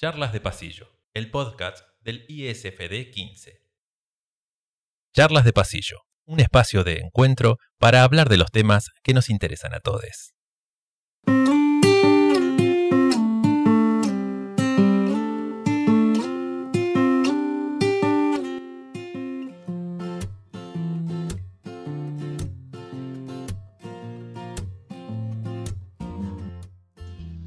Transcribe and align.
Charlas 0.00 0.32
de 0.32 0.40
Pasillo, 0.40 0.86
el 1.12 1.28
podcast 1.28 1.84
del 2.02 2.24
ISFD 2.28 3.10
15. 3.10 3.64
Charlas 5.12 5.44
de 5.44 5.52
Pasillo, 5.52 6.02
un 6.24 6.38
espacio 6.38 6.84
de 6.84 7.00
encuentro 7.00 7.56
para 7.78 8.04
hablar 8.04 8.28
de 8.28 8.36
los 8.36 8.52
temas 8.52 8.90
que 9.02 9.12
nos 9.12 9.28
interesan 9.28 9.74
a 9.74 9.80
todos. 9.80 10.34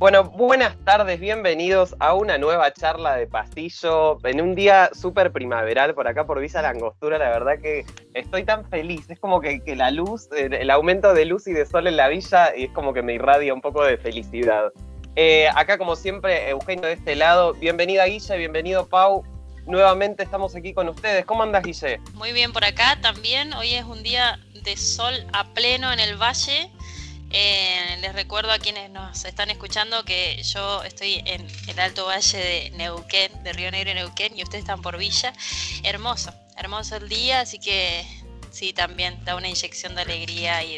Bueno, 0.02 0.24
buenas 0.24 0.76
tardes, 0.84 1.20
bienvenidos 1.20 1.96
a 2.00 2.16
una 2.16 2.40
nueva 2.40 2.74
charla 2.74 3.18
de 3.18 3.28
pasillo 3.28 4.18
en 4.26 4.42
un 4.42 4.56
día 4.56 4.90
súper 5.00 5.32
primaveral 5.32 5.94
por 5.94 6.08
acá 6.08 6.26
por 6.26 6.42
Villa 6.42 6.64
Langostura. 6.64 7.20
La 7.20 7.30
verdad 7.30 7.60
que 7.62 7.86
estoy 8.16 8.44
tan 8.44 8.68
feliz, 8.68 9.08
es 9.12 9.20
como 9.20 9.40
que, 9.42 9.62
la 9.76 9.92
luz, 9.92 10.28
el 10.32 10.72
aumento 10.72 11.14
de 11.14 11.26
luz 11.26 11.46
y 11.46 11.54
de 11.54 11.68
sol 11.68 11.86
en 11.86 11.98
la 11.98 12.08
villa, 12.08 12.48
es 12.48 12.72
como 12.72 12.96
que 12.96 13.04
me 13.04 13.14
irradia 13.14 13.54
un 13.54 13.62
poco 13.62 13.84
de 13.84 13.96
felicidad. 14.00 14.72
Eh, 15.16 15.48
acá, 15.54 15.78
como 15.78 15.96
siempre, 15.96 16.50
Eugenio 16.50 16.88
de 16.88 16.94
este 16.94 17.16
lado. 17.16 17.54
Bienvenida, 17.54 18.06
Guille, 18.06 18.38
bienvenido, 18.38 18.88
Pau. 18.90 19.24
Nuevamente 19.68 20.24
estamos 20.24 20.56
aquí 20.56 20.74
con 20.74 20.90
ustedes. 20.90 21.26
¿Cómo 21.26 21.44
andas, 21.44 21.62
Guille? 21.62 22.00
Muy 22.16 22.32
bien 22.32 22.54
por 22.54 22.66
acá 22.66 22.98
también. 23.04 23.54
Hoy 23.54 23.76
es 23.76 23.86
un 23.86 24.02
día 24.02 24.40
de 24.64 24.76
sol 24.78 25.14
a 25.32 25.54
pleno 25.54 25.94
en 25.94 26.00
el 26.00 26.20
valle. 26.20 26.72
Eh, 27.34 27.98
les 28.02 28.14
recuerdo 28.14 28.52
a 28.52 28.60
quienes 28.60 28.90
nos 28.90 29.24
están 29.24 29.50
escuchando 29.50 30.04
que 30.04 30.42
yo 30.44 30.84
estoy 30.84 31.24
en 31.26 31.48
el 31.68 31.80
Alto 31.80 32.06
Valle 32.06 32.38
de 32.38 32.72
Neuquén, 32.72 33.44
de 33.44 33.54
Río 33.54 33.72
Negro 33.72 33.92
y 33.92 33.94
Neuquén, 33.94 34.38
y 34.38 34.44
ustedes 34.44 34.64
están 34.64 34.82
por 34.82 34.98
Villa. 34.98 35.32
Hermoso, 35.84 36.34
hermoso 36.58 36.98
el 36.98 37.08
día, 37.08 37.42
así 37.42 37.58
que 37.60 38.06
sí, 38.52 38.74
también 38.74 39.24
da 39.24 39.36
una 39.36 39.48
inyección 39.48 39.96
de 39.96 40.02
alegría 40.02 40.64
y 40.64 40.78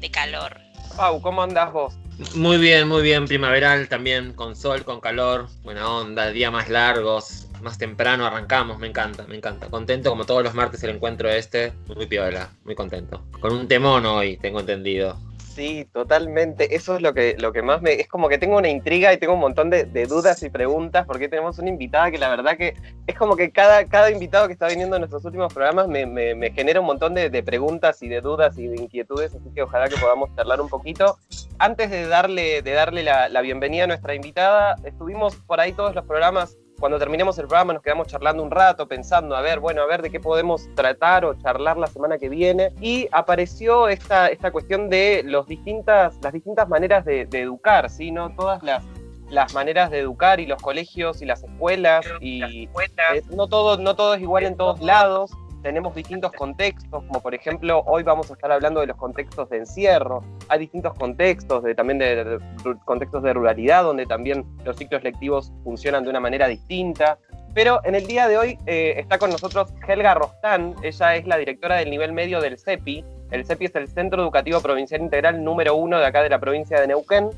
de, 0.00 0.10
calor. 0.10 0.60
Pau, 0.96 1.22
¿cómo 1.22 1.42
andás 1.42 1.72
vos? 1.72 1.94
Muy 2.34 2.58
bien, 2.58 2.88
muy 2.88 3.02
bien, 3.02 3.26
primaveral 3.26 3.88
también, 3.88 4.32
con 4.34 4.56
sol, 4.56 4.84
con 4.84 5.00
calor, 5.00 5.48
buena 5.62 5.88
onda, 5.88 6.30
día 6.30 6.50
más 6.50 6.68
largos, 6.68 7.48
más 7.62 7.78
temprano 7.78 8.26
arrancamos, 8.26 8.78
me 8.78 8.88
encanta, 8.88 9.24
me 9.26 9.36
encanta. 9.36 9.68
Contento 9.68 10.10
como 10.10 10.26
todos 10.26 10.42
los 10.42 10.52
martes 10.52 10.82
el 10.82 10.90
encuentro 10.90 11.30
este, 11.30 11.72
muy 11.94 12.06
piola, 12.06 12.50
muy 12.64 12.74
contento. 12.74 13.24
Con 13.40 13.52
un 13.52 13.68
temón 13.68 14.04
hoy, 14.04 14.36
tengo 14.36 14.60
entendido. 14.60 15.18
Sí, 15.54 15.86
totalmente. 15.92 16.74
Eso 16.74 16.96
es 16.96 17.02
lo 17.02 17.12
que, 17.12 17.36
lo 17.38 17.52
que 17.52 17.60
más 17.60 17.82
me... 17.82 17.92
Es 17.92 18.08
como 18.08 18.30
que 18.30 18.38
tengo 18.38 18.56
una 18.56 18.70
intriga 18.70 19.12
y 19.12 19.18
tengo 19.18 19.34
un 19.34 19.40
montón 19.40 19.68
de, 19.68 19.84
dudas 20.06 20.42
y 20.42 20.48
preguntas 20.48 21.06
porque 21.06 21.28
tenemos 21.28 21.58
una 21.58 21.68
invitada 21.68 22.10
que 22.10 22.16
la 22.16 22.30
verdad 22.30 22.56
que 22.56 22.74
es 23.06 23.14
como 23.16 23.36
que 23.36 23.50
cada, 23.50 23.84
cada 23.86 24.10
invitado 24.10 24.46
que 24.46 24.54
está 24.54 24.68
viniendo 24.68 24.96
en 24.96 25.00
nuestros 25.00 25.24
últimos 25.26 25.52
programas 25.52 25.88
me, 25.88 26.50
genera 26.52 26.80
un 26.80 26.86
montón 26.86 27.12
de, 27.14 27.42
preguntas 27.42 28.02
y 28.02 28.08
de 28.08 28.22
dudas 28.22 28.56
y 28.56 28.66
de 28.66 28.76
inquietudes, 28.76 29.34
así 29.34 29.50
que 29.54 29.62
ojalá 29.62 29.88
que 29.88 29.96
podamos 29.96 30.34
charlar 30.36 30.60
un 30.60 30.68
poquito. 30.70 31.18
Antes 31.58 31.90
de 31.90 32.06
darle, 32.06 32.62
de 32.62 32.72
darle 32.72 33.02
la, 33.02 33.40
bienvenida 33.42 33.84
a 33.84 33.88
nuestra 33.88 34.14
invitada, 34.14 34.76
estuvimos 34.84 35.36
por 35.36 35.60
ahí 35.60 35.72
todos 35.72 35.94
los 35.94 36.06
programas 36.06 36.56
cuando 36.82 36.98
terminemos 36.98 37.38
el 37.38 37.46
programa 37.46 37.74
nos 37.74 37.82
quedamos 37.84 38.08
charlando 38.08 38.42
un 38.42 38.50
rato, 38.50 38.88
pensando, 38.88 39.36
a 39.36 39.40
ver, 39.40 39.60
bueno, 39.60 39.82
a 39.82 39.86
ver 39.86 40.02
de 40.02 40.10
qué 40.10 40.18
podemos 40.18 40.68
tratar 40.74 41.24
o 41.24 41.32
charlar 41.34 41.76
la 41.76 41.86
semana 41.86 42.18
que 42.18 42.28
viene. 42.28 42.72
Y 42.80 43.06
apareció 43.12 43.86
esta, 43.86 44.26
esta 44.26 44.50
cuestión 44.50 44.90
de 44.90 45.22
los 45.24 45.46
distintas, 45.46 46.18
las 46.24 46.32
distintas 46.32 46.68
maneras 46.68 47.04
de, 47.04 47.28
educar, 47.30 47.88
¿sí? 47.88 48.10
¿No? 48.10 48.34
Todas 48.34 48.64
las, 48.64 48.82
las 49.30 49.54
maneras 49.54 49.92
de 49.92 50.00
educar 50.00 50.40
y 50.40 50.46
los 50.46 50.60
colegios 50.60 51.22
y 51.22 51.24
las 51.24 51.44
escuelas 51.44 52.04
y 52.20 52.64
eh, 52.64 53.22
no 53.30 53.46
todo 53.46 53.76
no 53.76 53.94
todo 53.94 54.14
es 54.14 54.20
igual 54.20 54.42
en 54.44 54.56
todos 54.56 54.80
lados 54.80 55.30
tenemos 55.62 55.94
distintos 55.94 56.32
contextos, 56.32 57.04
como 57.04 57.20
por 57.20 57.34
ejemplo 57.34 57.82
hoy 57.86 58.02
vamos 58.02 58.30
a 58.30 58.34
estar 58.34 58.50
hablando 58.52 58.80
de 58.80 58.88
los 58.88 58.96
contextos 58.96 59.48
de 59.48 59.58
encierro, 59.58 60.22
hay 60.48 60.58
distintos 60.58 60.94
contextos, 60.94 61.62
de, 61.62 61.74
también 61.74 61.98
de, 61.98 62.38
contextos 62.84 63.22
de 63.22 63.32
ruralidad, 63.32 63.84
donde 63.84 64.06
también 64.06 64.44
los 64.64 64.76
ciclos 64.76 65.02
lectivos 65.02 65.52
funcionan 65.64 66.04
de 66.04 66.10
una 66.10 66.20
manera 66.20 66.48
distinta. 66.48 67.18
Pero 67.54 67.80
en 67.84 67.94
el 67.94 68.06
día 68.06 68.28
de 68.28 68.38
hoy 68.38 68.58
eh, 68.66 68.94
está 68.96 69.18
con 69.18 69.30
nosotros 69.30 69.72
Helga 69.86 70.14
Rostán, 70.14 70.74
ella 70.82 71.16
es 71.16 71.26
la 71.26 71.36
directora 71.36 71.76
del 71.76 71.90
nivel 71.90 72.12
medio 72.12 72.40
del 72.40 72.58
CEPI. 72.58 73.04
El 73.30 73.44
CEPI 73.44 73.66
es 73.66 73.74
el 73.76 73.88
Centro 73.88 74.22
Educativo 74.22 74.60
Provincial 74.60 75.00
Integral 75.00 75.42
número 75.44 75.76
uno 75.76 75.98
de 75.98 76.06
acá 76.06 76.22
de 76.22 76.30
la 76.30 76.38
provincia 76.38 76.80
de 76.80 76.86
Neuquén 76.86 77.30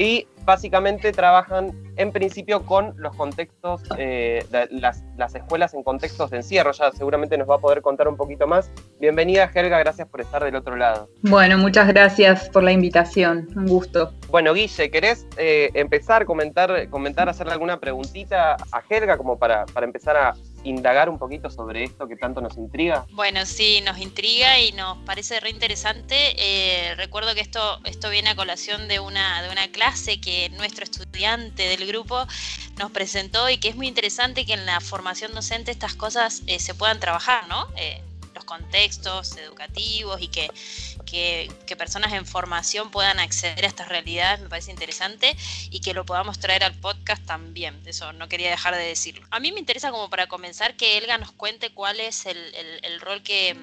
y 0.00 0.26
básicamente 0.46 1.12
trabajan 1.12 1.72
en 1.96 2.10
principio 2.10 2.64
con 2.64 2.94
los 2.96 3.14
contextos, 3.14 3.82
eh, 3.98 4.42
las, 4.70 5.04
las, 5.18 5.34
escuelas 5.34 5.74
en 5.74 5.82
contextos 5.82 6.30
de 6.30 6.38
encierro. 6.38 6.72
Ya 6.72 6.90
seguramente 6.92 7.36
nos 7.36 7.48
va 7.48 7.56
a 7.56 7.58
poder 7.58 7.82
contar 7.82 8.08
un 8.08 8.16
poquito 8.16 8.46
más. 8.46 8.70
Bienvenida, 8.98 9.50
Helga, 9.54 9.78
gracias 9.78 10.08
por 10.08 10.22
estar 10.22 10.42
del 10.42 10.56
otro 10.56 10.74
lado. 10.74 11.10
Bueno, 11.20 11.58
muchas 11.58 11.86
gracias 11.88 12.48
por 12.48 12.62
la 12.62 12.72
invitación, 12.72 13.46
un 13.54 13.66
gusto. 13.66 14.14
Bueno, 14.30 14.54
Guille, 14.54 14.90
¿querés 14.90 15.26
eh, 15.36 15.70
empezar, 15.74 16.24
comentar, 16.24 16.88
comentar, 16.88 17.28
hacerle 17.28 17.52
alguna 17.52 17.78
preguntita 17.78 18.56
a 18.72 18.82
Helga 18.88 19.18
como 19.18 19.38
para, 19.38 19.66
para 19.66 19.84
empezar 19.84 20.16
a 20.16 20.32
indagar 20.64 21.08
un 21.08 21.18
poquito 21.18 21.50
sobre 21.50 21.84
esto 21.84 22.06
que 22.06 22.16
tanto 22.16 22.40
nos 22.40 22.56
intriga? 22.56 23.06
Bueno, 23.12 23.46
sí, 23.46 23.80
nos 23.84 23.98
intriga 23.98 24.58
y 24.60 24.72
nos 24.72 24.98
parece 24.98 25.40
re 25.40 25.50
interesante. 25.50 26.14
Eh, 26.36 26.94
recuerdo 26.96 27.34
que 27.34 27.40
esto, 27.40 27.80
esto 27.84 28.10
viene 28.10 28.30
a 28.30 28.36
colación 28.36 28.88
de 28.88 29.00
una, 29.00 29.42
de 29.42 29.50
una 29.50 29.68
clase 29.68 30.20
que 30.20 30.50
nuestro 30.50 30.84
estudiante 30.84 31.62
del 31.64 31.86
grupo 31.86 32.26
nos 32.78 32.90
presentó 32.90 33.48
y 33.50 33.58
que 33.58 33.68
es 33.68 33.76
muy 33.76 33.88
interesante 33.88 34.44
que 34.44 34.54
en 34.54 34.66
la 34.66 34.80
formación 34.80 35.32
docente 35.32 35.70
estas 35.70 35.94
cosas 35.94 36.42
eh, 36.46 36.58
se 36.58 36.74
puedan 36.74 37.00
trabajar, 37.00 37.46
¿no? 37.48 37.66
Eh, 37.76 38.02
los 38.34 38.44
contextos 38.44 39.36
educativos 39.36 40.20
y 40.20 40.28
que, 40.28 40.50
que, 41.04 41.50
personas 41.78 42.12
en 42.12 42.26
formación 42.26 42.90
puedan 42.90 43.18
acceder 43.20 43.64
a 43.64 43.68
estas 43.68 43.88
realidades, 43.88 44.40
me 44.40 44.48
parece 44.48 44.70
interesante, 44.70 45.34
y 45.70 45.80
que 45.80 45.94
lo 45.94 46.04
podamos 46.04 46.38
traer 46.38 46.62
al 46.62 46.74
podcast 46.74 47.24
también. 47.24 47.80
Eso 47.86 48.12
no 48.12 48.28
quería 48.28 48.50
dejar 48.50 48.74
de 48.74 48.84
decirlo. 48.84 49.26
A 49.30 49.40
mí 49.40 49.50
me 49.52 49.60
interesa 49.60 49.90
como 49.90 50.10
para 50.10 50.26
comenzar 50.26 50.76
que 50.76 50.98
Elga 50.98 51.16
nos 51.18 51.32
cuente 51.32 51.70
cuál 51.70 52.00
es 52.00 52.26
el, 52.26 52.38
el, 52.82 53.00
rol 53.00 53.22
que, 53.22 53.56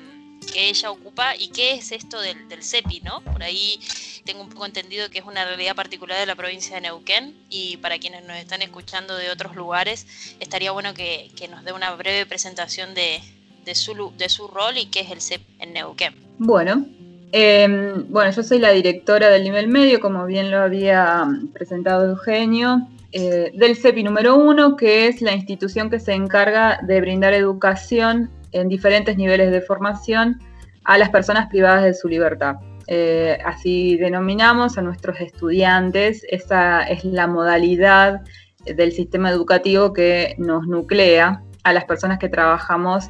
que, 0.52 0.70
ella 0.70 0.90
ocupa 0.90 1.36
y 1.36 1.50
qué 1.50 1.74
es 1.74 1.92
esto 1.92 2.20
del, 2.20 2.50
del, 2.50 2.64
CEPI, 2.64 3.02
¿no? 3.02 3.22
Por 3.22 3.44
ahí 3.44 3.80
tengo 4.26 4.42
un 4.42 4.50
poco 4.50 4.66
entendido 4.66 5.10
que 5.10 5.20
es 5.20 5.26
una 5.26 5.46
realidad 5.46 5.76
particular 5.76 6.20
de 6.20 6.26
la 6.26 6.36
provincia 6.36 6.76
de 6.76 6.82
Neuquén 6.82 7.38
y 7.50 7.78
para 7.78 8.00
quienes 8.00 8.24
nos 8.26 8.38
están 8.38 8.62
escuchando 8.64 9.16
de 9.16 9.30
otros 9.30 9.56
lugares, 9.56 10.08
estaría 10.40 10.72
bueno 10.72 10.94
que, 10.94 11.30
que 11.36 11.48
nos 11.48 11.64
dé 11.64 11.72
una 11.72 11.92
breve 11.92 12.26
presentación 12.26 12.96
de, 12.96 13.22
de 13.68 13.76
su, 13.76 14.14
de 14.18 14.30
su 14.30 14.48
rol 14.48 14.78
y 14.78 14.86
qué 14.86 15.02
es 15.02 15.12
el 15.12 15.22
CEP 15.22 15.42
en 15.60 15.74
Neuquén. 15.74 16.16
Bueno, 16.40 16.88
em, 17.32 18.06
bueno, 18.10 18.32
yo 18.32 18.44
soy 18.44 18.60
la 18.60 18.72
directora 18.72 19.30
del 19.30 19.44
nivel 19.44 19.68
medio, 19.68 20.00
como 20.00 20.26
bien 20.26 20.52
lo 20.52 20.60
había 20.60 21.26
mm, 21.26 21.48
presentado 21.54 22.06
Eugenio, 22.06 22.88
eh, 23.12 23.52
del 23.56 23.76
CEPI 23.76 24.04
número 24.04 24.36
uno, 24.36 24.76
que 24.76 25.08
es 25.08 25.22
la 25.22 25.34
institución 25.34 25.90
que 25.90 26.00
se 26.00 26.14
encarga 26.14 26.80
de 26.84 27.00
brindar 27.02 27.34
educación 27.34 28.30
en 28.52 28.68
diferentes 28.68 29.18
niveles 29.18 29.52
de 29.52 29.62
formación 29.62 30.40
a 30.84 30.98
las 30.98 31.10
personas 31.10 31.48
privadas 31.48 31.84
de 31.84 31.94
su 31.94 32.08
libertad. 32.08 32.56
Eh, 32.88 33.38
así 33.46 33.98
denominamos 33.98 34.78
a 34.78 34.82
nuestros 34.82 35.20
estudiantes, 35.20 36.26
esa 36.30 36.84
es 36.84 37.04
la 37.04 37.28
modalidad 37.28 38.22
del 38.66 38.92
sistema 38.92 39.30
educativo 39.30 39.94
que 39.94 40.36
nos 40.38 40.68
nuclea 40.68 41.42
a 41.64 41.74
las 41.74 41.86
personas 41.86 42.18
que 42.18 42.30
trabajamos 42.30 43.10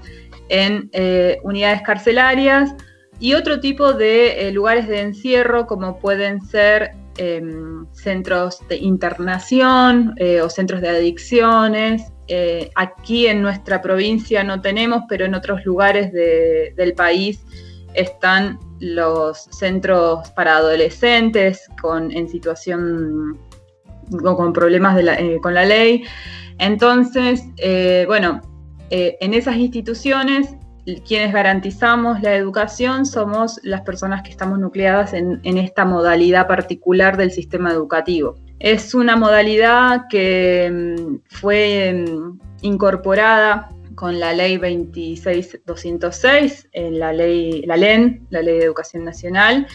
en 0.49 0.89
eh, 0.93 1.39
unidades 1.43 1.81
carcelarias 1.81 2.73
y 3.19 3.33
otro 3.33 3.59
tipo 3.59 3.93
de 3.93 4.47
eh, 4.47 4.51
lugares 4.51 4.87
de 4.87 5.01
encierro 5.01 5.65
como 5.65 5.99
pueden 5.99 6.41
ser 6.41 6.91
em, 7.17 7.85
centros 7.93 8.59
de 8.69 8.77
internación 8.77 10.13
eh, 10.17 10.41
o 10.41 10.49
centros 10.49 10.81
de 10.81 10.89
adicciones. 10.89 12.11
aquí 12.75 13.27
en 13.27 13.41
nuestra 13.41 13.81
provincia 13.81 14.43
no 14.43 14.59
tenemos, 14.59 15.03
pero 15.07 15.23
en 15.25 15.33
otros 15.33 15.65
lugares 15.65 16.11
del 16.11 16.93
país 16.93 17.39
están 17.93 18.59
los 18.81 19.47
centros 19.51 20.29
para 20.35 20.57
adolescentes 20.57 21.61
con, 21.81 22.11
en 22.11 22.27
situación 22.27 23.39
o 24.11 24.35
con 24.35 24.51
problemas 24.51 25.01
con 25.41 25.53
la 25.53 25.63
ley. 25.63 26.03
Entonces, 26.59 27.45
bueno, 28.07 28.41
eh, 28.89 29.17
en 29.19 29.33
esas 29.33 29.57
instituciones, 29.57 30.55
quienes 31.05 31.33
garantizamos 31.33 32.21
la 32.21 32.33
educación 32.35 33.05
somos 33.05 33.59
las 33.63 33.81
personas 33.81 34.23
que 34.23 34.29
estamos 34.29 34.57
nucleadas 34.59 35.11
en, 35.13 35.41
esta 35.43 35.83
modalidad 35.85 36.47
particular 36.47 37.17
del 37.17 37.31
sistema 37.31 37.71
educativo. 37.71 38.35
Es 38.59 38.95
una 38.95 39.17
modalidad 39.17 40.05
que 40.09 40.71
mm, 40.71 41.17
fue 41.29 42.05
mm, 42.07 42.39
incorporada 42.61 43.69
con 43.95 44.19
la 44.19 44.33
ley 44.33 44.57
26206, 44.57 46.69
en 46.71 46.99
la 46.99 47.11
ley, 47.11 47.63
la 47.63 47.75
LEN, 47.77 48.25
la 48.29 48.41
Ley 48.41 48.59
de 48.59 48.65
Educación 48.65 49.03
Nacional. 49.03 49.67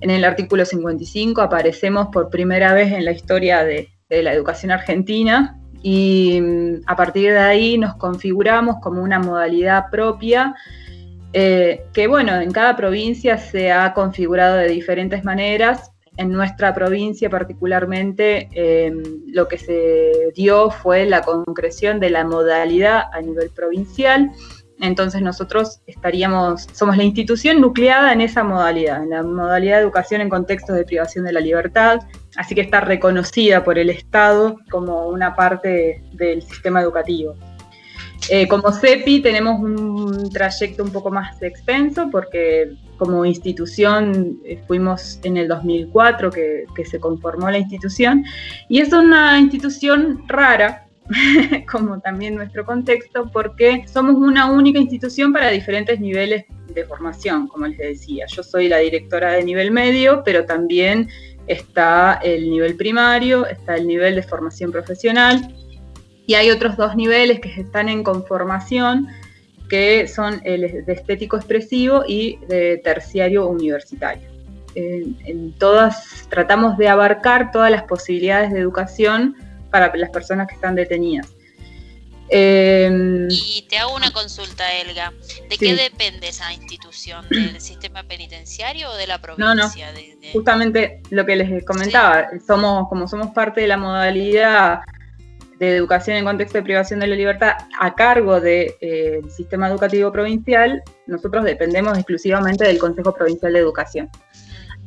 En 0.00 0.10
el 0.10 0.24
artículo 0.24 0.64
55 0.64 1.40
aparecemos 1.40 2.08
por 2.12 2.30
primera 2.30 2.72
vez 2.72 2.92
en 2.92 3.04
la 3.04 3.12
historia 3.12 3.64
de, 3.64 3.90
de 4.08 4.22
la 4.22 4.32
educación 4.32 4.72
argentina 4.72 5.60
y 5.82 6.40
mm, 6.40 6.82
a 6.86 6.96
partir 6.96 7.32
de 7.32 7.38
ahí 7.38 7.78
nos 7.78 7.96
configuramos 7.96 8.76
como 8.82 9.02
una 9.02 9.18
modalidad 9.18 9.90
propia 9.90 10.54
eh, 11.32 11.84
que 11.92 12.06
bueno, 12.06 12.40
en 12.40 12.50
cada 12.50 12.76
provincia 12.76 13.36
se 13.38 13.70
ha 13.70 13.92
configurado 13.92 14.56
de 14.56 14.68
diferentes 14.68 15.24
maneras. 15.24 15.92
En 16.16 16.32
nuestra 16.32 16.74
provincia 16.74 17.30
particularmente 17.30 18.48
em, 18.52 19.02
lo 19.28 19.46
que 19.46 19.56
se 19.56 20.32
dio 20.34 20.70
fue 20.70 21.06
la 21.06 21.22
concreción 21.22 22.00
de 22.00 22.10
la 22.10 22.24
modalidad 22.24 23.04
a 23.12 23.20
nivel 23.20 23.50
provincial. 23.50 24.32
Entonces 24.80 25.22
nosotros 25.22 25.80
estaríamos, 25.86 26.66
somos 26.72 26.96
la 26.96 27.02
institución 27.02 27.60
nucleada 27.60 28.12
en 28.12 28.20
esa 28.20 28.44
modalidad, 28.44 29.02
en 29.02 29.10
la 29.10 29.22
modalidad 29.22 29.76
de 29.76 29.82
educación 29.82 30.20
en 30.20 30.28
contextos 30.28 30.76
de 30.76 30.84
privación 30.84 31.24
de 31.24 31.32
la 31.32 31.40
libertad, 31.40 32.00
así 32.36 32.54
que 32.54 32.60
está 32.60 32.80
reconocida 32.80 33.64
por 33.64 33.78
el 33.78 33.90
Estado 33.90 34.58
como 34.70 35.08
una 35.08 35.34
parte 35.34 36.02
del 36.12 36.42
sistema 36.42 36.80
educativo. 36.80 37.34
Eh, 38.30 38.46
como 38.46 38.72
CEPI 38.72 39.22
tenemos 39.22 39.58
un 39.60 40.30
trayecto 40.30 40.84
un 40.84 40.90
poco 40.90 41.10
más 41.10 41.40
extenso 41.42 42.08
porque 42.10 42.76
como 42.98 43.24
institución 43.24 44.38
fuimos 44.66 45.20
en 45.22 45.38
el 45.38 45.48
2004 45.48 46.30
que, 46.30 46.66
se 46.84 47.00
conformó 47.00 47.50
la 47.50 47.58
institución 47.58 48.24
y 48.68 48.80
es 48.80 48.92
una 48.92 49.38
institución 49.38 50.24
rara 50.26 50.87
como 51.70 52.00
también 52.00 52.34
nuestro 52.34 52.64
contexto, 52.64 53.30
porque 53.32 53.84
somos 53.86 54.16
una 54.16 54.50
única 54.50 54.78
institución 54.78 55.32
para 55.32 55.48
diferentes 55.48 56.00
niveles 56.00 56.44
de 56.74 56.84
formación, 56.84 57.48
como 57.48 57.66
les 57.66 57.78
decía. 57.78 58.26
Yo 58.26 58.42
soy 58.42 58.68
la 58.68 58.78
directora 58.78 59.32
de 59.32 59.44
nivel 59.44 59.70
medio, 59.70 60.22
pero 60.24 60.44
también 60.44 61.08
está 61.46 62.20
el 62.22 62.50
nivel 62.50 62.76
primario, 62.76 63.46
está 63.46 63.76
el 63.76 63.86
nivel 63.86 64.14
de 64.14 64.22
formación 64.22 64.70
profesional 64.70 65.54
y 66.28 66.34
hay 66.34 66.50
otros 66.50 66.76
dos 66.76 66.94
niveles 66.94 67.40
que 67.40 67.48
están 67.60 67.88
en 67.88 68.04
conformación, 68.04 69.08
que 69.70 70.06
son 70.06 70.42
el 70.44 70.84
de 70.84 70.92
estético 70.92 71.36
expresivo 71.36 72.04
y 72.06 72.38
de 72.48 72.80
terciario 72.84 73.48
universitario. 73.48 74.28
En, 74.74 75.54
todas 75.58 76.28
tratamos 76.28 76.76
de 76.76 76.88
abarcar 76.88 77.50
todas 77.50 77.70
las 77.70 77.84
posibilidades 77.84 78.52
de 78.52 78.60
educación 78.60 79.36
para 79.70 79.94
las 79.94 80.10
personas 80.10 80.46
que 80.48 80.54
están 80.54 80.74
detenidas. 80.74 81.28
Em, 82.30 83.26
y 83.30 83.64
te 83.68 83.78
hago 83.78 83.94
una 83.94 84.12
consulta, 84.12 84.64
Elga. 84.74 85.12
¿De 85.48 85.56
qué 85.56 85.74
depende 85.74 86.28
esa 86.28 86.52
institución? 86.52 87.26
¿Del 87.30 87.60
sistema 87.60 88.02
penitenciario 88.02 88.90
o 88.90 88.96
de 88.96 89.06
la 89.06 89.20
provincia? 89.20 89.46
No, 89.46 89.54
no. 89.54 89.70
Justamente 90.32 91.00
lo 91.10 91.24
que 91.24 91.36
les 91.36 91.64
comentaba. 91.64 92.28
Somos, 92.46 92.88
como 92.88 93.08
somos 93.08 93.28
parte 93.28 93.62
de 93.62 93.68
la 93.68 93.78
modalidad 93.78 94.80
de 95.58 95.76
educación 95.76 96.16
en 96.16 96.24
contexto 96.24 96.58
de 96.58 96.64
privación 96.64 97.00
de 97.00 97.08
la 97.08 97.16
libertad 97.16 97.54
a 97.80 97.94
cargo 97.94 98.40
del 98.40 98.74
eh, 98.80 99.20
sistema 99.34 99.68
educativo 99.68 100.12
provincial, 100.12 100.82
nosotros 101.06 101.44
dependemos 101.44 101.96
exclusivamente 101.96 102.64
del 102.64 102.78
Consejo 102.78 103.12
Provincial 103.12 103.52
de 103.52 103.58
Educación. 103.58 104.08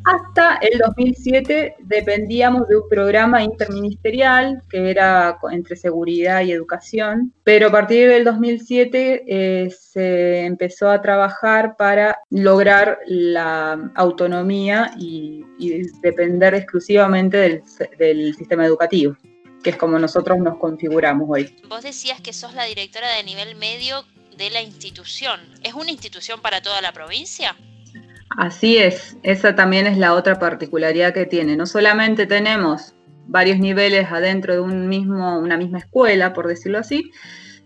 Hasta 0.04 0.56
el 0.58 0.80
2007 0.80 1.76
dependíamos 1.80 2.68
de 2.68 2.78
un 2.78 2.90
programa 2.90 3.44
interministerial 3.44 4.62
que 4.70 4.90
era 4.90 5.38
entre 5.52 5.76
seguridad 5.76 6.42
y 6.42 6.52
educación, 6.52 7.34
pero 7.44 7.68
a 7.68 7.72
partir 7.72 8.10
del 8.10 8.24
2007 8.24 9.24
eh, 9.28 9.70
se 9.70 10.46
empezó 10.46 10.90
a 10.90 11.02
trabajar 11.02 11.76
para 11.78 12.20
lograr 12.30 13.00
la 13.06 13.92
autonomía 13.96 14.94
y, 14.98 15.46
depender 16.02 16.56
exclusivamente 16.56 17.62
del 18.00 18.34
sistema 18.34 18.66
educativo 18.66 19.16
que 19.64 19.70
es 19.70 19.78
como 19.78 20.00
nosotros 20.00 20.40
nos 20.40 20.58
configuramos 20.58 21.28
hoy. 21.30 21.56
Vos 21.70 21.84
decías 21.84 22.20
que 22.20 22.34
sos 22.34 22.56
la 22.56 22.66
directora 22.66 23.08
de 23.16 23.24
nivel 23.24 23.56
medio 23.56 24.04
de 24.38 24.50
la 24.50 24.62
institución. 24.62 25.40
¿Es 25.64 25.74
una 25.74 25.92
institución 25.92 26.42
para 26.42 26.62
toda 26.62 26.82
la 26.82 26.92
provincia? 26.92 27.56
Así 28.38 28.78
es, 28.78 29.18
esa 29.24 29.56
también 29.56 29.88
es 29.88 29.98
la 29.98 30.14
otra 30.14 30.40
particularidad 30.40 31.14
que 31.14 31.26
tiene. 31.26 31.58
No 31.58 31.66
solamente 31.66 32.26
tenemos 32.26 32.94
varios 33.28 33.60
niveles 33.60 34.12
adentro 34.12 34.54
de 34.54 34.62
un 34.62 34.88
mismo, 34.88 35.38
una 35.40 35.58
misma 35.58 35.80
escuela, 35.80 36.34
por 36.34 36.48
decirlo 36.48 36.80
así, 36.80 37.12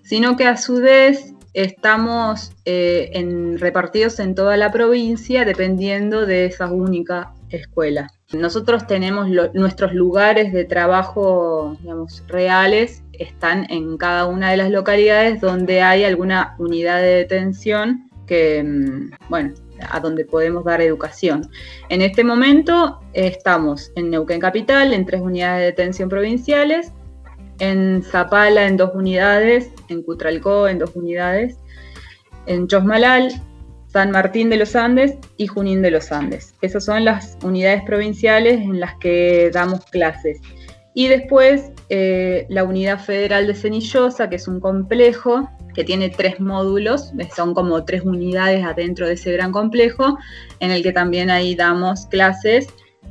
sino 0.03 0.35
que 0.35 0.47
a 0.47 0.57
su 0.57 0.81
vez 0.81 1.33
estamos 1.53 2.51
eh, 2.65 3.55
repartidos 3.57 4.19
en 4.19 4.35
toda 4.35 4.57
la 4.57 4.71
provincia 4.71 5.45
dependiendo 5.45 6.25
de 6.25 6.45
esa 6.45 6.71
única 6.71 7.33
escuela. 7.49 8.11
Nosotros 8.33 8.87
tenemos 8.87 9.29
nuestros 9.53 9.93
lugares 9.93 10.51
de 10.51 10.65
trabajo, 10.65 11.77
digamos, 11.79 12.23
reales, 12.27 13.03
están 13.13 13.67
en 13.69 13.97
cada 13.97 14.25
una 14.25 14.51
de 14.51 14.57
las 14.57 14.71
localidades 14.71 15.39
donde 15.39 15.81
hay 15.81 16.03
alguna 16.03 16.55
unidad 16.57 17.01
de 17.01 17.15
detención 17.15 18.09
que, 18.27 18.63
mm, 18.63 19.11
bueno, 19.29 19.53
a 19.79 19.99
donde 19.99 20.25
podemos 20.25 20.63
dar 20.63 20.81
educación. 20.81 21.49
En 21.89 22.01
este 22.01 22.23
momento 22.23 22.99
estamos 23.13 23.91
en 23.95 24.09
Neuquén 24.09 24.39
Capital, 24.39 24.93
en 24.93 25.05
tres 25.05 25.21
unidades 25.21 25.59
de 25.59 25.65
detención 25.65 26.09
provinciales, 26.09 26.91
en 27.59 28.03
Zapala 28.03 28.67
en 28.67 28.77
dos 28.77 28.91
unidades, 28.93 29.71
en 29.89 30.01
Cutralcó 30.03 30.67
en 30.67 30.79
dos 30.79 30.91
unidades, 30.95 31.57
en 32.45 32.67
Chosmalal 32.67 33.31
San 33.95 34.11
Martín 34.11 34.49
de 34.49 34.57
los 34.57 34.75
Andes 34.75 35.17
y 35.37 35.47
Junín 35.47 35.81
de 35.81 35.89
los 35.89 36.11
Andes. 36.11 36.53
Esas 36.61 36.83
son 36.83 37.05
las 37.05 37.37
unidades 37.43 37.81
provinciales 37.83 38.59
en 38.59 38.81
las 38.81 38.95
que 38.95 39.49
damos 39.53 39.85
clases. 39.85 40.41
Y 40.93 41.07
después 41.07 41.71
eh, 41.87 42.45
la 42.49 42.65
unidad 42.65 42.99
federal 42.99 43.47
de 43.47 43.53
Cenillosa, 43.53 44.29
que 44.29 44.35
es 44.35 44.49
un 44.49 44.59
complejo 44.59 45.49
que 45.75 45.83
tiene 45.83 46.09
tres 46.09 46.39
módulos, 46.39 47.11
son 47.35 47.53
como 47.53 47.83
tres 47.83 48.03
unidades 48.03 48.63
adentro 48.65 49.05
de 49.07 49.13
ese 49.13 49.31
gran 49.33 49.51
complejo, 49.51 50.17
en 50.59 50.71
el 50.71 50.81
que 50.81 50.93
también 50.93 51.29
ahí 51.29 51.53
damos 51.53 52.05
clases 52.07 52.67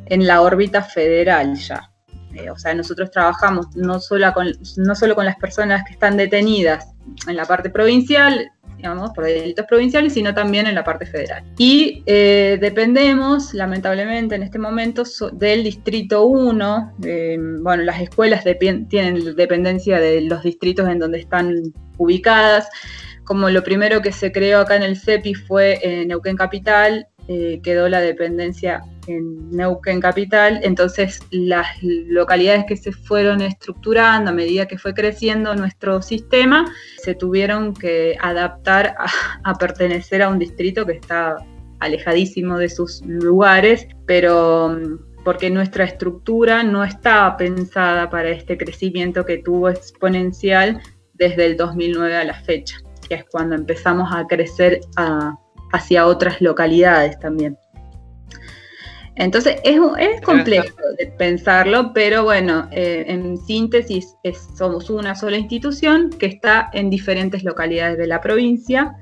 en 0.06 0.26
la 0.26 0.40
órbita 0.40 0.82
federal 0.82 1.54
ya. 1.56 1.90
Eh, 2.34 2.50
o 2.50 2.58
sea, 2.58 2.74
nosotros 2.74 3.10
trabajamos 3.10 3.76
no 3.76 4.00
solo, 4.00 4.32
con, 4.32 4.48
no 4.76 4.94
solo 4.94 5.14
con 5.14 5.24
las 5.24 5.36
personas 5.36 5.84
que 5.86 5.92
están 5.92 6.16
detenidas 6.16 6.88
en 7.28 7.36
la 7.36 7.44
parte 7.44 7.70
provincial, 7.70 8.50
digamos, 8.76 9.10
por 9.10 9.24
delitos 9.24 9.66
provinciales, 9.66 10.14
sino 10.14 10.34
también 10.34 10.66
en 10.66 10.74
la 10.74 10.82
parte 10.82 11.06
federal. 11.06 11.44
Y 11.58 12.02
eh, 12.06 12.58
dependemos, 12.60 13.54
lamentablemente, 13.54 14.34
en 14.34 14.42
este 14.42 14.58
momento 14.58 15.04
del 15.32 15.62
Distrito 15.62 16.26
1. 16.26 16.94
bueno, 17.60 17.82
las 17.84 18.00
escuelas 18.00 18.44
tienen 18.88 19.36
dependencia 19.36 20.00
de 20.00 20.22
los 20.22 20.42
distritos 20.42 20.88
en 20.88 20.98
donde 20.98 21.20
están 21.20 21.72
ubicadas. 21.98 22.68
Como 23.24 23.48
lo 23.48 23.62
primero 23.62 24.02
que 24.02 24.12
se 24.12 24.32
creó 24.32 24.60
acá 24.60 24.76
en 24.76 24.82
el 24.82 24.98
CEPI 24.98 25.34
fue 25.34 25.78
en 25.82 26.08
Neuquén 26.08 26.36
Capital, 26.36 27.08
eh, 27.26 27.60
quedó 27.62 27.88
la 27.88 28.00
dependencia 28.02 28.82
en 29.06 29.50
Neuquén 29.50 29.98
Capital, 29.98 30.60
entonces 30.62 31.20
las 31.30 31.66
localidades 31.82 32.66
que 32.66 32.76
se 32.76 32.92
fueron 32.92 33.40
estructurando 33.40 34.30
a 34.30 34.34
medida 34.34 34.66
que 34.66 34.76
fue 34.76 34.92
creciendo 34.92 35.54
nuestro 35.54 36.02
sistema, 36.02 36.70
se 36.98 37.14
tuvieron 37.14 37.72
que 37.72 38.16
adaptar 38.20 38.94
a, 39.42 39.54
pertenecer 39.54 40.20
a 40.20 40.28
un 40.28 40.38
distrito 40.38 40.84
que 40.84 40.92
está 40.92 41.36
alejadísimo 41.80 42.58
de 42.58 42.68
sus 42.68 43.00
lugares, 43.06 43.88
pero 44.04 44.68
mm, 44.68 45.24
porque 45.24 45.48
nuestra 45.48 45.84
estructura 45.84 46.62
no 46.62 46.84
estaba 46.84 47.38
pensada 47.38 48.10
para 48.10 48.28
este 48.28 48.58
crecimiento 48.58 49.24
que 49.24 49.38
tuvo 49.38 49.70
exponencial 49.70 50.82
desde 51.14 51.46
el 51.46 51.56
2009 51.56 52.16
a 52.16 52.24
la 52.24 52.34
fecha, 52.34 52.76
que 53.08 53.16
es 53.16 53.24
cuando 53.24 53.54
empezamos 53.54 54.08
a 54.12 54.26
crecer 54.26 54.80
a 54.96 55.34
hacia 55.74 56.06
otras 56.06 56.40
localidades 56.40 57.18
también. 57.18 57.58
Entonces 59.16 59.56
es, 59.62 59.78
es 59.98 60.20
complejo 60.22 60.76
de 60.98 61.06
pensarlo, 61.06 61.92
pero 61.92 62.24
bueno, 62.24 62.68
eh, 62.72 63.04
en 63.06 63.36
síntesis 63.38 64.16
somos 64.56 64.90
una 64.90 65.14
sola 65.14 65.36
institución 65.36 66.10
que 66.10 66.26
está 66.26 66.70
en 66.72 66.90
diferentes 66.90 67.44
localidades 67.44 67.96
de 67.96 68.08
la 68.08 68.20
provincia 68.20 68.96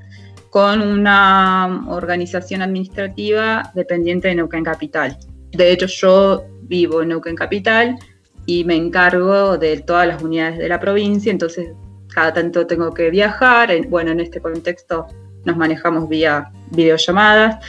con 0.51 0.83
una 0.83 1.87
organización 1.89 2.61
administrativa 2.61 3.71
dependiente 3.75 4.29
de 4.29 4.35
Neuquén 4.35 4.65
Capital. 4.65 5.17
De 5.51 5.73
hecho, 5.73 5.87
yo 5.87 6.45
vivo 6.63 7.01
en 7.01 7.09
Neuquén 7.09 7.37
Capital 7.37 7.97
y 8.45 8.65
me 8.65 8.77
encargo 8.77 9.57
de 9.57 9.81
todas 9.81 10.07
las 10.07 10.23
unidades 10.23 10.59
de 10.59 10.69
la 10.69 10.79
provincia, 10.79 11.33
entonces 11.33 11.71
cada 12.13 12.33
tanto 12.33 12.67
tengo 12.67 12.93
que 12.93 13.11
viajar. 13.11 13.71
bueno, 13.89 14.13
en 14.13 14.21
este 14.21 14.41
contexto 14.41 15.07
nos 15.45 15.57
manejamos 15.57 16.09
vía 16.09 16.51
videollamadas, 16.71 17.65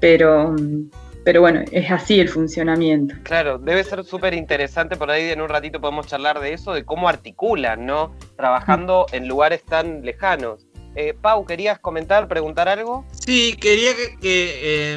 pero, 0.00 0.54
pero 1.24 1.40
bueno, 1.40 1.62
es 1.72 1.90
así 1.90 2.20
el 2.20 2.28
funcionamiento. 2.28 3.14
Claro, 3.22 3.58
debe 3.58 3.82
ser 3.84 4.04
súper 4.04 4.34
interesante, 4.34 4.96
por 4.96 5.10
ahí 5.10 5.30
en 5.30 5.40
un 5.40 5.48
ratito 5.48 5.80
podemos 5.80 6.06
charlar 6.06 6.40
de 6.40 6.52
eso, 6.52 6.72
de 6.72 6.84
cómo 6.84 7.08
articulan, 7.08 7.86
¿no? 7.86 8.14
Trabajando 8.36 9.06
en 9.12 9.26
lugares 9.26 9.64
tan 9.64 10.02
lejanos. 10.02 10.67
Eh, 11.00 11.14
Pau, 11.14 11.46
¿querías 11.46 11.78
comentar, 11.78 12.26
preguntar 12.26 12.68
algo? 12.68 13.06
Sí, 13.24 13.54
quería 13.60 13.92
que, 13.94 14.16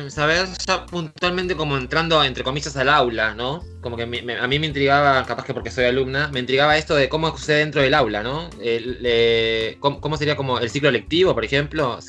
eh, 0.03 0.10
saber 0.10 0.48
ya 0.65 0.88
puntualmente 0.88 1.55
como 1.55 1.77
entrando 1.77 2.24
entre 2.24 2.43
comillas 2.43 2.75
al 2.75 2.89
aula, 2.89 3.36
¿no? 3.36 3.63
Como 3.81 3.98
que 3.98 4.03
a 4.03 4.08
mí 4.08 4.60
me 4.60 4.65
intrigaba, 4.65 5.24
capaz 5.27 5.46
que 5.46 5.53
porque 5.53 5.70
soy 5.70 5.86
alumna, 5.86 6.27
me 6.29 6.39
intrigaba 6.39 6.75
esto 6.75 6.96
de 6.96 7.08
cómo 7.08 7.29
sucede 7.38 7.60
dentro 7.60 7.84
del 7.84 7.93
aula, 7.93 8.24
¿no? 8.24 8.50
cómo, 9.79 10.17
sería 10.17 10.36
como 10.36 10.58
el 10.58 10.72
ciclo 10.72 10.89
lectivo, 10.89 11.36
por 11.36 11.46
ejemplo? 11.46 12.00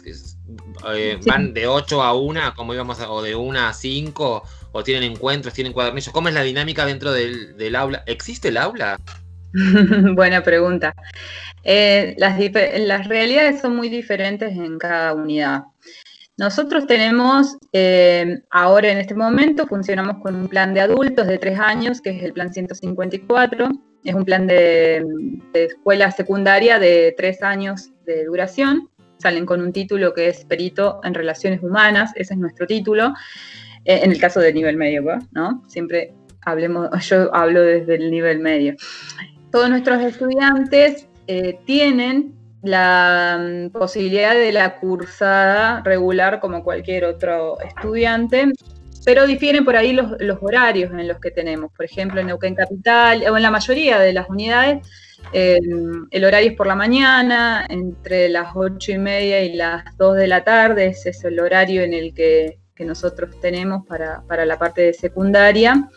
Eh, 0.95 1.21
¿Van 1.27 1.53
de 1.53 1.67
8 1.67 2.03
a 2.03 2.15
1, 2.15 2.55
como 2.57 2.73
íbamos, 2.73 2.99
o 3.07 3.21
de 3.21 3.35
1 3.35 3.61
a 3.61 3.75
5? 3.75 4.43
¿O 4.73 4.83
tienen 4.83 5.03
encuentros, 5.03 5.53
tienen 5.53 5.75
cuadernillos? 5.75 6.15
¿Cómo 6.15 6.29
es 6.29 6.35
la 6.35 6.43
dinámica 6.43 6.87
dentro 6.87 7.13
del, 7.13 7.59
del 7.59 7.77
aula? 7.77 8.05
¿Existe 8.07 8.49
el 8.49 8.57
aula? 8.57 8.97
Buena 10.15 10.43
pregunta. 10.43 10.95
Eh, 11.65 12.15
las, 12.19 13.07
realidades 13.07 13.61
son 13.61 13.77
muy 13.77 13.89
diferentes 13.89 14.53
en 14.53 14.79
cada 14.79 15.15
unidad. 15.15 15.65
Nosotros 16.39 16.87
tenemos, 16.87 17.59
eh, 17.73 18.41
ahora 18.51 18.91
en 18.91 18.99
este 18.99 19.15
momento, 19.15 19.67
funcionamos 19.67 20.23
con 20.23 20.35
un 20.35 20.49
plan 20.49 20.73
de 20.73 20.81
adultos 20.81 21.27
de 21.27 21.39
tres 21.39 21.59
años, 21.59 22.01
que 22.01 22.11
es 22.11 22.23
el 22.23 22.33
plan 22.33 22.53
154. 22.53 23.69
Es 24.05 24.15
un 24.15 24.25
plan 24.25 24.47
de, 24.47 25.05
escuela 25.53 26.11
secundaria 26.11 26.79
de 26.79 27.15
tres 27.17 27.43
años 27.43 27.91
de 28.07 28.25
duración. 28.25 28.89
Salen 29.19 29.47
con 29.47 29.61
un 29.61 29.73
título 29.73 30.15
que 30.15 30.29
es 30.29 30.45
perito 30.47 31.01
en 31.05 31.15
relaciones 31.15 31.63
humanas, 31.63 32.11
ese 32.17 32.35
es 32.35 32.41
nuestro 32.41 32.67
título, 32.67 33.15
eh, 33.85 34.01
en 34.03 34.11
el 34.11 34.19
caso 34.19 34.41
del 34.41 34.55
nivel 34.55 34.77
medio, 34.77 35.05
¿no? 35.31 35.63
Siempre 35.69 36.13
hablemos, 36.45 36.89
yo 37.09 37.33
hablo 37.33 37.63
desde 37.63 37.95
el 37.97 38.11
nivel 38.11 38.41
medio. 38.41 38.75
Todos 39.53 39.69
nuestros 39.69 40.03
estudiantes 40.03 41.07
eh, 41.27 41.59
tienen 41.67 42.35
la 42.63 43.39
mm, 43.39 43.71
posibilidad 43.79 44.35
de 44.35 44.51
la 44.51 44.81
cursada 44.81 45.83
regular 45.85 46.41
como 46.41 46.65
cualquier 46.65 47.05
otro 47.05 47.61
estudiante, 47.61 48.51
pero 49.05 49.27
difieren 49.27 49.67
por 49.67 49.77
ahí 49.77 49.93
los, 49.93 50.39
horarios 50.41 50.91
en 50.93 51.07
los 51.07 51.21
que 51.21 51.31
tenemos. 51.31 51.71
Por 51.77 51.85
ejemplo, 51.85 52.21
en 52.21 52.29
Neuquén 52.29 52.55
Capital, 52.55 53.25
o 53.31 53.37
en 53.37 53.43
la 53.43 53.51
mayoría 53.51 53.99
de 53.99 54.15
las 54.15 54.27
unidades, 54.31 54.89
em, 55.35 56.07
el 56.11 56.25
horario 56.25 56.53
es 56.53 56.57
por 56.57 56.67
la 56.67 56.75
mañana, 56.75 57.67
entre 57.69 58.31
las 58.31 58.53
ocho 58.55 58.93
y 58.93 58.99
media 58.99 59.43
y 59.43 59.53
las 59.53 59.85
2 59.99 60.17
de 60.17 60.29
la 60.29 60.45
tarde, 60.45 60.87
ese 60.87 61.11
es 61.11 61.25
el 61.25 61.39
horario 61.39 61.83
en 61.83 61.93
el 61.93 62.15
que, 62.15 62.59
nosotros 62.83 63.39
tenemos 63.41 63.87
para, 63.87 64.23
para 64.27 64.45
la 64.45 64.59
parte 64.59 64.83
de 64.83 64.93
secundaria. 64.93 65.89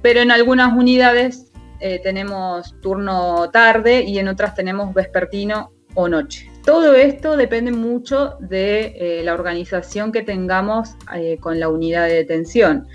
Pero 0.00 0.20
en 0.20 0.30
algunas 0.30 0.72
unidades 0.72 1.47
eh, 1.80 2.00
tenemos 2.02 2.74
turno 2.80 3.50
tarde 3.50 4.02
y 4.02 4.18
en 4.18 4.28
otras 4.28 4.54
tenemos 4.54 4.94
vespertino 4.94 5.72
o 5.94 6.08
noche. 6.08 6.50
Todo 6.64 6.94
esto 6.94 7.36
depende 7.36 7.70
mucho 7.70 8.36
de 8.40 8.94
eh, 8.96 9.22
la 9.24 9.34
organización 9.34 10.12
que 10.12 10.22
tengamos 10.22 10.90
eh, 11.14 11.38
con 11.40 11.58
la 11.58 11.68
unidad 11.68 12.06
de 12.06 12.14
detención 12.14 12.86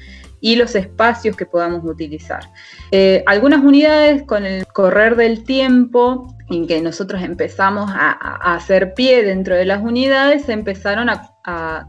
y 0.41 0.57
los 0.57 0.75
espacios 0.75 1.35
que 1.37 1.45
podamos 1.45 1.85
utilizar. 1.85 2.43
algunas 3.25 3.63
unidades 3.63 4.23
con 4.23 4.45
el 4.45 4.65
correr 4.67 5.15
del 5.15 5.45
tiempo 5.45 6.35
en 6.49 6.67
que 6.67 6.81
nosotros 6.81 7.21
empezamos 7.23 7.89
a, 7.93 8.11
hacer 8.53 8.93
pie 8.93 9.23
dentro 9.23 9.55
de 9.55 9.65
las 9.65 9.81
unidades, 9.81 10.49
empezaron 10.49 11.09
a, 11.09 11.32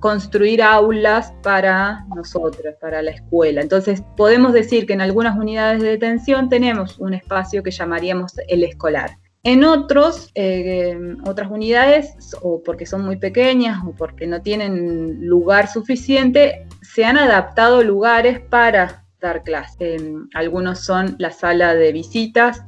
construir 0.01 0.63
aulas 0.63 1.33
para 1.43 2.05
nosotros, 2.15 2.75
para 2.81 3.03
la 3.03 3.13
escuela. 3.13 3.61
Entonces, 3.61 4.03
podemos 4.17 4.53
decir 4.53 4.87
que 4.87 4.95
en 4.95 5.01
algunas 5.01 5.37
unidades 5.37 5.81
de 5.81 5.91
detención 5.91 6.49
tenemos 6.49 6.99
un 6.99 7.15
espacio 7.15 7.63
que 7.63 7.71
llamaríamos 7.71 8.35
el 8.49 8.65
escolar. 8.65 9.17
En 9.45 9.63
otros, 9.63 10.31
eh, 10.35 10.99
otras 11.27 11.51
unidades, 11.51 12.17
o 12.41 12.63
porque 12.63 12.87
son 12.87 13.05
muy 13.05 13.17
pequeñas 13.17 13.79
o 13.87 13.93
porque 13.93 14.27
no 14.27 14.41
tienen 14.41 15.27
lugar 15.27 15.69
suficiente, 15.69 16.67
se 16.81 17.05
han 17.05 17.19
adaptado 17.19 17.85
lugares 17.85 18.41
para 18.41 19.05
dar 19.21 19.43
clases. 19.43 20.03
algunos 20.35 20.81
son 20.81 21.17
la 21.19 21.31
sala 21.31 21.75
de 21.75 21.93
visitas, 21.93 22.63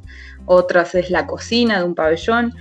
otras 0.47 0.95
es 0.95 1.11
la 1.11 1.27
cocina 1.27 1.79
de 1.79 1.85
un 1.85 1.95
pabellón, 1.95 2.53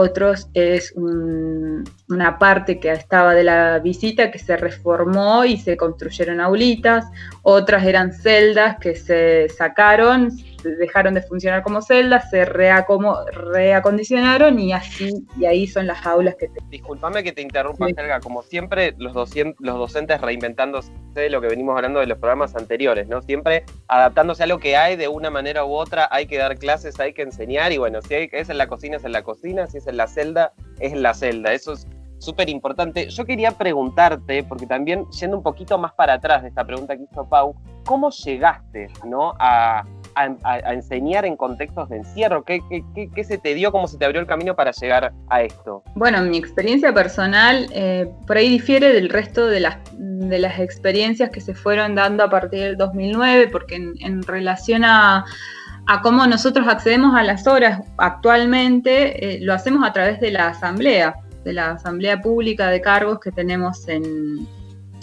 otros 0.00 0.48
es 0.54 0.92
una 0.94 2.38
parte 2.38 2.78
que 2.78 2.92
estaba 2.92 3.34
de 3.34 3.42
la 3.42 3.80
visita 3.80 4.30
que 4.30 4.38
se 4.38 4.56
reformó 4.56 5.44
y 5.44 5.56
se 5.56 5.76
construyeron 5.76 6.40
aulitas, 6.40 7.04
otras 7.42 7.84
eran 7.84 8.12
celdas 8.12 8.76
que 8.78 8.94
se 8.94 9.48
sacaron, 9.48 10.30
dejaron 10.62 11.14
de 11.14 11.22
funcionar 11.22 11.62
como 11.62 11.80
celdas, 11.82 12.30
se 12.30 12.44
reacondicionaron 12.44 14.58
y 14.58 14.72
así, 14.72 15.26
y 15.38 15.46
ahí 15.46 15.66
son 15.66 15.86
las 15.86 16.04
aulas 16.06 16.34
que 16.36 16.48
te... 16.48 16.60
Disculpame 16.68 17.22
que 17.22 17.32
te 17.32 17.42
interrumpa, 17.42 17.86
Helga, 17.88 18.20
como 18.20 18.42
siempre 18.42 18.94
los, 18.98 19.14
los 19.14 19.78
docentes 19.78 20.20
reinventándose 20.20 20.92
de 21.14 21.30
lo 21.30 21.40
que 21.40 21.48
venimos 21.48 21.76
hablando 21.76 22.00
de 22.00 22.06
los 22.06 22.18
programas 22.18 22.54
anteriores, 22.56 23.08
¿no? 23.08 23.22
Siempre 23.22 23.64
adaptándose 23.88 24.44
a 24.44 24.46
lo 24.46 24.58
que 24.58 24.76
hay 24.76 24.96
de 24.96 25.08
una 25.08 25.30
manera 25.30 25.64
u 25.64 25.72
otra, 25.72 26.08
hay 26.10 26.26
que 26.26 26.38
dar 26.38 26.58
clases, 26.58 26.98
hay 27.00 27.12
que 27.12 27.22
enseñar 27.22 27.72
y 27.72 27.78
bueno, 27.78 28.00
si 28.02 28.14
hay, 28.14 28.28
es 28.32 28.48
en 28.48 28.58
la 28.58 28.66
cocina, 28.66 28.96
es 28.96 29.04
en 29.04 29.12
la 29.12 29.22
cocina, 29.22 29.66
si 29.66 29.78
es 29.78 29.86
en 29.86 29.96
la 29.96 30.06
celda, 30.06 30.52
es 30.80 30.92
en 30.92 31.02
la 31.02 31.14
celda, 31.14 31.52
eso 31.52 31.72
es 31.72 31.86
súper 32.18 32.48
importante. 32.48 33.08
Yo 33.08 33.24
quería 33.24 33.52
preguntarte, 33.52 34.44
porque 34.44 34.66
también 34.66 35.06
yendo 35.10 35.36
un 35.36 35.42
poquito 35.42 35.78
más 35.78 35.92
para 35.92 36.14
atrás 36.14 36.42
de 36.42 36.48
esta 36.48 36.64
pregunta 36.64 36.96
que 36.96 37.04
hizo 37.04 37.28
Pau, 37.28 37.54
¿cómo 37.84 38.10
llegaste 38.10 38.88
¿no? 39.04 39.34
a, 39.38 39.84
a, 40.14 40.72
enseñar 40.72 41.24
en 41.24 41.36
contextos 41.36 41.88
de 41.88 41.98
encierro? 41.98 42.44
¿Qué, 42.44 42.60
¿Qué, 43.14 43.24
se 43.24 43.38
te 43.38 43.54
dio? 43.54 43.72
¿Cómo 43.72 43.86
se 43.88 43.98
te 43.98 44.04
abrió 44.04 44.20
el 44.20 44.26
camino 44.26 44.54
para 44.54 44.72
llegar 44.72 45.12
a 45.28 45.42
esto? 45.42 45.82
Bueno, 45.94 46.20
mi 46.22 46.38
experiencia 46.38 46.92
personal 46.92 47.66
eh, 47.72 48.10
por 48.26 48.36
ahí 48.36 48.48
difiere 48.48 48.92
del 48.92 49.08
resto 49.08 49.46
de 49.46 49.60
las, 49.60 49.78
de 49.94 50.38
las 50.38 50.58
experiencias 50.58 51.30
que 51.30 51.40
se 51.40 51.54
fueron 51.54 51.94
dando 51.94 52.24
a 52.24 52.30
partir 52.30 52.60
del 52.60 52.76
2009, 52.76 53.48
porque 53.48 53.76
en, 53.76 54.22
relación 54.22 54.84
a 54.84 55.24
a 55.90 56.02
cómo 56.02 56.26
nosotros 56.26 56.68
accedemos 56.68 57.16
a 57.16 57.22
las 57.22 57.46
horas 57.46 57.80
actualmente, 57.96 59.36
eh, 59.36 59.40
lo 59.40 59.54
hacemos 59.54 59.88
a 59.88 59.92
través 59.94 60.20
de 60.20 60.30
la 60.30 60.48
asamblea, 60.48 61.14
de 61.44 61.54
la 61.54 61.70
asamblea 61.70 62.20
pública 62.20 62.68
de 62.68 62.82
cargos 62.82 63.20
que 63.20 63.32
tenemos 63.32 63.88
en, 63.88 64.46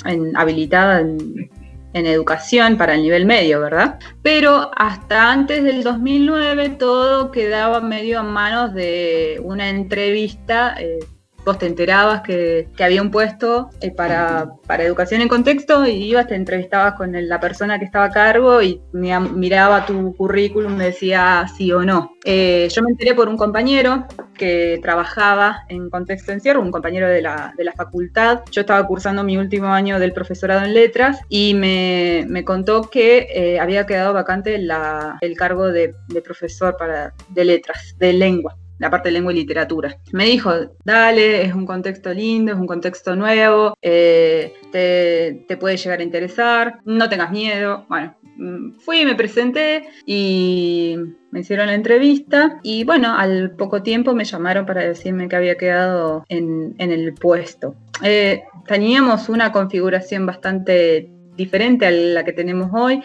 en 0.05 0.37
habilitada 0.37 1.01
en, 1.01 1.49
en 1.95 2.05
educación 2.05 2.77
para 2.77 2.95
el 2.95 3.03
nivel 3.03 3.25
medio, 3.25 3.61
¿verdad? 3.61 3.97
Pero 4.21 4.69
hasta 4.75 5.31
antes 5.31 5.63
del 5.63 5.81
2009 5.81 6.69
todo 6.71 7.31
quedaba 7.31 7.79
medio 7.79 8.19
a 8.19 8.23
manos 8.23 8.73
de 8.73 9.39
una 9.41 9.69
entrevista 9.69 10.75
eh, 10.77 10.99
vos 11.45 11.59
te 11.59 11.67
enterabas 11.67 12.21
que, 12.21 12.67
había 12.79 13.01
un 13.01 13.11
puesto 13.11 13.69
eh, 13.79 13.91
para, 13.91 14.47
educación 14.79 15.21
en 15.21 15.27
contexto 15.27 15.85
y 15.85 15.91
ibas, 15.91 16.27
te 16.27 16.35
entrevistabas 16.35 16.95
con 16.95 17.13
la 17.13 17.39
persona 17.39 17.79
que 17.79 17.85
estaba 17.85 18.05
a 18.05 18.11
cargo 18.11 18.61
y 18.61 18.81
miraba 18.91 19.85
tu 19.85 20.15
currículum, 20.15 20.77
decía 20.77 21.45
sí 21.55 21.71
o 21.71 21.83
no. 21.83 22.15
Eh, 22.25 22.67
yo 22.73 22.81
me 22.81 22.89
enteré 22.89 23.13
por 23.13 23.29
un 23.29 23.37
compañero 23.37 24.07
que 24.33 24.79
trabajaba 24.81 25.63
en 25.69 25.89
contexto 25.89 26.31
encierro, 26.31 26.61
un 26.61 26.71
compañero 26.71 27.07
de 27.07 27.21
la, 27.21 27.53
facultad. 27.77 28.41
Yo 28.51 28.61
estaba 28.61 28.87
cursando 28.87 29.23
mi 29.23 29.37
último 29.37 29.67
año 29.67 29.99
del 29.99 30.13
profesorado 30.13 30.65
en 30.65 30.73
letras 30.73 31.19
y 31.29 31.53
me, 31.53 32.43
contó 32.45 32.89
que 32.89 33.27
eh, 33.33 33.59
había 33.59 33.85
quedado 33.85 34.13
vacante 34.13 34.55
el 34.55 35.37
cargo 35.37 35.67
de, 35.67 35.93
de 36.07 36.21
profesor 36.21 36.75
para, 36.77 37.13
de 37.29 37.45
letras, 37.45 37.95
de 37.97 38.13
lengua 38.13 38.55
la 38.79 38.89
parte 38.89 39.09
de 39.09 39.13
lengua 39.13 39.33
y 39.33 39.37
literatura. 39.37 39.97
Me 40.11 40.25
dijo, 40.25 40.51
dale, 40.83 41.43
es 41.43 41.53
un 41.53 41.65
contexto 41.65 42.13
lindo, 42.13 42.51
es 42.51 42.57
un 42.57 42.67
contexto 42.67 43.15
nuevo, 43.15 43.77
eh, 43.81 44.53
te, 44.71 45.57
puede 45.57 45.77
llegar 45.77 45.99
a 45.99 46.03
interesar, 46.03 46.79
no 46.85 47.07
tengas 47.07 47.31
miedo. 47.31 47.85
Bueno, 47.87 48.15
mm, 48.35 48.79
fui, 48.79 49.05
me 49.05 49.15
presenté 49.15 49.87
y 50.05 50.95
me 51.31 51.39
hicieron 51.39 51.67
la 51.67 51.73
entrevista 51.73 52.59
y 52.63 52.83
bueno, 52.83 53.15
al 53.17 53.51
poco 53.51 53.81
tiempo 53.83 54.13
me 54.13 54.25
llamaron 54.25 54.65
para 54.65 54.81
decirme 54.81 55.29
que 55.29 55.35
había 55.35 55.55
quedado 55.57 56.25
en, 56.29 56.75
el 56.77 57.13
puesto. 57.13 57.75
Eh, 58.03 58.43
teníamos 58.67 59.29
una 59.29 59.51
configuración 59.51 60.25
bastante 60.25 61.09
diferente 61.35 61.85
a 61.85 61.91
la 61.91 62.23
que 62.23 62.33
tenemos 62.33 62.69
hoy. 62.73 63.01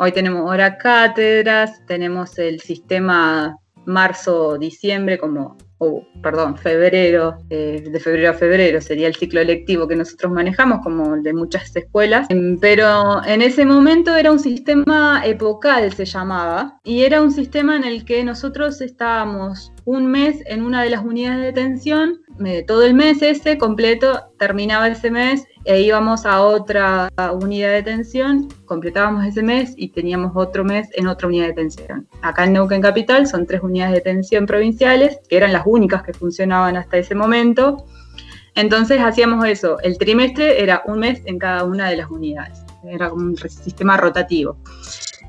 Hoy 0.00 0.12
tenemos 0.12 0.48
hora 0.48 0.78
cátedras, 0.78 1.84
tenemos 1.86 2.38
el 2.38 2.60
sistema 2.60 3.58
marzo, 3.88 4.58
diciembre, 4.58 5.18
como, 5.18 5.56
o 5.78 6.06
perdón, 6.22 6.56
febrero, 6.56 7.38
eh, 7.50 7.82
de 7.90 8.00
febrero 8.00 8.30
a 8.30 8.34
febrero 8.34 8.80
sería 8.80 9.08
el 9.08 9.14
ciclo 9.16 9.40
electivo 9.40 9.88
que 9.88 9.96
nosotros 9.96 10.30
manejamos, 10.30 10.80
como 10.82 11.14
el 11.14 11.22
de 11.22 11.32
muchas 11.32 11.74
escuelas. 11.74 12.26
Em, 12.30 12.58
pero 12.60 13.24
en 13.24 13.42
ese 13.42 13.64
momento 13.64 14.14
era 14.14 14.30
un 14.30 14.38
sistema 14.38 15.22
epocal, 15.24 15.92
se 15.92 16.04
llamaba, 16.04 16.78
y 16.84 17.02
era 17.02 17.22
un 17.22 17.30
sistema 17.30 17.76
en 17.76 17.84
el 17.84 18.04
que 18.04 18.22
nosotros 18.22 18.80
estábamos 18.80 19.72
un 19.84 20.06
mes 20.06 20.42
en 20.46 20.62
una 20.62 20.82
de 20.82 20.90
las 20.90 21.02
unidades 21.02 21.38
de 21.38 21.46
detención, 21.46 22.20
todo 22.66 22.84
el 22.84 22.94
mes 22.94 23.20
ese 23.22 23.58
completo, 23.58 24.30
terminaba 24.38 24.88
ese 24.88 25.10
mes 25.10 25.44
e 25.68 25.82
íbamos 25.82 26.24
a 26.24 26.40
otra 26.40 27.10
unidad 27.42 27.68
de 27.68 27.74
detención, 27.74 28.48
completábamos 28.64 29.26
ese 29.26 29.42
mes 29.42 29.74
y 29.76 29.90
teníamos 29.90 30.32
otro 30.34 30.64
mes 30.64 30.88
en 30.94 31.06
otra 31.06 31.28
unidad 31.28 31.42
de 31.42 31.48
detención. 31.48 32.08
Acá 32.22 32.44
en 32.44 32.54
Neuquén 32.54 32.80
Capital 32.80 33.26
son 33.26 33.44
tres 33.44 33.62
unidades 33.62 33.92
de 33.92 33.98
detención 33.98 34.46
provinciales, 34.46 35.18
que 35.28 35.36
eran 35.36 35.52
las 35.52 35.64
únicas 35.66 36.02
que 36.02 36.14
funcionaban 36.14 36.78
hasta 36.78 36.96
ese 36.96 37.14
momento. 37.14 37.84
Entonces 38.54 38.98
hacíamos 38.98 39.44
eso, 39.44 39.78
el 39.80 39.98
trimestre 39.98 40.62
era 40.62 40.82
un 40.86 41.00
mes 41.00 41.20
en 41.26 41.38
cada 41.38 41.64
una 41.64 41.90
de 41.90 41.98
las 41.98 42.10
unidades, 42.10 42.64
era 42.82 43.10
como 43.10 43.26
un 43.26 43.36
sistema 43.36 43.98
rotativo. 43.98 44.56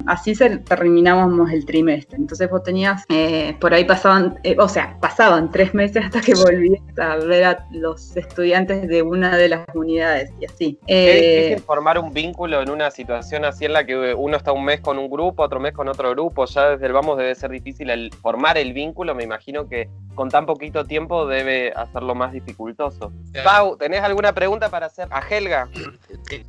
Así 0.05 0.33
se 0.35 0.57
terminábamos 0.57 1.51
el 1.51 1.65
trimestre. 1.65 2.17
Entonces 2.17 2.49
vos 2.49 2.63
tenías, 2.63 3.03
eh, 3.09 3.55
por 3.59 3.73
ahí 3.73 3.85
pasaban, 3.85 4.39
eh, 4.43 4.55
o 4.57 4.67
sea, 4.67 4.97
pasaban 4.99 5.51
tres 5.51 5.73
meses 5.73 6.05
hasta 6.05 6.21
que 6.21 6.33
volvías 6.33 6.81
a 6.99 7.17
ver 7.17 7.43
a 7.43 7.67
los 7.71 8.15
estudiantes 8.15 8.87
de 8.87 9.01
una 9.01 9.37
de 9.37 9.49
las 9.49 9.65
unidades 9.73 10.31
y 10.39 10.45
así. 10.45 10.79
Eh, 10.87 11.53
es 11.53 11.63
formar 11.63 11.99
un 11.99 12.13
vínculo 12.13 12.61
en 12.61 12.69
una 12.69 12.91
situación 12.91 13.45
así 13.45 13.65
en 13.65 13.73
la 13.73 13.85
que 13.85 14.13
uno 14.13 14.37
está 14.37 14.51
un 14.51 14.65
mes 14.65 14.81
con 14.81 14.97
un 14.97 15.09
grupo, 15.09 15.43
otro 15.43 15.59
mes 15.59 15.73
con 15.73 15.87
otro 15.87 16.11
grupo. 16.11 16.45
Ya 16.45 16.71
desde 16.71 16.85
el 16.85 16.93
vamos 16.93 17.17
debe 17.17 17.35
ser 17.35 17.51
difícil 17.51 17.89
el 17.89 18.11
formar 18.21 18.57
el 18.57 18.73
vínculo. 18.73 19.13
Me 19.13 19.23
imagino 19.23 19.67
que 19.67 19.89
con 20.15 20.29
tan 20.29 20.45
poquito 20.45 20.85
tiempo 20.85 21.27
debe 21.27 21.71
hacerlo 21.75 22.15
más 22.15 22.33
dificultoso. 22.33 23.11
Pau, 23.43 23.77
¿tenés 23.77 24.01
alguna 24.01 24.33
pregunta 24.33 24.69
para 24.69 24.87
hacer 24.87 25.07
a 25.11 25.21
Helga? 25.21 25.69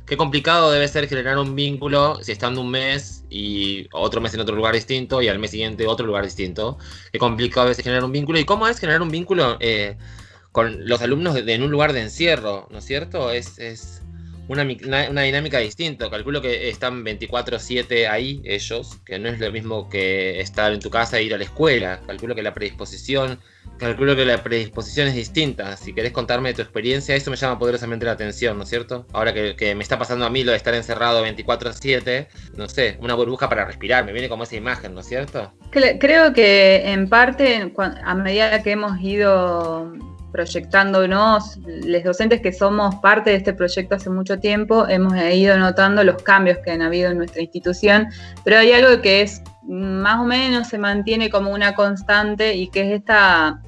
qué 0.05 0.17
complicado 0.17 0.71
debe 0.71 0.87
ser 0.87 1.07
generar 1.07 1.37
un 1.37 1.55
vínculo 1.55 2.15
si 2.21 2.31
estando 2.31 2.61
un 2.61 2.69
mes 2.69 3.25
y 3.29 3.40
y 3.41 3.87
otro 3.91 4.21
mes 4.21 4.33
en 4.33 4.41
otro 4.41 4.55
lugar 4.55 4.75
distinto 4.75 5.21
y 5.21 5.27
al 5.27 5.39
mes 5.39 5.51
siguiente 5.51 5.87
otro 5.87 6.05
lugar 6.05 6.23
distinto. 6.23 6.77
Qué 7.11 7.17
complicado 7.17 7.65
a 7.65 7.69
veces 7.69 7.83
generar 7.83 8.03
un 8.03 8.11
vínculo. 8.11 8.39
¿Y 8.39 8.45
cómo 8.45 8.67
es 8.67 8.79
generar 8.79 9.01
un 9.01 9.09
vínculo 9.09 9.57
eh, 9.59 9.97
con 10.51 10.87
los 10.87 11.01
alumnos 11.01 11.35
en 11.35 11.63
un 11.63 11.71
lugar 11.71 11.93
de 11.93 12.01
encierro? 12.01 12.67
¿No 12.69 12.79
es 12.79 12.85
cierto? 12.85 13.31
Es, 13.31 13.57
es 13.59 14.00
una, 14.51 14.63
una, 15.09 15.21
dinámica 15.21 15.59
distinta. 15.59 16.09
Calculo 16.09 16.41
que 16.41 16.69
están 16.69 17.03
24/7 17.03 18.07
ahí 18.09 18.41
ellos, 18.43 18.99
que 19.05 19.19
no 19.19 19.29
es 19.29 19.39
lo 19.39 19.51
mismo 19.51 19.89
que 19.89 20.39
estar 20.39 20.71
en 20.73 20.79
tu 20.79 20.89
casa 20.89 21.19
e 21.19 21.23
ir 21.23 21.33
a 21.33 21.37
la 21.37 21.45
escuela. 21.45 22.01
Calculo 22.05 22.35
que 22.35 22.43
la 22.43 22.53
predisposición 22.53 23.39
Calculo 23.77 24.15
que 24.15 24.25
la 24.25 24.43
predisposición 24.43 25.07
es 25.07 25.15
distinta. 25.15 25.75
Si 25.75 25.91
querés 25.91 26.11
contarme 26.11 26.53
tu 26.53 26.61
experiencia, 26.61 27.15
eso 27.15 27.31
me 27.31 27.35
llama 27.35 27.57
poderosamente 27.57 28.05
la 28.05 28.11
atención, 28.11 28.55
¿no 28.55 28.63
es 28.63 28.69
cierto? 28.69 29.07
Ahora 29.11 29.33
que, 29.33 29.75
me 29.75 29.81
está 29.81 29.97
pasando 29.97 30.23
a 30.23 30.29
mí 30.29 30.43
lo 30.43 30.51
de 30.51 30.57
estar 30.57 30.75
encerrado 30.75 31.25
24/7, 31.25 32.27
no 32.55 32.69
sé, 32.69 32.97
una 33.01 33.15
burbuja 33.15 33.49
para 33.49 33.65
respirar, 33.65 34.05
me 34.05 34.13
viene 34.13 34.29
como 34.29 34.43
esa 34.43 34.55
imagen, 34.55 34.93
¿no 34.93 34.99
es 34.99 35.07
cierto? 35.07 35.51
Creo 35.71 36.31
que 36.31 36.91
en 36.91 37.09
parte, 37.09 37.73
a 38.03 38.13
medida 38.13 38.61
que 38.61 38.71
hemos 38.71 38.99
ido 39.01 39.91
proyectándonos, 40.31 41.57
los 41.65 42.03
docentes 42.03 42.41
que 42.41 42.53
somos 42.53 42.95
parte 42.95 43.31
de 43.31 43.37
este 43.37 43.53
proyecto 43.53 43.95
hace 43.95 44.09
mucho 44.09 44.39
tiempo, 44.39 44.87
hemos 44.87 45.13
ido 45.33 45.57
notando 45.57 46.03
los 46.03 46.21
cambios 46.23 46.57
que 46.59 46.71
han 46.71 46.81
habido 46.81 47.11
en 47.11 47.17
nuestra 47.17 47.41
institución, 47.41 48.07
pero 48.43 48.59
hay 48.59 48.71
algo 48.71 49.01
que 49.01 49.21
es 49.21 49.41
más 49.63 50.19
o 50.19 50.25
menos 50.25 50.67
se 50.67 50.77
mantiene 50.77 51.29
como 51.29 51.51
una 51.51 51.75
constante 51.75 52.55
y 52.55 52.67
que 52.67 52.81
es 52.81 52.99
esta, 52.99 53.61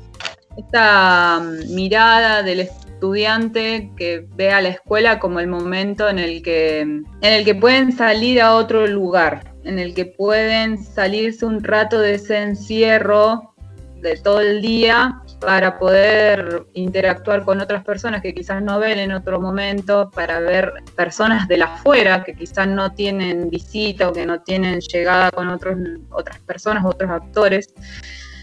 esta 0.57 1.41
mirada 1.69 2.43
del 2.43 2.61
estudiante 2.61 3.91
que 3.97 4.25
ve 4.35 4.51
a 4.51 4.61
la 4.61 4.69
escuela 4.69 5.19
como 5.19 5.39
el 5.39 5.47
momento 5.47 6.09
en 6.09 6.19
el 6.19 6.41
que, 6.41 6.81
en 6.81 7.05
el 7.21 7.45
que 7.45 7.55
pueden 7.55 7.91
salir 7.91 8.41
a 8.41 8.55
otro 8.55 8.87
lugar, 8.87 9.53
en 9.63 9.79
el 9.79 9.93
que 9.93 10.05
pueden 10.05 10.83
salirse 10.83 11.45
un 11.45 11.63
rato 11.63 11.99
de 11.99 12.15
ese 12.15 12.41
encierro 12.41 13.53
de 14.01 14.17
todo 14.17 14.41
el 14.41 14.61
día 14.61 15.21
para 15.45 15.77
poder 15.77 16.65
interactuar 16.73 17.43
con 17.43 17.61
otras 17.61 17.83
personas 17.83 18.21
que 18.21 18.33
quizás 18.33 18.61
no 18.61 18.79
ven 18.79 18.99
en 18.99 19.11
otro 19.11 19.39
momento, 19.39 20.09
para 20.11 20.39
ver 20.39 20.73
personas 20.95 21.47
de 21.47 21.57
la 21.57 21.65
afuera 21.65 22.23
que 22.23 22.33
quizás 22.33 22.67
no 22.67 22.93
tienen 22.93 23.49
visita 23.49 24.09
o 24.09 24.13
que 24.13 24.25
no 24.25 24.41
tienen 24.41 24.79
llegada 24.79 25.31
con 25.31 25.49
otros, 25.49 25.77
otras 26.09 26.39
personas, 26.39 26.83
otros 26.85 27.09
actores 27.11 27.73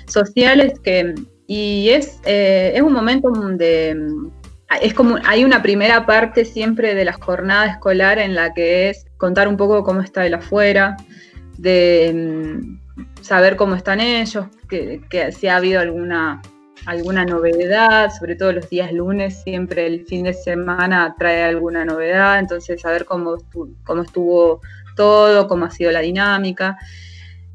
sociales 0.07 0.73
que 0.83 1.15
y 1.47 1.89
es, 1.89 2.21
eh, 2.25 2.73
es 2.75 2.83
un 2.83 2.93
momento 2.93 3.31
de 3.31 3.97
es 4.81 4.95
como 4.95 5.17
hay 5.25 5.45
una 5.45 5.63
primera 5.63 6.07
parte 6.07 6.45
siempre 6.45 6.95
de 6.95 7.05
la 7.05 7.15
jornada 7.15 7.67
escolar 7.67 8.19
en 8.21 8.37
la 8.37 8.55
que 8.55 8.91
es 8.91 9.07
contar 9.17 9.49
un 9.49 9.57
poco 9.57 9.83
cómo 9.83 10.01
está 10.01 10.25
el 10.25 10.35
afuera, 10.35 10.97
de 11.59 12.79
saber 13.21 13.57
cómo 13.57 13.75
están 13.75 14.01
ellos, 14.01 14.47
que, 14.69 15.33
si 15.33 15.49
ha 15.49 15.57
habido 15.57 15.81
alguna, 15.81 16.41
alguna 16.87 17.25
novedad, 17.25 18.11
sobre 18.17 18.37
todo 18.37 18.53
los 18.53 18.69
días 18.69 18.93
lunes, 18.93 19.43
siempre 19.43 19.87
el 19.87 20.07
fin 20.07 20.25
de 20.25 20.35
semana 20.35 21.15
trae 21.19 21.43
alguna 21.43 21.85
novedad, 21.85 22.39
entonces 22.39 22.81
saber 22.81 23.05
cómo 23.05 23.37
estuvo, 23.37 23.69
cómo 23.85 24.03
estuvo 24.03 24.61
todo, 24.97 25.49
cómo 25.49 25.67
ha 25.67 25.71
sido 25.71 25.93
la 25.93 26.01
dinámica. 26.01 26.79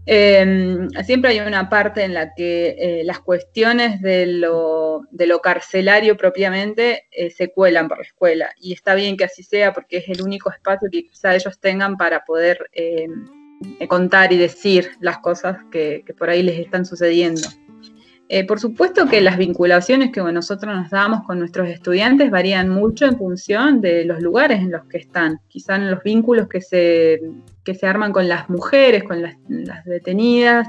Em, 0.08 0.88
siempre 1.04 1.32
hay 1.32 1.40
una 1.40 1.68
parte 1.68 2.04
en 2.04 2.14
la 2.14 2.36
que 2.36 2.76
eh, 2.78 3.04
las 3.04 3.20
cuestiones 3.22 4.02
de 4.02 4.28
lo, 4.28 5.02
de 5.10 5.26
lo 5.26 5.42
carcelario 5.42 6.16
propiamente 6.16 7.08
eh, 7.10 7.32
se 7.32 7.52
cuelan 7.52 7.88
por 7.88 7.98
la 7.98 8.04
escuela 8.04 8.52
y 8.60 8.74
está 8.74 8.94
bien 8.94 9.18
que 9.18 9.24
así 9.24 9.42
sea 9.42 9.74
porque 9.74 9.98
es 9.98 10.10
el 10.10 10.22
único 10.22 10.52
espacio 10.52 10.90
que 10.92 11.08
quizá 11.08 11.34
ellos 11.34 11.60
tengan 11.60 11.98
para 11.98 12.24
poder 12.24 12.70
em, 12.74 13.26
eh, 13.80 13.88
contar 13.88 14.32
y 14.32 14.38
decir 14.38 14.92
las 15.00 15.18
cosas 15.20 15.58
que, 15.72 16.04
por 16.20 16.30
ahí 16.30 16.44
les 16.44 16.60
están 16.60 16.86
sucediendo. 16.86 17.42
Eh, 18.28 18.44
por 18.44 18.60
supuesto 18.60 19.06
que 19.06 19.22
las 19.22 19.38
vinculaciones 19.38 20.12
que 20.12 20.20
nosotros 20.20 20.76
nos 20.76 20.90
damos 20.90 21.24
con 21.28 21.38
nuestros 21.38 21.70
estudiantes 21.70 22.32
varían 22.32 22.70
mucho 22.70 23.06
en 23.06 23.18
función 23.18 23.82
de 23.82 24.04
los 24.04 24.20
lugares 24.20 24.62
en 24.62 24.72
los 24.72 24.84
que 24.86 24.98
están. 24.98 25.40
Quizá 25.48 25.76
en 25.76 25.92
los 25.92 26.02
vínculos 26.02 26.48
que 26.48 26.60
se, 26.60 27.22
se 27.64 27.88
arman 27.88 28.12
con 28.12 28.28
las 28.28 28.50
mujeres, 28.50 29.04
con 29.04 29.22
las, 29.22 29.36
detenidas, 29.86 30.68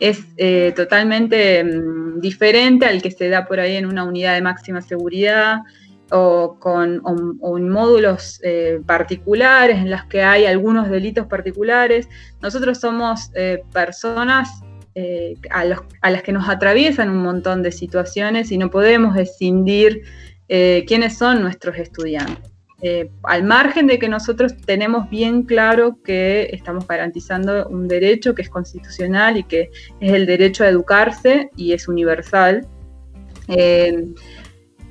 es 0.00 0.24
eh, 0.38 0.72
totalmente 0.74 1.62
mm, 1.62 2.20
diferente 2.20 2.86
al 2.86 3.02
que 3.02 3.10
se 3.10 3.28
da 3.28 3.44
por 3.44 3.60
ahí 3.60 3.76
en 3.76 3.84
una 3.84 4.04
unidad 4.04 4.34
de 4.34 4.40
máxima 4.40 4.80
seguridad 4.80 5.58
o, 6.10 6.56
con, 6.58 7.02
en 7.04 7.68
módulos 7.68 8.40
eh, 8.42 8.80
particulares 8.86 9.76
en 9.76 9.90
los 9.90 10.04
que 10.04 10.22
hay 10.22 10.46
algunos 10.46 10.88
delitos 10.88 11.26
particulares. 11.26 12.08
Nosotros 12.40 12.80
somos 12.80 13.30
personas 13.74 14.48
eh, 14.94 15.36
a, 15.50 15.64
las 15.64 16.22
que 16.22 16.32
nos 16.32 16.48
atraviesan 16.48 17.10
un 17.10 17.22
montón 17.22 17.62
de 17.62 17.72
situaciones 17.72 18.52
y 18.52 18.58
no 18.58 18.70
podemos 18.70 19.16
escindir 19.16 20.02
quiénes 20.46 21.16
son 21.18 21.40
nuestros 21.40 21.76
estudiantes. 21.78 22.52
al 23.22 23.42
margen 23.44 23.86
de 23.86 23.98
que 23.98 24.08
nosotros 24.08 24.54
tenemos 24.66 25.08
bien 25.10 25.42
claro 25.44 25.98
que 26.04 26.50
estamos 26.52 26.86
garantizando 26.86 27.66
un 27.68 27.88
derecho 27.88 28.34
que 28.34 28.42
es 28.42 28.50
constitucional 28.50 29.38
y 29.38 29.44
que 29.44 29.70
es 30.00 30.12
el 30.12 30.26
derecho 30.26 30.62
a 30.62 30.68
educarse 30.68 31.50
y 31.56 31.72
es 31.72 31.88
universal. 31.88 32.68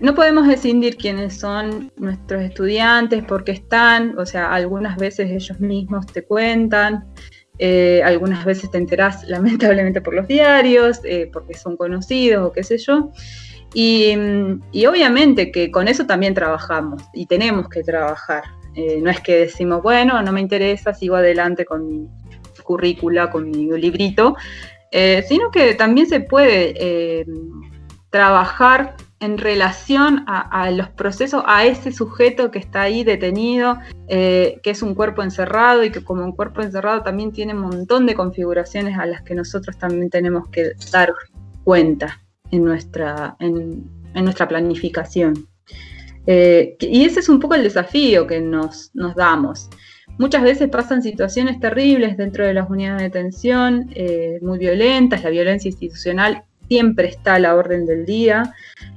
No 0.03 0.15
podemos 0.15 0.49
escindir 0.49 0.97
quiénes 0.97 1.39
son 1.39 1.89
nuestros 1.95 2.43
estudiantes, 2.43 3.23
por 3.23 3.45
qué 3.45 3.53
están, 3.53 4.19
o 4.19 4.25
sea, 4.25 4.53
algunas 4.53 4.97
veces 4.97 5.31
ellos 5.31 5.61
mismos 5.61 6.05
te 6.07 6.25
cuentan, 6.25 7.05
eh, 7.59 8.01
algunas 8.03 8.45
veces 8.45 8.71
te 8.71 8.77
enterás 8.77 9.23
lamentablemente 9.27 10.01
por 10.01 10.13
los 10.13 10.27
diarios, 10.27 11.01
eh, 11.03 11.29
porque 11.31 11.53
son 11.53 11.77
conocidos 11.77 12.47
o 12.47 12.51
qué 12.51 12.63
sé 12.63 12.77
yo. 12.77 13.11
Y, 13.75 14.13
obviamente 14.85 15.51
que 15.51 15.71
con 15.71 15.87
eso 15.87 16.05
también 16.05 16.35
trabajamos 16.35 17.01
y 17.13 17.25
tenemos 17.25 17.69
que 17.69 17.83
trabajar. 17.83 18.43
Eh, 18.75 18.99
no 19.01 19.09
es 19.09 19.19
que 19.21 19.37
decimos, 19.37 19.81
bueno, 19.81 20.21
no 20.21 20.31
me 20.31 20.41
interesa, 20.41 20.93
sigo 20.93 21.15
adelante 21.15 21.65
con 21.65 21.87
mi 21.87 22.07
currícula, 22.63 23.29
con 23.29 23.49
mi 23.49 23.71
librito, 23.77 24.35
sino 25.27 25.49
que 25.49 25.73
también 25.73 26.05
se 26.05 26.19
puede 26.19 27.25
trabajar 28.11 28.95
en 29.23 29.37
relación 29.37 30.25
a, 30.27 30.69
los 30.71 30.89
procesos, 30.89 31.43
a 31.47 31.65
ese 31.65 31.93
sujeto 31.93 32.51
que 32.51 32.59
está 32.59 32.81
ahí 32.81 33.05
detenido, 33.05 33.77
eh, 34.09 34.59
que 34.61 34.71
es 34.71 34.83
un 34.83 34.95
cuerpo 34.95 35.23
encerrado 35.23 35.85
y 35.85 35.91
que 35.91 36.03
como 36.03 36.25
un 36.25 36.33
cuerpo 36.33 36.61
encerrado 36.61 37.03
también 37.03 37.31
tiene 37.31 37.53
un 37.53 37.61
montón 37.61 38.05
de 38.05 38.15
configuraciones 38.15 38.99
a 38.99 39.05
las 39.05 39.21
que 39.21 39.33
nosotros 39.33 39.77
también 39.77 40.09
tenemos 40.09 40.49
que 40.49 40.71
dar 40.91 41.13
cuenta 41.63 42.21
en 42.51 42.65
nuestra, 42.65 43.37
en, 43.39 43.89
nuestra 44.13 44.45
planificación. 44.45 45.47
Eh, 46.27 46.75
y 46.81 47.05
ese 47.05 47.21
es 47.21 47.29
un 47.29 47.39
poco 47.39 47.55
el 47.55 47.63
desafío 47.63 48.27
que 48.27 48.41
nos, 48.41 48.91
nos, 48.93 49.15
damos. 49.15 49.69
Muchas 50.19 50.43
veces 50.43 50.69
pasan 50.69 51.01
situaciones 51.01 51.61
terribles 51.61 52.17
dentro 52.17 52.45
de 52.45 52.53
las 52.53 52.69
unidades 52.69 52.99
de 52.99 53.03
detención, 53.05 53.89
eh, 53.95 54.39
muy 54.41 54.59
violentas, 54.59 55.23
la 55.23 55.29
violencia 55.29 55.69
institucional 55.69 56.43
siempre 56.73 57.07
está 57.07 57.35
a 57.35 57.39
la 57.39 57.53
orden 57.53 57.85
del 57.85 58.03
día. 58.03 58.51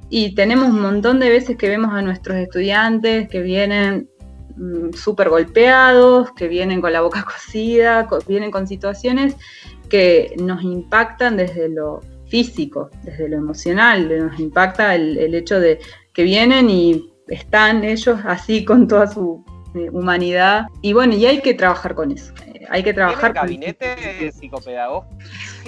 Y 0.09 0.35
tenemos 0.35 0.71
un 0.71 0.81
montón 0.81 1.21
de 1.21 1.29
veces 1.29 1.59
que 1.59 1.69
vemos 1.69 1.93
a 1.93 2.01
nuestros 2.01 2.39
estudiantes 2.39 3.29
que 3.29 3.43
vienen 3.43 4.09
mm, 4.57 4.95
súper 4.95 5.29
golpeados, 5.29 6.33
que 6.33 6.49
vienen 6.49 6.81
con 6.81 6.93
la 6.95 7.03
boca 7.03 7.23
cocida, 7.33 8.09
vienen 8.27 8.51
con 8.51 8.67
situaciones 8.67 9.37
que 9.91 10.35
nos 10.43 10.63
impactan 10.63 11.37
desde 11.37 11.69
lo 11.69 12.01
físico, 12.29 12.91
desde 13.03 13.29
lo 13.29 13.37
emocional, 13.37 14.09
nos 14.09 14.41
impacta 14.41 14.95
el, 14.95 15.35
hecho 15.35 15.61
de 15.61 15.79
que 16.15 16.23
vienen 16.25 16.71
y 16.71 17.13
están 17.29 17.85
ellos 17.85 18.19
así 18.25 18.65
con 18.65 18.89
toda 18.89 19.07
su 19.07 19.45
eh, 19.75 19.91
humanidad. 19.93 20.67
Y 20.81 20.95
bueno, 20.95 21.15
y 21.15 21.27
hay 21.27 21.43
que 21.43 21.53
trabajar 21.53 21.95
con 21.95 22.11
eso. 22.11 22.33
Hay 22.69 22.83
que 22.83 22.93
trabajar 22.95 23.33
¿Tienen 23.33 23.43
gabinete 23.75 24.33
psicopedagógico 24.33 25.17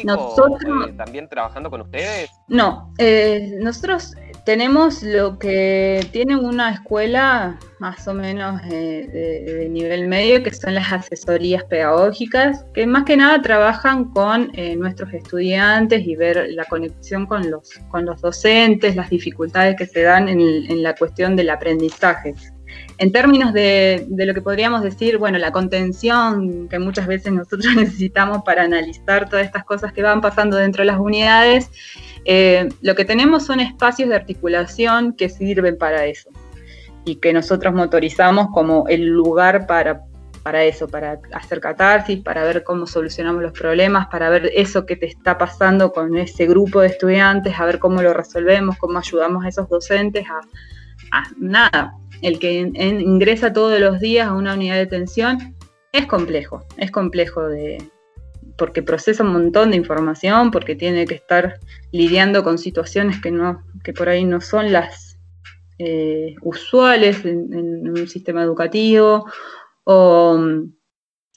Nosotros- 0.05 0.89
eh, 0.89 0.93
también 0.97 1.29
trabajando 1.29 1.71
con 1.71 1.81
ustedes? 1.83 2.31
No, 2.49 2.93
eh, 2.99 3.57
nosotros 3.61 4.15
tenemos 4.45 5.03
lo 5.03 5.39
que 5.39 6.07
tienen 6.13 6.39
una 6.39 6.71
escuela 6.71 7.59
más 7.81 8.09
o 8.09 8.15
menos 8.15 8.61
eh, 8.71 9.07
de, 9.13 9.53
de 9.55 9.69
nivel 9.69 10.09
medio, 10.09 10.43
que 10.43 10.53
son 10.55 10.75
las 10.75 10.91
asesorías 10.93 11.65
pedagógicas, 11.65 12.65
que 12.75 12.87
más 12.87 13.05
que 13.05 13.17
nada 13.17 13.43
trabajan 13.43 14.07
con 14.07 14.51
eh, 14.55 14.75
nuestros 14.77 15.13
estudiantes 15.13 16.07
y 16.07 16.17
ver 16.17 16.47
la 16.51 16.65
conexión 16.65 17.27
con 17.27 17.51
los, 17.51 17.71
con 17.91 18.07
los 18.07 18.21
docentes, 18.21 18.97
las 18.97 19.11
dificultades 19.11 19.77
que 19.77 19.87
se 19.87 20.03
dan 20.03 20.29
en, 20.29 20.41
en 20.41 20.83
la 20.83 20.95
cuestión 20.95 21.37
del 21.37 21.51
aprendizaje. 21.51 22.35
En 22.99 23.13
términos 23.13 23.53
de, 23.53 24.07
de 24.09 24.27
lo 24.27 24.35
que 24.35 24.43
podríamos 24.43 24.83
decir, 24.83 25.19
bueno, 25.19 25.39
la 25.39 25.53
contención 25.53 26.69
que 26.69 26.79
muchas 26.81 27.07
veces 27.07 27.33
nosotros 27.33 27.67
necesitamos 27.77 28.43
para 28.45 28.65
analizar 28.65 29.29
todas 29.29 29.47
estas 29.47 29.65
cosas 29.65 29.93
que 29.93 30.03
van 30.03 30.21
pasando 30.21 30.57
dentro 30.57 30.83
de 30.83 30.87
las 30.87 30.99
unidades, 30.99 31.71
eh, 32.25 32.69
lo 32.83 32.95
que 32.95 33.05
tenemos 33.05 33.47
son 33.47 33.61
espacios 33.61 34.09
de 34.09 34.17
articulación 34.17 35.15
que 35.15 35.29
sirven 35.29 35.79
para 35.79 36.07
eso 36.07 36.31
y 37.05 37.17
que 37.17 37.33
nosotros 37.33 37.73
motorizamos 37.73 38.49
como 38.53 38.87
el 38.89 39.07
lugar 39.07 39.67
para, 39.67 40.03
para 40.43 40.65
eso, 40.65 40.89
para 40.89 41.21
hacer 41.33 41.61
catarsis, 41.61 42.21
para 42.21 42.43
ver 42.43 42.65
cómo 42.65 42.87
solucionamos 42.87 43.43
los 43.43 43.53
problemas, 43.53 44.09
para 44.09 44.29
ver 44.29 44.51
eso 44.55 44.85
que 44.85 44.97
te 44.97 45.07
está 45.07 45.39
pasando 45.39 45.93
con 45.93 46.17
ese 46.17 46.47
grupo 46.47 46.81
de 46.81 46.89
estudiantes, 46.89 47.59
a 47.59 47.65
ver 47.65 47.79
cómo 47.79 48.03
lo 48.03 48.13
resolvemos, 48.13 48.77
cómo 48.77 48.99
ayudamos 48.99 49.45
a 49.45 49.49
esos 49.49 49.69
docentes 49.69 50.27
a, 50.29 50.41
a 51.17 51.25
nada. 51.39 51.95
El 52.23 52.39
que 52.39 52.53
ingresa 52.53 53.53
todos 53.53 53.79
los 53.81 54.01
días 54.01 54.29
a 54.29 54.35
una 54.35 54.55
unidad 54.55 54.77
de 54.77 54.83
atención 54.83 55.57
es 55.93 56.07
complejo, 56.07 56.65
es 56.77 56.91
complejo 56.91 57.47
de, 57.49 57.79
porque 58.57 58.83
procesa 58.83 59.23
un 59.23 59.33
montón 59.33 59.71
de 59.71 59.77
información, 59.77 60.51
porque 60.51 60.75
tiene 60.75 61.07
que 61.07 61.15
estar 61.15 61.61
lidiando 61.93 62.43
con 62.43 62.59
situaciones 62.59 63.21
que 63.21 63.31
no, 63.31 63.65
que 63.85 63.93
por 63.93 64.09
ahí 64.09 64.25
no 64.25 64.41
son 64.41 64.73
las 64.73 65.19
eh, 65.79 66.35
usuales 66.43 67.25
en, 67.25 67.89
un 67.89 68.09
sistema 68.09 68.43
educativo, 68.43 69.27
o, 69.85 70.39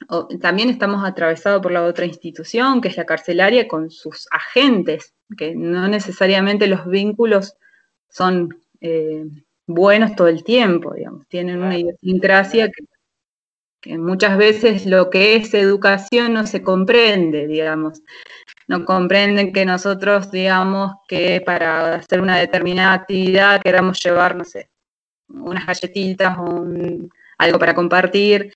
o 0.10 0.28
también 0.40 0.70
estamos 0.70 1.06
atravesados 1.06 1.62
por 1.62 1.72
la 1.72 1.84
otra 1.84 2.06
institución, 2.06 2.82
que 2.82 2.88
es 2.88 2.98
la 2.98 3.06
carcelaria, 3.06 3.68
con 3.68 3.92
sus 3.92 4.28
agentes, 4.32 5.14
que 5.38 5.56
no 5.56 5.88
necesariamente 5.88 6.68
los 6.68 6.88
vínculos 6.88 7.56
son 8.10 8.50
eh, 8.82 9.26
buenos 9.68 10.16
todo 10.16 10.28
el 10.28 10.44
tiempo, 10.44 10.94
digamos, 10.94 11.28
tienen 11.28 11.62
una 11.62 11.78
idiosincrasia 11.80 12.68
que 12.70 12.86
que 13.82 13.98
muchas 13.98 14.38
veces 14.38 14.86
lo 14.86 15.10
que 15.10 15.36
es 15.36 15.54
educación 15.54 16.34
no 16.34 16.46
se 16.46 16.62
comprende, 16.64 17.48
digamos. 17.48 18.02
No 18.68 18.86
comprenden 18.86 19.54
que 19.54 19.66
nosotros, 19.66 20.32
digamos, 20.32 20.94
que 21.08 21.42
para 21.46 21.96
hacer 21.96 22.22
una 22.22 22.38
determinada 22.38 22.94
actividad 22.94 23.62
queramos 23.64 24.00
llevar, 24.04 24.36
no 24.36 24.46
sé, 24.46 24.70
unas 25.30 25.66
galletitas 25.68 26.38
o 26.40 26.44
un- 26.44 27.10
algo 27.40 27.60
para 27.60 27.76
compartir. 27.76 28.54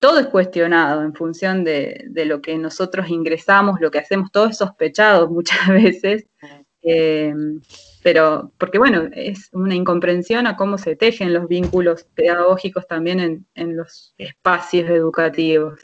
Todo 0.00 0.20
es 0.20 0.28
cuestionado 0.28 1.02
en 1.02 1.14
función 1.14 1.64
de, 1.64 2.04
de 2.08 2.26
lo 2.26 2.42
que 2.42 2.58
nosotros 2.58 3.08
ingresamos, 3.10 3.80
lo 3.80 3.90
que 3.90 3.98
hacemos, 4.00 4.32
todo 4.32 4.48
es 4.48 4.58
sospechado 4.58 5.28
muchas 5.30 5.58
veces. 5.68 6.26
Eh, 6.82 7.34
pero, 8.02 8.52
porque 8.58 8.78
bueno, 8.78 9.08
es 9.12 9.50
una 9.52 9.74
incomprensión 9.74 10.46
a 10.46 10.56
cómo 10.56 10.78
se 10.78 10.96
tejen 10.96 11.32
los 11.34 11.48
vínculos 11.48 12.04
pedagógicos 12.14 12.86
también 12.86 13.20
en, 13.20 13.46
en 13.54 13.76
los 13.76 14.14
espacios 14.16 14.88
educativos. 14.88 15.80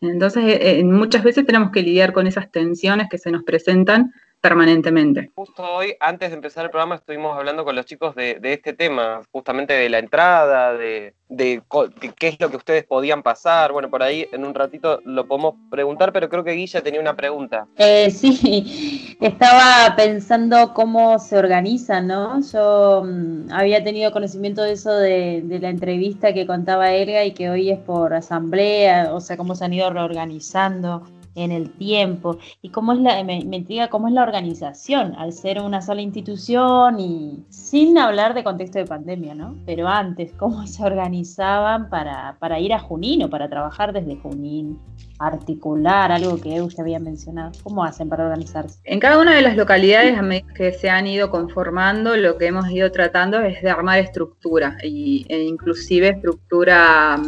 Entonces, 0.00 0.44
eh, 0.44 0.78
eh, 0.78 0.84
muchas 0.84 1.24
veces 1.24 1.46
tenemos 1.46 1.70
que 1.72 1.82
lidiar 1.82 2.12
con 2.12 2.26
esas 2.26 2.50
tensiones 2.50 3.08
que 3.10 3.18
se 3.18 3.30
nos 3.30 3.42
presentan 3.44 4.12
permanentemente. 4.48 5.30
Justo 5.34 5.62
hoy, 5.62 5.94
antes 6.00 6.30
de 6.30 6.36
empezar 6.36 6.64
el 6.64 6.70
programa, 6.70 6.94
estuvimos 6.96 7.36
hablando 7.36 7.64
con 7.64 7.74
los 7.74 7.84
chicos 7.86 8.14
de, 8.14 8.34
de 8.40 8.52
este 8.52 8.72
tema, 8.72 9.20
justamente 9.32 9.72
de 9.74 9.88
la 9.88 9.98
entrada, 9.98 10.72
de, 10.74 11.14
de 11.28 11.62
co- 11.66 11.88
de 11.88 12.12
qué 12.12 12.28
es 12.28 12.40
lo 12.40 12.48
que 12.50 12.56
ustedes 12.56 12.84
podían 12.84 13.22
pasar. 13.22 13.72
Bueno, 13.72 13.90
por 13.90 14.02
ahí 14.02 14.26
en 14.32 14.44
un 14.44 14.54
ratito 14.54 15.00
lo 15.04 15.26
podemos 15.26 15.54
preguntar, 15.70 16.12
pero 16.12 16.28
creo 16.28 16.44
que 16.44 16.52
Guilla 16.52 16.82
tenía 16.82 17.00
una 17.00 17.14
pregunta. 17.16 17.66
Eh, 17.76 18.10
sí, 18.10 19.16
estaba 19.20 19.94
pensando 19.96 20.72
cómo 20.74 21.18
se 21.18 21.36
organizan, 21.38 22.06
¿no? 22.06 22.40
Yo 22.52 23.02
mm, 23.04 23.50
había 23.52 23.82
tenido 23.82 24.12
conocimiento 24.12 24.62
de 24.62 24.72
eso 24.72 24.92
de, 24.94 25.42
de 25.44 25.58
la 25.58 25.70
entrevista 25.70 26.32
que 26.32 26.46
contaba 26.46 26.92
Elga 26.92 27.24
y 27.24 27.32
que 27.32 27.50
hoy 27.50 27.70
es 27.70 27.78
por 27.78 28.14
asamblea, 28.14 29.12
o 29.12 29.20
sea, 29.20 29.36
cómo 29.36 29.54
se 29.54 29.64
han 29.64 29.72
ido 29.74 29.90
reorganizando 29.90 31.02
en 31.36 31.52
el 31.52 31.70
tiempo 31.70 32.38
y 32.62 32.70
cómo 32.70 32.92
es 32.92 32.98
la, 32.98 33.22
me, 33.22 33.38
intriga 33.38 33.88
cómo 33.88 34.08
es 34.08 34.14
la 34.14 34.22
organización 34.22 35.14
al 35.16 35.32
ser 35.32 35.60
una 35.60 35.80
sola 35.82 36.00
institución 36.00 36.98
y 36.98 37.44
sin 37.50 37.96
hablar 37.98 38.34
de 38.34 38.42
contexto 38.42 38.78
de 38.78 38.86
pandemia, 38.86 39.34
¿no? 39.34 39.54
Pero 39.64 39.86
antes, 39.86 40.32
cómo 40.32 40.66
se 40.66 40.82
organizaban 40.82 41.88
para, 41.88 42.36
para 42.40 42.58
ir 42.58 42.72
a 42.72 42.78
Junín 42.80 43.22
o 43.22 43.30
para 43.30 43.48
trabajar 43.48 43.92
desde 43.92 44.16
Junín, 44.16 44.78
articular, 45.18 46.12
algo 46.12 46.40
que 46.40 46.60
usted 46.60 46.82
había 46.82 46.98
mencionado. 46.98 47.52
¿Cómo 47.62 47.84
hacen 47.84 48.08
para 48.08 48.24
organizarse? 48.24 48.78
En 48.84 49.00
cada 49.00 49.18
una 49.18 49.34
de 49.34 49.42
las 49.42 49.56
localidades, 49.56 50.18
que 50.54 50.72
se 50.72 50.90
han 50.90 51.06
ido 51.06 51.30
conformando, 51.30 52.16
lo 52.16 52.36
que 52.38 52.46
hemos 52.46 52.70
ido 52.70 52.90
tratando 52.90 53.40
es 53.40 53.62
de 53.62 53.70
armar 53.70 53.98
estructura, 53.98 54.76
y, 54.82 55.26
e 55.28 55.44
inclusive 55.44 56.08
estructura 56.08 57.20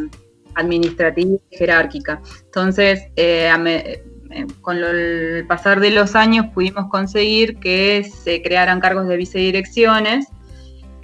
administrativa 0.59 1.39
y 1.51 1.57
jerárquica. 1.57 2.21
Entonces, 2.45 3.01
eh, 3.17 3.51
eh, 4.31 4.47
con 4.61 4.81
lo- 4.81 4.91
el 4.91 5.47
pasar 5.47 5.81
de 5.81 5.91
los 5.91 6.15
años 6.15 6.47
pudimos 6.53 6.89
conseguir 6.91 7.59
que 7.59 8.05
se 8.05 8.43
crearan 8.43 8.81
cargos 8.81 9.09
de 9.09 9.17
vicedirecciones 9.17 10.27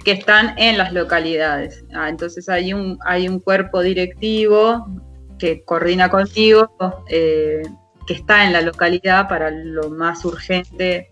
que 0.03 0.11
están 0.11 0.53
en 0.59 0.77
las 0.77 0.93
localidades. 0.93 1.83
Ah, 1.93 2.09
entonces 2.09 2.47
hay 2.49 2.73
un, 2.73 2.99
hay 3.05 3.27
un 3.27 3.39
cuerpo 3.39 3.81
directivo 3.81 4.85
que 5.39 5.63
coordina 5.63 6.09
contigo, 6.09 6.69
eh, 7.09 7.63
que 8.05 8.13
está 8.13 8.45
en 8.45 8.53
la 8.53 8.61
localidad 8.61 9.27
para 9.27 9.49
lo 9.49 9.89
más 9.89 10.23
urgente 10.23 11.11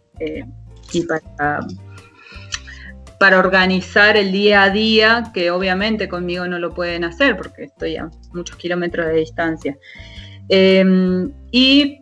y 0.92 1.02
para, 1.08 1.60
para 3.24 3.40
organizar 3.40 4.18
el 4.18 4.34
día 4.34 4.64
a 4.64 4.70
día, 4.70 5.32
que 5.34 5.50
obviamente 5.50 6.10
conmigo 6.10 6.46
no 6.46 6.60
lo 6.60 6.74
pueden 6.74 7.06
hacer 7.06 7.38
porque 7.38 7.64
estoy 7.64 7.96
a 7.96 8.10
muchos 8.34 8.58
kilómetros 8.58 9.06
de 9.08 9.14
distancia. 9.14 9.78
Eh, 10.50 10.84
y 11.50 12.02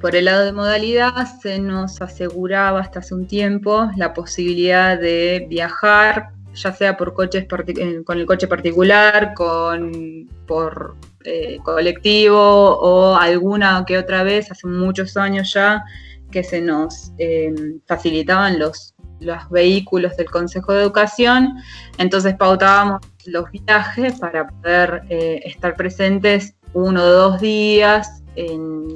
por 0.00 0.14
el 0.14 0.26
lado 0.26 0.44
de 0.44 0.52
modalidad 0.52 1.26
se 1.42 1.58
nos 1.58 2.00
aseguraba 2.00 2.78
hasta 2.78 3.00
hace 3.00 3.12
un 3.12 3.26
tiempo 3.26 3.90
la 3.96 4.14
posibilidad 4.14 4.96
de 4.96 5.48
viajar, 5.50 6.28
ya 6.54 6.72
sea 6.72 6.96
por 6.96 7.12
coches 7.12 7.48
eh, 7.66 8.04
con 8.04 8.20
el 8.20 8.24
coche 8.24 8.46
particular, 8.46 9.34
con, 9.34 10.28
por 10.46 10.94
eh, 11.24 11.58
colectivo 11.64 12.38
o 12.38 13.16
alguna 13.16 13.82
que 13.84 13.98
otra 13.98 14.22
vez, 14.22 14.52
hace 14.52 14.68
muchos 14.68 15.16
años 15.16 15.52
ya, 15.52 15.82
que 16.30 16.44
se 16.44 16.60
nos 16.60 17.12
eh, 17.18 17.52
facilitaban 17.86 18.58
los, 18.58 18.94
los 19.20 19.48
vehículos 19.50 20.16
del 20.16 20.30
Consejo 20.30 20.72
de 20.72 20.82
Educación, 20.82 21.56
entonces 21.98 22.34
pautábamos 22.34 23.00
los 23.26 23.50
viajes 23.50 24.18
para 24.20 24.48
poder 24.48 25.02
eh, 25.08 25.40
estar 25.44 25.74
presentes 25.76 26.54
uno 26.72 27.02
o 27.02 27.10
dos 27.10 27.40
días 27.40 28.22
en, 28.36 28.86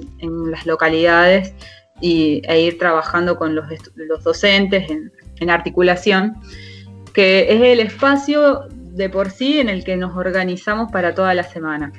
las 0.51 0.67
localidades 0.67 1.55
y, 2.01 2.43
e 2.45 2.61
ir 2.61 2.79
trabajando 2.79 3.37
con 3.37 3.55
los 3.55 4.25
docentes 4.25 4.91
en, 4.91 5.13
en 5.41 5.51
articulación, 5.51 6.37
que 7.15 7.53
es 7.53 7.61
el 7.61 7.81
espacio 7.81 8.67
de 8.69 9.09
por 9.09 9.31
sí 9.31 9.61
en 9.61 9.69
el 9.69 9.85
que 9.85 9.97
nos 9.97 10.17
organizamos 10.17 10.91
para 10.93 11.15
toda 11.15 11.35
la 11.35 11.43
semana. 11.43 11.93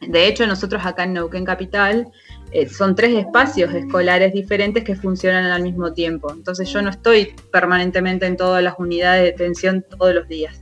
De 0.00 0.26
hecho, 0.26 0.46
nosotros 0.46 0.84
acá 0.84 1.04
en 1.04 1.12
Neuquén 1.14 1.44
Capital 1.44 2.10
eh, 2.52 2.68
son 2.68 2.94
tres 2.94 3.14
espacios 3.14 3.72
escolares 3.74 4.32
diferentes 4.32 4.84
que 4.84 4.94
funcionan 4.94 5.46
al 5.46 5.62
mismo 5.62 5.92
tiempo. 5.92 6.32
Entonces 6.32 6.68
yo 6.70 6.82
no 6.82 6.90
estoy 6.90 7.34
permanentemente 7.50 8.26
en 8.26 8.36
todas 8.36 8.62
las 8.62 8.74
unidades 8.78 9.22
de 9.22 9.30
detención 9.30 9.84
todos 9.88 10.14
los 10.14 10.28
días. 10.28 10.60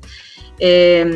Eh, 0.60 1.10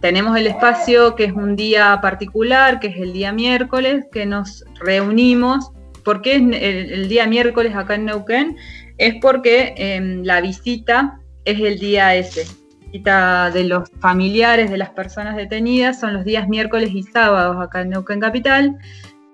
tenemos 0.00 0.36
el 0.36 0.46
espacio 0.46 1.14
que 1.14 1.24
es 1.24 1.32
un 1.32 1.54
día 1.54 1.98
particular, 2.00 2.80
que 2.80 2.88
es 2.88 2.96
el 2.96 3.12
día 3.12 3.32
miércoles, 3.32 4.06
que 4.10 4.26
nos 4.26 4.64
reunimos. 4.80 5.70
¿Por 6.04 6.20
qué 6.22 6.36
es 6.36 6.42
el, 6.42 6.92
el 6.92 7.08
día 7.08 7.26
miércoles 7.26 7.74
acá 7.76 7.94
en 7.94 8.06
Neuquén? 8.06 8.56
Es 8.96 9.14
porque 9.20 9.74
eh, 9.76 10.20
la 10.24 10.40
visita 10.40 11.20
es 11.44 11.60
el 11.60 11.78
día 11.78 12.16
ese. 12.16 12.44
Visita 12.86 13.50
de 13.50 13.64
los 13.64 13.88
familiares 14.00 14.70
de 14.70 14.78
las 14.78 14.90
personas 14.90 15.36
detenidas 15.36 16.00
son 16.00 16.14
los 16.14 16.24
días 16.24 16.48
miércoles 16.48 16.90
y 16.92 17.02
sábados 17.02 17.56
acá 17.60 17.82
en 17.82 17.90
Neuquén 17.90 18.18
Capital 18.18 18.78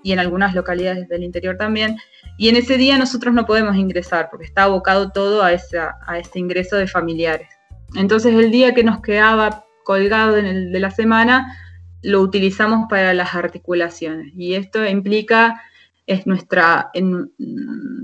y 0.05 0.13
en 0.13 0.21
algunas 0.21 0.55
localidades 0.55 1.09
del 1.09 1.25
interior 1.25 1.57
también. 1.57 1.97
Y 2.37 2.51
en 2.51 2.57
ese 2.57 2.77
día 2.77 2.99
nosotros 2.99 3.35
no 3.35 3.47
podemos 3.47 3.75
ingresar 3.75 4.29
porque 4.31 4.45
está 4.45 4.65
abocado 4.65 5.11
todo 5.11 5.43
a, 5.43 5.53
esa, 5.53 5.97
a 6.07 6.19
ese 6.19 6.39
ingreso 6.39 6.77
de 6.77 6.87
familiares. 6.87 7.49
entonces 7.97 8.35
el 8.35 8.53
día 8.53 8.75
que 8.75 8.85
nos 8.85 9.01
quedaba 9.01 9.65
colgado 9.85 10.37
en 10.37 10.47
el 10.47 10.73
de 10.73 10.81
la 10.81 10.91
semana 10.91 11.59
lo 12.03 12.21
utilizamos 12.21 12.87
para 12.89 13.15
las 13.15 13.35
articulaciones 13.35 14.33
y 14.37 14.55
esto 14.55 14.85
implica 14.85 15.63
es 16.07 16.27
nuestra 16.27 16.91
en, 16.93 17.33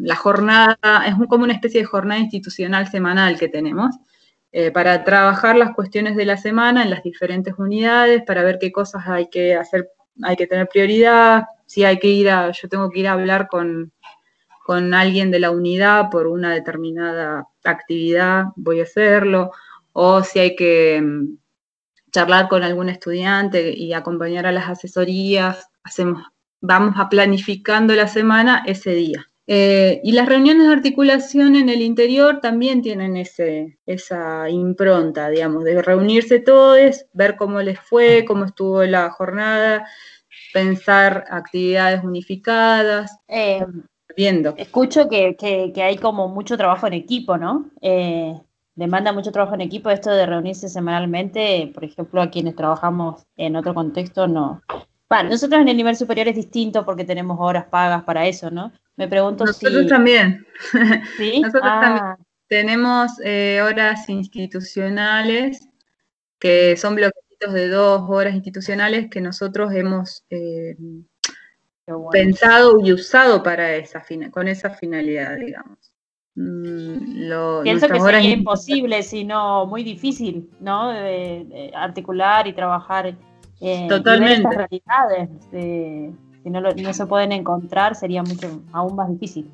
la 0.02 0.16
jornada 0.16 0.78
es 1.06 1.14
como 1.28 1.44
una 1.44 1.52
especie 1.52 1.80
de 1.80 1.86
jornada 1.86 2.20
institucional 2.20 2.88
semanal 2.88 3.38
que 3.38 3.48
tenemos 3.48 3.94
eh, 4.52 4.70
para 4.70 5.04
trabajar 5.04 5.56
las 5.56 5.74
cuestiones 5.74 6.16
de 6.16 6.24
la 6.24 6.36
semana 6.36 6.82
en 6.82 6.90
las 6.90 7.02
diferentes 7.02 7.54
unidades 7.58 8.22
para 8.26 8.42
ver 8.42 8.58
qué 8.58 8.72
cosas 8.72 9.02
hay 9.06 9.28
que 9.28 9.54
hacer 9.54 9.90
hay 10.22 10.36
que 10.36 10.46
tener 10.46 10.68
prioridad 10.68 11.44
si 11.70 11.84
hay 11.84 12.00
que 12.00 12.08
ir 12.08 12.28
a 12.28 12.50
yo 12.50 12.68
tengo 12.68 12.90
que 12.90 12.98
ir 12.98 13.06
a 13.06 13.12
hablar 13.12 13.46
con 13.46 13.92
con 14.64 14.92
alguien 14.94 15.30
de 15.30 15.38
la 15.38 15.50
unidad 15.50 16.10
por 16.10 16.26
una 16.26 16.52
determinada 16.52 17.46
actividad 17.64 18.46
voy 18.56 18.80
a 18.80 18.84
hacerlo 18.84 19.52
o 19.92 20.22
si 20.22 20.38
hay 20.38 20.56
que 20.56 21.00
mm, 21.00 21.38
charlar 22.10 22.48
con 22.48 22.62
algún 22.62 22.88
estudiante 22.88 23.72
y 23.72 23.92
acompañar 23.92 24.46
a 24.46 24.52
las 24.52 24.68
asesorías, 24.68 25.68
hacemos, 25.82 26.24
vamos 26.60 26.94
a 26.98 27.08
planificando 27.08 27.94
la 27.94 28.08
semana 28.08 28.64
ese 28.66 28.94
día. 28.94 29.26
Eh, 29.46 30.00
y 30.04 30.12
las 30.12 30.28
reuniones 30.28 30.68
de 30.68 30.74
articulación 30.74 31.56
en 31.56 31.68
el 31.68 31.82
interior 31.82 32.40
también 32.40 32.82
tienen 32.82 33.16
ese, 33.16 33.78
esa 33.84 34.48
impronta, 34.48 35.28
digamos, 35.28 35.64
de 35.64 35.82
reunirse 35.82 36.38
todos, 36.38 37.06
ver 37.12 37.34
cómo 37.36 37.60
les 37.60 37.80
fue, 37.80 38.24
cómo 38.24 38.44
estuvo 38.44 38.84
la 38.84 39.10
jornada, 39.10 39.88
pensar 40.52 41.24
actividades 41.30 42.02
unificadas. 42.04 43.18
Eh, 43.28 43.64
viendo. 44.16 44.54
Escucho 44.56 45.08
que, 45.08 45.36
que, 45.36 45.82
hay 45.82 45.96
como 45.96 46.28
mucho 46.28 46.56
trabajo 46.56 46.86
en 46.86 46.94
equipo, 46.94 47.36
¿no? 47.36 47.70
Eh, 47.80 48.34
demanda 48.74 49.12
mucho 49.12 49.32
trabajo 49.32 49.54
en 49.54 49.62
equipo 49.62 49.90
esto 49.90 50.10
de 50.10 50.26
reunirse 50.26 50.68
semanalmente, 50.68 51.70
por 51.72 51.84
ejemplo, 51.84 52.22
a 52.22 52.30
quienes 52.30 52.56
trabajamos 52.56 53.22
en 53.36 53.56
otro 53.56 53.74
contexto, 53.74 54.26
no. 54.26 54.62
Bueno, 55.08 55.30
nosotros 55.30 55.60
en 55.60 55.68
el 55.68 55.76
nivel 55.76 55.96
superior 55.96 56.28
es 56.28 56.36
distinto 56.36 56.84
porque 56.84 57.04
tenemos 57.04 57.36
horas 57.40 57.64
pagas 57.66 58.04
para 58.04 58.26
eso, 58.26 58.50
¿no? 58.50 58.72
Me 58.96 59.08
pregunto 59.08 59.46
si... 59.46 59.64
Nosotros 59.64 59.88
también. 59.88 60.46
¿Sí? 61.16 61.40
Nosotros 61.42 61.62
también 61.62 62.04
ah. 62.04 62.16
tenemos 62.48 63.12
eh, 63.24 63.60
horas 63.62 64.08
institucionales, 64.08 65.68
que 66.38 66.76
son 66.76 66.94
de 67.48 67.68
dos 67.68 68.02
horas 68.08 68.34
institucionales 68.34 69.08
que 69.10 69.20
nosotros 69.20 69.72
hemos 69.72 70.24
eh, 70.30 70.76
pensado 72.12 72.78
y 72.84 72.92
usado 72.92 73.42
para 73.42 73.74
esa 73.74 74.04
con 74.30 74.48
esa 74.48 74.70
finalidad, 74.70 75.36
digamos. 75.38 75.78
Mm, 76.34 77.28
lo, 77.28 77.62
Pienso 77.62 77.88
que 77.88 78.00
sería 78.00 78.30
imposible, 78.30 79.02
sino 79.02 79.66
muy 79.66 79.82
difícil, 79.82 80.48
¿no? 80.60 80.92
articular 81.74 82.46
y 82.46 82.52
trabajar 82.52 83.16
en 83.60 83.88
Totalmente. 83.88 84.36
estas 84.36 84.54
realidades. 84.54 85.28
si 86.42 86.50
no, 86.50 86.60
no, 86.60 86.92
se 86.92 87.06
pueden 87.06 87.32
encontrar, 87.32 87.94
sería 87.94 88.22
mucho 88.22 88.62
aún 88.72 88.96
más 88.96 89.08
difícil. 89.10 89.50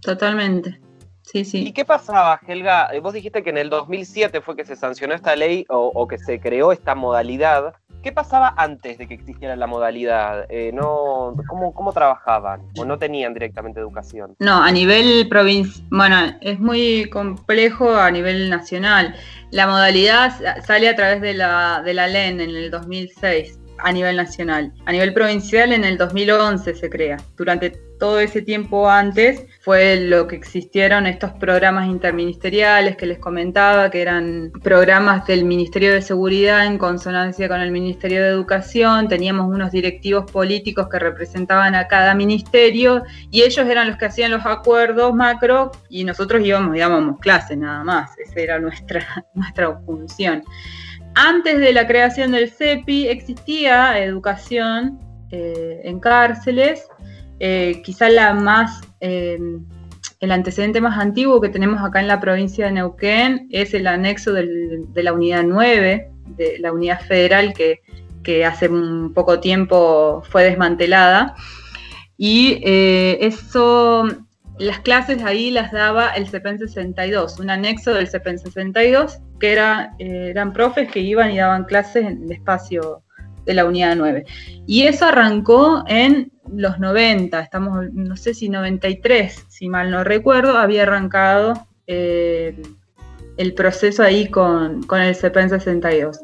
Totalmente. 0.00 0.80
Sí, 1.24 1.44
sí. 1.44 1.66
¿Y 1.66 1.72
qué 1.72 1.84
pasaba, 1.84 2.38
Helga? 2.46 2.90
Eh, 2.92 3.00
vos 3.00 3.14
dijiste 3.14 3.42
que 3.42 3.50
en 3.50 3.56
el 3.58 3.70
2007 3.70 4.42
fue 4.42 4.56
que 4.56 4.64
se 4.64 4.76
sancionó 4.76 5.14
esta 5.14 5.34
ley 5.34 5.64
o, 5.70 5.90
o 5.94 6.06
que 6.06 6.18
se 6.18 6.38
creó 6.38 6.70
esta 6.70 6.94
modalidad. 6.94 7.74
¿Qué 8.04 8.12
pasaba 8.12 8.52
antes 8.58 8.98
de 8.98 9.08
que 9.08 9.14
existiera 9.14 9.56
la 9.56 9.66
modalidad? 9.66 10.44
Eh, 10.50 10.72
no, 10.74 11.34
¿cómo, 11.48 11.92
trabajaban? 11.94 12.60
¿O 12.76 12.84
no 12.84 12.98
tenían 12.98 13.32
directamente 13.32 13.80
educación? 13.80 14.36
No, 14.40 14.62
a 14.62 14.70
nivel 14.70 15.26
provincial, 15.30 15.86
bueno, 15.90 16.16
es 16.42 16.60
muy 16.60 17.08
complejo 17.08 17.96
a 17.96 18.10
nivel 18.10 18.50
nacional. 18.50 19.14
La 19.50 19.66
modalidad 19.66 20.34
sale 20.66 20.90
a 20.90 20.96
través 20.96 21.22
de 21.22 21.32
la, 21.32 21.80
de 21.82 21.94
la 21.94 22.06
LEN 22.06 22.42
en 22.42 22.50
el 22.50 22.70
2006 22.70 23.58
a 23.78 23.92
nivel 23.92 24.16
nacional. 24.16 24.72
A 24.86 24.92
nivel 24.92 25.12
provincial 25.12 25.72
en 25.72 25.84
el 25.84 25.96
2011 25.98 26.74
se 26.74 26.90
crea. 26.90 27.16
Durante 27.36 27.70
todo 27.98 28.18
ese 28.18 28.42
tiempo 28.42 28.90
antes 28.90 29.46
fue 29.60 29.96
lo 29.96 30.26
que 30.26 30.36
existieron 30.36 31.06
estos 31.06 31.32
programas 31.32 31.88
interministeriales 31.88 32.96
que 32.96 33.06
les 33.06 33.18
comentaba, 33.18 33.90
que 33.90 34.02
eran 34.02 34.52
programas 34.62 35.26
del 35.26 35.44
Ministerio 35.44 35.92
de 35.92 36.02
Seguridad 36.02 36.66
en 36.66 36.76
consonancia 36.76 37.48
con 37.48 37.60
el 37.60 37.70
Ministerio 37.70 38.22
de 38.22 38.28
Educación, 38.28 39.08
teníamos 39.08 39.46
unos 39.48 39.70
directivos 39.70 40.30
políticos 40.30 40.88
que 40.90 40.98
representaban 40.98 41.74
a 41.74 41.86
cada 41.86 42.14
ministerio 42.14 43.04
y 43.30 43.42
ellos 43.42 43.66
eran 43.66 43.88
los 43.88 43.96
que 43.96 44.06
hacían 44.06 44.32
los 44.32 44.44
acuerdos 44.44 45.14
macro 45.14 45.70
y 45.88 46.04
nosotros 46.04 46.44
íbamos 46.44 46.76
y 46.76 46.80
dábamos 46.80 47.18
clase 47.20 47.56
nada 47.56 47.84
más, 47.84 48.10
esa 48.18 48.40
era 48.40 48.58
nuestra, 48.58 49.26
nuestra 49.34 49.78
función. 49.86 50.42
Antes 51.14 51.60
de 51.60 51.72
la 51.72 51.86
creación 51.86 52.32
del 52.32 52.50
CEPI 52.50 53.08
existía 53.08 54.02
educación 54.02 54.98
eh, 55.30 55.80
en 55.84 56.00
cárceles, 56.00 56.88
eh, 57.38 57.82
quizá 57.84 58.08
la 58.08 58.34
más, 58.34 58.80
eh, 59.00 59.38
el 60.18 60.32
antecedente 60.32 60.80
más 60.80 60.98
antiguo 60.98 61.40
que 61.40 61.48
tenemos 61.48 61.80
acá 61.82 62.00
en 62.00 62.08
la 62.08 62.20
provincia 62.20 62.66
de 62.66 62.72
Neuquén 62.72 63.48
es 63.52 63.74
el 63.74 63.86
anexo 63.86 64.32
de 64.32 65.02
la 65.02 65.12
unidad 65.12 65.44
9, 65.44 66.10
de 66.36 66.58
la 66.58 66.72
unidad 66.72 67.00
federal 67.00 67.54
que, 67.54 67.82
que 68.24 68.44
hace 68.44 68.68
un 68.68 69.12
poco 69.14 69.38
tiempo 69.38 70.22
fue 70.28 70.42
desmantelada. 70.44 71.36
Y 72.16 72.60
eso 72.64 74.06
las 74.58 74.80
clases 74.80 75.22
ahí 75.24 75.50
las 75.50 75.72
daba 75.72 76.10
el 76.10 76.28
CEPEN 76.28 76.58
62, 76.58 77.40
un 77.40 77.50
anexo 77.50 77.92
del 77.92 78.08
CEPEN 78.08 78.38
62, 78.38 79.18
que 79.40 79.54
eh, 79.54 79.88
eran 79.98 80.52
profes 80.52 80.90
que 80.90 81.00
iban 81.00 81.32
y 81.32 81.38
daban 81.38 81.64
clases 81.64 82.04
en 82.04 82.24
el 82.24 82.32
espacio 82.32 83.02
de 83.44 83.54
la 83.54 83.64
unidad 83.64 83.96
9. 83.96 84.24
Y 84.66 84.82
eso 84.82 85.06
arrancó 85.06 85.84
en 85.86 86.32
los 86.52 86.78
90, 86.78 87.40
estamos, 87.40 87.86
no 87.92 88.16
sé 88.16 88.34
si 88.34 88.48
93, 88.48 89.46
si 89.48 89.68
mal 89.68 89.90
no 89.90 90.04
recuerdo, 90.04 90.56
había 90.56 90.82
arrancado 90.82 91.54
el 91.86 93.54
proceso 93.54 94.02
ahí 94.02 94.28
con, 94.28 94.82
con 94.84 95.00
el 95.00 95.14
CEPEN 95.14 95.50
62. 95.50 96.20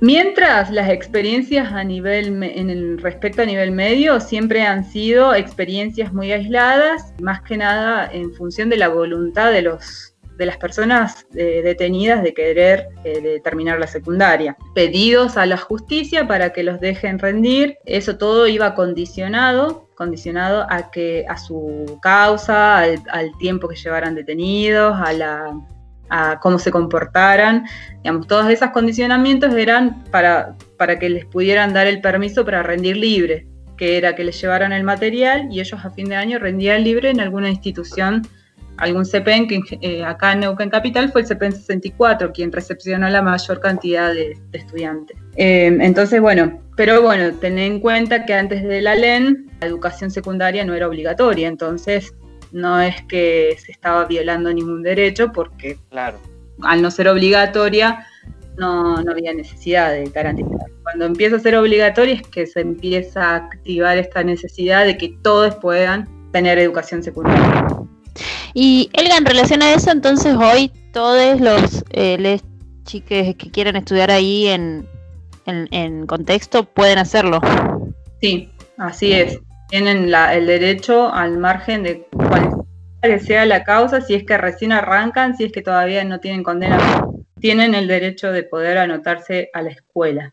Mientras 0.00 0.70
las 0.70 0.88
experiencias 0.88 1.72
a 1.72 1.84
nivel 1.84 2.42
en 2.42 2.70
el 2.70 2.98
respecto 2.98 3.42
a 3.42 3.44
nivel 3.44 3.70
medio 3.70 4.18
siempre 4.20 4.62
han 4.62 4.84
sido 4.84 5.34
experiencias 5.34 6.12
muy 6.12 6.32
aisladas, 6.32 7.12
más 7.20 7.42
que 7.42 7.58
nada 7.58 8.10
en 8.10 8.32
función 8.32 8.70
de 8.70 8.78
la 8.78 8.88
voluntad 8.88 9.52
de 9.52 9.62
los 9.62 10.06
de 10.38 10.46
las 10.46 10.56
personas 10.56 11.26
eh, 11.34 11.60
detenidas 11.62 12.22
de 12.22 12.32
querer 12.32 12.88
eh, 13.04 13.42
terminar 13.44 13.78
la 13.78 13.86
secundaria. 13.86 14.56
Pedidos 14.74 15.36
a 15.36 15.44
la 15.44 15.58
justicia 15.58 16.26
para 16.26 16.54
que 16.54 16.62
los 16.62 16.80
dejen 16.80 17.18
rendir, 17.18 17.76
eso 17.84 18.16
todo 18.16 18.48
iba 18.48 18.74
condicionado 18.74 19.90
condicionado 20.00 20.66
a 20.70 20.90
que 20.90 21.26
a 21.28 21.36
su 21.36 21.98
causa, 22.00 22.78
al 22.78 23.36
tiempo 23.38 23.68
que 23.68 23.76
llevaran 23.76 24.14
detenidos, 24.14 24.98
a 24.98 25.12
la 25.12 25.60
a 26.10 26.38
cómo 26.40 26.58
se 26.58 26.70
comportaran. 26.70 27.64
Digamos, 28.02 28.26
todos 28.26 28.50
esos 28.50 28.70
condicionamientos 28.70 29.54
eran 29.54 30.04
para, 30.10 30.56
para 30.76 30.98
que 30.98 31.08
les 31.08 31.24
pudieran 31.24 31.72
dar 31.72 31.86
el 31.86 32.00
permiso 32.00 32.44
para 32.44 32.62
rendir 32.62 32.96
libre, 32.96 33.46
que 33.76 33.96
era 33.96 34.14
que 34.14 34.24
les 34.24 34.40
llevaran 34.40 34.72
el 34.72 34.84
material 34.84 35.48
y 35.50 35.60
ellos 35.60 35.84
a 35.84 35.90
fin 35.90 36.08
de 36.08 36.16
año 36.16 36.38
rendían 36.38 36.84
libre 36.84 37.10
en 37.10 37.20
alguna 37.20 37.48
institución, 37.48 38.26
algún 38.76 39.04
CEPEN, 39.04 39.46
que 39.46 39.60
eh, 39.82 40.04
acá 40.04 40.32
en 40.32 40.40
Neuquén 40.40 40.70
Capital 40.70 41.12
fue 41.12 41.20
el 41.20 41.26
CEPEN 41.26 41.52
64, 41.52 42.32
quien 42.32 42.50
recepcionó 42.50 43.08
la 43.08 43.22
mayor 43.22 43.60
cantidad 43.60 44.12
de, 44.12 44.38
estudiantes. 44.52 45.16
Eh, 45.36 45.76
entonces, 45.80 46.20
bueno, 46.20 46.60
pero 46.76 47.02
bueno, 47.02 47.34
ten 47.40 47.58
en 47.58 47.80
cuenta 47.80 48.24
que 48.24 48.34
antes 48.34 48.62
de 48.62 48.80
la 48.80 48.94
LEN, 48.94 49.50
la 49.60 49.66
educación 49.66 50.10
secundaria 50.10 50.64
no 50.64 50.74
era 50.74 50.88
obligatoria, 50.88 51.46
entonces 51.46 52.14
no 52.52 52.80
es 52.80 53.02
que 53.02 53.56
se 53.64 53.72
estaba 53.72 54.04
violando 54.06 54.52
ningún 54.52 54.82
derecho 54.82 55.32
porque 55.32 55.78
claro. 55.90 56.18
al 56.62 56.82
no 56.82 56.90
ser 56.90 57.08
obligatoria 57.08 58.06
no, 58.56 58.96
había 58.96 59.32
necesidad 59.32 59.92
de 59.92 60.04
garantizar. 60.10 60.70
Cuando 60.82 61.06
empieza 61.06 61.36
a 61.36 61.40
ser 61.40 61.56
obligatoria 61.56 62.14
es 62.14 62.22
que 62.22 62.46
se 62.46 62.60
empieza 62.60 63.30
a 63.30 63.36
activar 63.36 63.96
esta 63.96 64.22
necesidad 64.22 64.84
de 64.84 64.98
que 64.98 65.16
todos 65.22 65.54
puedan 65.56 66.08
tener 66.32 66.58
educación 66.58 67.02
secundaria. 67.02 67.66
Y 68.52 68.90
Elga, 68.92 69.16
en 69.16 69.24
relación 69.24 69.62
a 69.62 69.72
eso, 69.72 69.90
entonces 69.90 70.34
hoy 70.36 70.70
todos 70.92 71.40
los 71.40 71.84
eh, 71.90 72.40
chiques 72.84 73.36
que 73.36 73.50
quieren 73.50 73.76
estudiar 73.76 74.10
ahí 74.10 74.48
en, 74.48 74.86
en 75.46 76.06
contexto 76.06 76.64
pueden 76.64 76.98
hacerlo. 76.98 77.40
Sí, 78.20 78.50
así 78.76 79.12
es 79.12 79.40
tienen 79.70 80.12
el 80.12 80.46
derecho 80.46 81.12
al 81.12 81.38
margen 81.38 81.82
de 81.82 82.06
cuál 82.12 83.20
sea 83.20 83.46
la 83.46 83.64
causa, 83.64 84.00
si 84.00 84.14
es 84.14 84.24
que 84.24 84.36
recién 84.36 84.72
arrancan, 84.72 85.36
si 85.36 85.44
es 85.44 85.52
que 85.52 85.62
todavía 85.62 86.04
no 86.04 86.20
tienen 86.20 86.42
condena 86.42 86.78
tienen 87.40 87.74
el 87.74 87.88
derecho 87.88 88.30
de 88.30 88.44
poder 88.44 88.78
anotarse 88.78 89.50
a 89.52 89.62
la 89.62 89.70
escuela. 89.70 90.32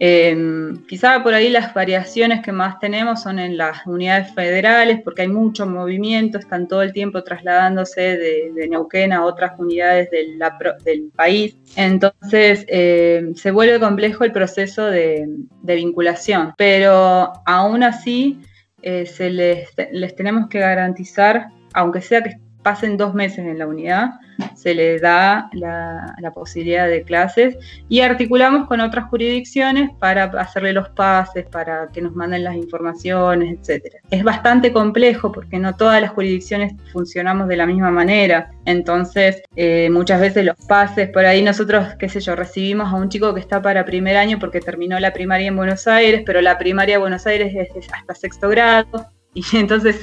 Em, 0.00 0.86
quizá 0.86 1.24
por 1.24 1.34
ahí 1.34 1.48
las 1.48 1.74
variaciones 1.74 2.40
que 2.40 2.52
más 2.52 2.78
tenemos 2.78 3.20
son 3.20 3.40
en 3.40 3.56
las 3.56 3.84
unidades 3.84 4.32
federales, 4.32 5.00
porque 5.02 5.22
hay 5.22 5.28
mucho 5.28 5.66
movimiento, 5.66 6.38
están 6.38 6.68
todo 6.68 6.82
el 6.82 6.92
tiempo 6.92 7.24
trasladándose 7.24 8.16
de, 8.16 8.68
Neuquén 8.68 9.12
a 9.12 9.24
otras 9.24 9.58
unidades 9.58 10.08
del, 10.10 11.10
país. 11.16 11.56
Entonces 11.74 12.64
em, 12.68 13.34
se 13.34 13.50
vuelve 13.50 13.80
complejo 13.80 14.24
el 14.24 14.32
proceso 14.32 14.86
de, 14.86 15.26
vinculación, 15.62 16.54
pero 16.56 17.32
aún 17.44 17.82
así 17.82 18.38
eh, 18.82 19.06
se 19.06 19.30
les, 19.30 19.68
les 19.92 20.14
tenemos 20.14 20.48
que 20.48 20.60
garantizar, 20.60 21.48
aunque 21.74 22.00
sea 22.00 22.22
que 22.22 22.38
pasen 22.62 22.96
dos 22.96 23.14
meses 23.14 23.40
en 23.40 23.58
la 23.58 23.66
unidad, 23.66 24.10
se 24.54 24.74
les 24.74 25.00
da 25.00 25.48
la, 25.52 26.14
posibilidad 26.34 26.86
de 26.86 27.02
clases 27.02 27.56
y 27.88 28.00
articulamos 28.00 28.68
con 28.68 28.80
otras 28.80 29.06
jurisdicciones 29.06 29.90
para 29.98 30.24
hacerle 30.24 30.72
los 30.72 30.90
pases, 30.90 31.46
para 31.46 31.88
que 31.88 32.02
nos 32.02 32.14
manden 32.14 32.44
las 32.44 32.54
informaciones, 32.54 33.58
etc. 33.58 33.96
Es 34.10 34.22
bastante 34.22 34.72
complejo 34.72 35.32
porque 35.32 35.58
no 35.58 35.74
todas 35.74 36.00
las 36.00 36.10
jurisdicciones 36.10 36.74
funcionamos 36.92 37.48
de 37.48 37.56
la 37.56 37.66
misma 37.66 37.90
manera, 37.90 38.50
entonces 38.66 39.42
eh, 39.56 39.88
muchas 39.90 40.20
veces 40.20 40.44
los 40.44 40.56
pases, 40.66 41.08
por 41.10 41.24
ahí 41.24 41.42
nosotros, 41.42 41.94
qué 41.98 42.08
sé 42.08 42.20
yo, 42.20 42.36
recibimos 42.36 42.92
a 42.92 42.96
un 42.96 43.08
chico 43.08 43.34
que 43.34 43.40
está 43.40 43.62
para 43.62 43.84
primer 43.84 44.16
año 44.16 44.38
porque 44.38 44.60
terminó 44.60 45.00
la 45.00 45.12
primaria 45.12 45.48
en 45.48 45.56
Buenos 45.56 45.88
Aires, 45.88 46.22
pero 46.26 46.40
la 46.42 46.58
primaria 46.58 46.96
de 46.96 47.00
Buenos 47.00 47.26
Aires 47.26 47.54
es 47.54 47.88
hasta 47.92 48.14
sexto 48.14 48.48
grado, 48.50 49.06
y 49.38 49.56
entonces 49.56 50.00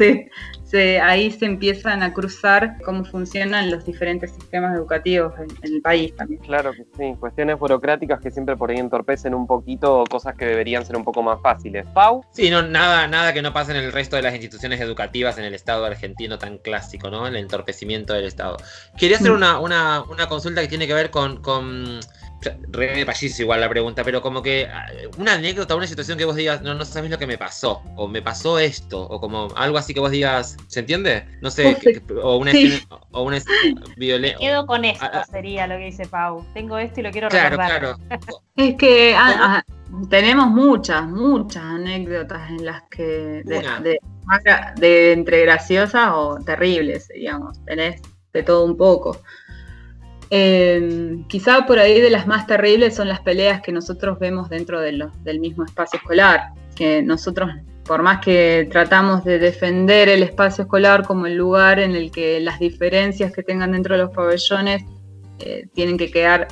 se, 0.63 0.99
ahí 0.99 1.31
se 1.31 1.45
empiezan 1.45 2.03
a 2.03 2.13
cruzar 2.13 2.77
cómo 2.83 3.05
funcionan 3.05 3.71
los 3.71 3.85
diferentes 3.85 4.31
sistemas 4.31 4.75
educativos 4.75 5.33
en, 5.39 5.73
el 5.73 5.81
país 5.81 6.15
también. 6.15 6.41
Claro 6.41 6.71
que 6.73 6.85
sí, 6.97 7.15
cuestiones 7.19 7.57
burocráticas 7.59 8.19
que 8.21 8.31
siempre 8.31 8.55
por 8.55 8.71
ahí 8.71 8.77
entorpecen 8.77 9.33
un 9.33 9.47
poquito 9.47 10.03
cosas 10.09 10.35
que 10.35 10.45
deberían 10.45 10.85
ser 10.85 10.95
un 10.95 11.03
poco 11.03 11.21
más 11.21 11.41
fáciles. 11.41 11.85
Pau. 11.93 12.23
Sí, 12.31 12.49
no, 12.49 12.61
nada, 12.61 13.07
nada 13.07 13.33
que 13.33 13.41
no 13.41 13.53
pase 13.53 13.71
en 13.71 13.77
el 13.77 13.91
resto 13.91 14.15
de 14.15 14.21
las 14.21 14.33
instituciones 14.33 14.79
educativas 14.81 15.37
en 15.37 15.45
el 15.45 15.53
Estado 15.53 15.85
argentino 15.85 16.37
tan 16.37 16.57
clásico, 16.57 17.09
¿no? 17.09 17.27
El 17.27 17.35
entorpecimiento 17.35 18.13
del 18.13 18.25
Estado. 18.25 18.57
Quería 18.97 19.17
hacer 19.17 19.31
mm. 19.31 19.35
una, 19.35 19.59
una, 19.59 20.03
una 20.03 20.27
consulta 20.27 20.61
que 20.61 20.67
tiene 20.67 20.87
que 20.87 20.93
ver 20.93 21.09
con, 21.09 21.41
con 21.41 21.99
re 22.41 23.05
igual 23.39 23.61
la 23.61 23.69
pregunta, 23.69 24.03
pero 24.03 24.21
como 24.21 24.41
que 24.41 24.67
ah, 24.67 24.85
una 25.17 25.33
anécdota, 25.33 25.75
una 25.75 25.87
situación 25.87 26.17
que 26.17 26.25
vos 26.25 26.35
digas, 26.35 26.61
no, 26.61 26.73
no 26.73 26.85
sabes 26.85 27.09
lo 27.09 27.17
que 27.17 27.27
me 27.27 27.37
pasó, 27.37 27.81
o 27.95 28.07
me 28.07 28.21
pasó 28.21 28.59
esto, 28.59 29.01
o 29.01 29.19
como 29.19 29.47
algo 29.55 29.77
así 29.77 29.93
que 29.93 29.99
vos 29.99 30.11
digas, 30.11 30.57
¿se 30.67 30.81
entiende? 30.81 31.25
No 31.41 31.49
sé, 31.49 31.77
o 32.21 32.37
una 32.37 32.51
escena, 32.51 32.85
o 33.11 33.23
una. 33.23 33.39
Quedo 34.39 34.65
con 34.65 34.85
esto, 34.85 35.05
ah, 35.05 35.11
ah. 35.13 35.25
sería 35.25 35.67
lo 35.67 35.77
que 35.77 35.85
dice 35.85 36.05
Pau. 36.07 36.45
Tengo 36.53 36.77
esto 36.77 36.99
y 36.99 37.03
lo 37.03 37.11
quiero 37.11 37.29
claro, 37.29 37.55
Claro, 37.55 37.97
Es 38.55 38.75
que 38.75 39.15
tenemos 40.09 40.47
muchas, 40.47 41.07
muchas 41.07 41.63
anécdotas 41.63 42.49
en 42.49 42.65
las 42.65 42.83
que 42.89 43.43
de, 43.43 43.99
de 44.77 45.11
entre 45.11 45.41
graciosas 45.41 46.11
o 46.13 46.39
terribles, 46.45 47.07
digamos, 47.09 47.63
tenés 47.65 48.01
de 48.33 48.43
todo 48.43 48.65
un 48.65 48.77
poco. 48.77 49.21
Eh, 50.29 51.17
quizá 51.27 51.65
por 51.65 51.79
ahí 51.79 52.01
de 52.01 52.09
las 52.09 52.25
más 52.25 52.47
terribles 52.47 52.95
son 52.95 53.07
las 53.07 53.19
peleas 53.19 53.61
que 53.61 53.71
nosotros 53.71 54.17
vemos 54.19 54.49
dentro 54.49 54.81
de 54.81 55.07
del 55.23 55.39
mismo 55.39 55.65
espacio 55.65 55.97
escolar, 55.97 56.49
que 56.75 57.01
nosotros, 57.03 57.51
por 57.85 58.01
más 58.01 58.21
que 58.21 58.67
tratamos 58.71 59.23
de 59.23 59.38
defender 59.38 60.09
el 60.09 60.23
espacio 60.23 60.63
escolar 60.63 61.05
como 61.05 61.27
el 61.27 61.35
lugar 61.35 61.79
en 61.79 61.95
el 61.95 62.11
que 62.11 62.39
las 62.39 62.59
diferencias 62.59 63.31
que 63.33 63.43
tengan 63.43 63.73
dentro 63.73 63.95
de 63.95 64.03
los 64.03 64.11
pabellones 64.11 64.83
eh, 65.39 65.67
tienen 65.73 65.97
que 65.97 66.09
quedar 66.09 66.47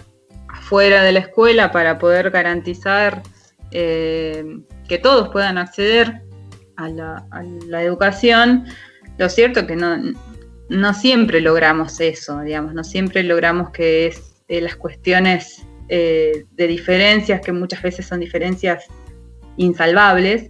afuera 0.50 1.02
de 1.02 1.12
la 1.14 1.20
escuela 1.20 1.72
para 1.72 1.98
poder 1.98 2.30
garantizar 2.30 3.24
eh, 3.72 4.46
que 4.88 5.00
todos 5.00 5.30
puedan 5.30 5.58
acceder 5.58 6.22
a 6.76 6.90
la, 6.90 7.26
a 7.32 7.44
la 7.68 7.82
educación, 7.82 8.66
lo 9.18 9.30
cierto 9.30 9.66
que 9.66 9.76
no, 9.76 9.98
no 10.74 10.94
siempre 10.94 11.40
logramos 11.40 12.00
eso, 12.00 12.40
digamos, 12.42 12.74
no 12.74 12.84
siempre 12.84 13.24
logramos 13.24 13.70
que 13.70 14.08
es, 14.08 14.36
eh, 14.48 14.60
las 14.60 14.76
cuestiones 14.76 15.66
eh, 15.90 16.46
de 16.52 16.68
diferencias, 16.68 17.42
que 17.42 17.52
muchas 17.52 17.82
veces 17.82 18.08
son 18.08 18.20
diferencias 18.20 18.86
insalvables, 19.58 20.50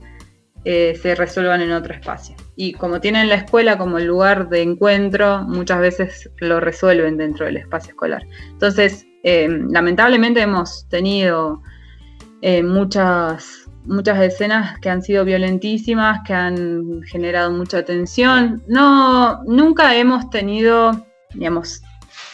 eh, 0.65 0.97
se 1.01 1.15
resuelvan 1.15 1.61
en 1.61 1.73
otro 1.73 1.93
espacio. 1.93 2.35
Y 2.55 2.73
como 2.73 3.01
tienen 3.01 3.27
la 3.27 3.35
escuela 3.35 3.77
como 3.77 3.99
lugar 3.99 4.47
de 4.47 4.61
encuentro, 4.61 5.43
muchas 5.43 5.79
veces 5.79 6.29
lo 6.37 6.61
resuelven 6.61 7.17
dentro 7.17 7.45
del 7.45 7.57
espacio 7.57 7.91
escolar. 7.91 8.25
Entonces, 8.49 9.05
lamentablemente 9.23 10.41
hemos 10.41 10.87
tenido 10.89 11.61
muchas 12.63 13.62
muchas 13.85 14.21
escenas 14.21 14.79
que 14.79 14.89
han 14.89 15.01
sido 15.01 15.25
violentísimas, 15.25 16.21
que 16.25 16.33
han 16.33 17.01
generado 17.03 17.51
mucha 17.51 17.83
tensión. 17.83 18.63
No, 18.67 19.43
nunca 19.43 19.95
hemos 19.95 20.29
tenido, 20.29 21.05
digamos, 21.33 21.81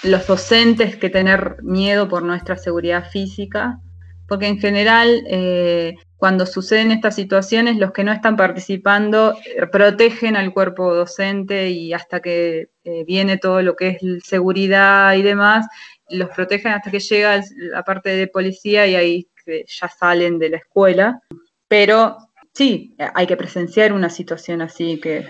los 0.03 0.25
docentes 0.27 0.95
que 0.95 1.09
tener 1.09 1.57
miedo 1.63 2.07
por 2.07 2.23
nuestra 2.23 2.57
seguridad 2.57 3.09
física, 3.09 3.79
porque 4.27 4.47
en 4.47 4.59
general 4.59 5.23
eh, 5.27 5.95
cuando 6.15 6.45
suceden 6.45 6.91
estas 6.91 7.15
situaciones 7.15 7.77
los 7.77 7.91
que 7.91 8.03
no 8.03 8.11
están 8.11 8.35
participando 8.35 9.35
eh, 9.45 9.65
protegen 9.67 10.35
al 10.35 10.53
cuerpo 10.53 10.93
docente 10.93 11.69
y 11.69 11.93
hasta 11.93 12.21
que 12.21 12.69
eh, 12.83 13.03
viene 13.05 13.37
todo 13.37 13.61
lo 13.61 13.75
que 13.75 13.89
es 13.89 14.23
seguridad 14.23 15.15
y 15.15 15.23
demás, 15.23 15.65
los 16.09 16.29
protegen 16.29 16.73
hasta 16.73 16.91
que 16.91 16.99
llega 16.99 17.41
la 17.55 17.83
parte 17.83 18.09
de 18.09 18.27
policía 18.27 18.85
y 18.87 18.95
ahí 18.95 19.27
ya 19.67 19.87
salen 19.87 20.39
de 20.39 20.49
la 20.49 20.57
escuela. 20.57 21.21
Pero 21.67 22.17
sí, 22.53 22.95
hay 23.13 23.27
que 23.27 23.37
presenciar 23.37 23.93
una 23.93 24.09
situación 24.09 24.61
así 24.61 24.99
que... 24.99 25.27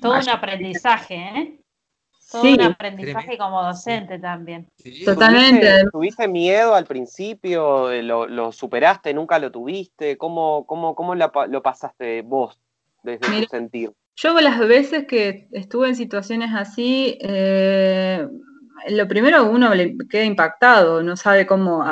Todo 0.00 0.18
un 0.18 0.28
aprendizaje, 0.28 1.14
¿eh? 1.14 1.60
Todo 2.30 2.42
un 2.42 2.60
aprendizaje 2.60 3.36
como 3.36 3.62
docente 3.62 4.18
también. 4.18 4.68
Totalmente. 5.04 5.84
¿Tuviste, 5.90 6.28
miedo 6.28 6.74
al 6.74 6.86
principio? 6.86 7.90
¿Lo, 8.02 8.52
superaste? 8.52 9.12
¿Nunca 9.12 9.38
lo 9.38 9.50
tuviste? 9.50 10.16
¿Cómo, 10.16 10.64
cómo, 10.66 10.94
cómo 10.94 11.14
lo 11.14 11.62
pasaste 11.62 12.22
vos 12.22 12.60
desde 13.02 13.42
tu 13.42 13.48
sentido? 13.48 13.94
Yo 14.16 14.38
las 14.40 14.58
veces 14.58 15.06
que 15.06 15.48
estuve 15.52 15.88
en 15.88 15.96
situaciones 15.96 16.50
así, 16.54 17.16
eh, 17.20 18.28
lo 18.88 19.08
primero 19.08 19.50
uno 19.50 19.74
le 19.74 19.96
queda 20.10 20.24
impactado, 20.24 21.02
no 21.02 21.16
sabe 21.16 21.46
cómo, 21.46 21.82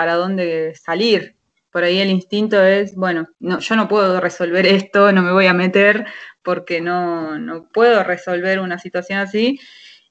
para 0.00 0.14
dónde 0.14 0.74
salir. 0.82 1.36
Por 1.70 1.84
ahí 1.84 1.98
el 1.98 2.08
instinto 2.08 2.58
es, 2.62 2.94
bueno, 2.94 3.28
no, 3.38 3.58
yo 3.58 3.76
no 3.76 3.86
puedo 3.86 4.18
resolver 4.18 4.64
esto, 4.64 5.12
no 5.12 5.20
me 5.20 5.30
voy 5.30 5.44
a 5.44 5.52
meter 5.52 6.06
porque 6.42 6.80
no, 6.80 7.38
no 7.38 7.68
puedo 7.70 8.02
resolver 8.02 8.60
una 8.60 8.78
situación 8.78 9.18
así. 9.18 9.60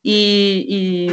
Y, 0.04 1.10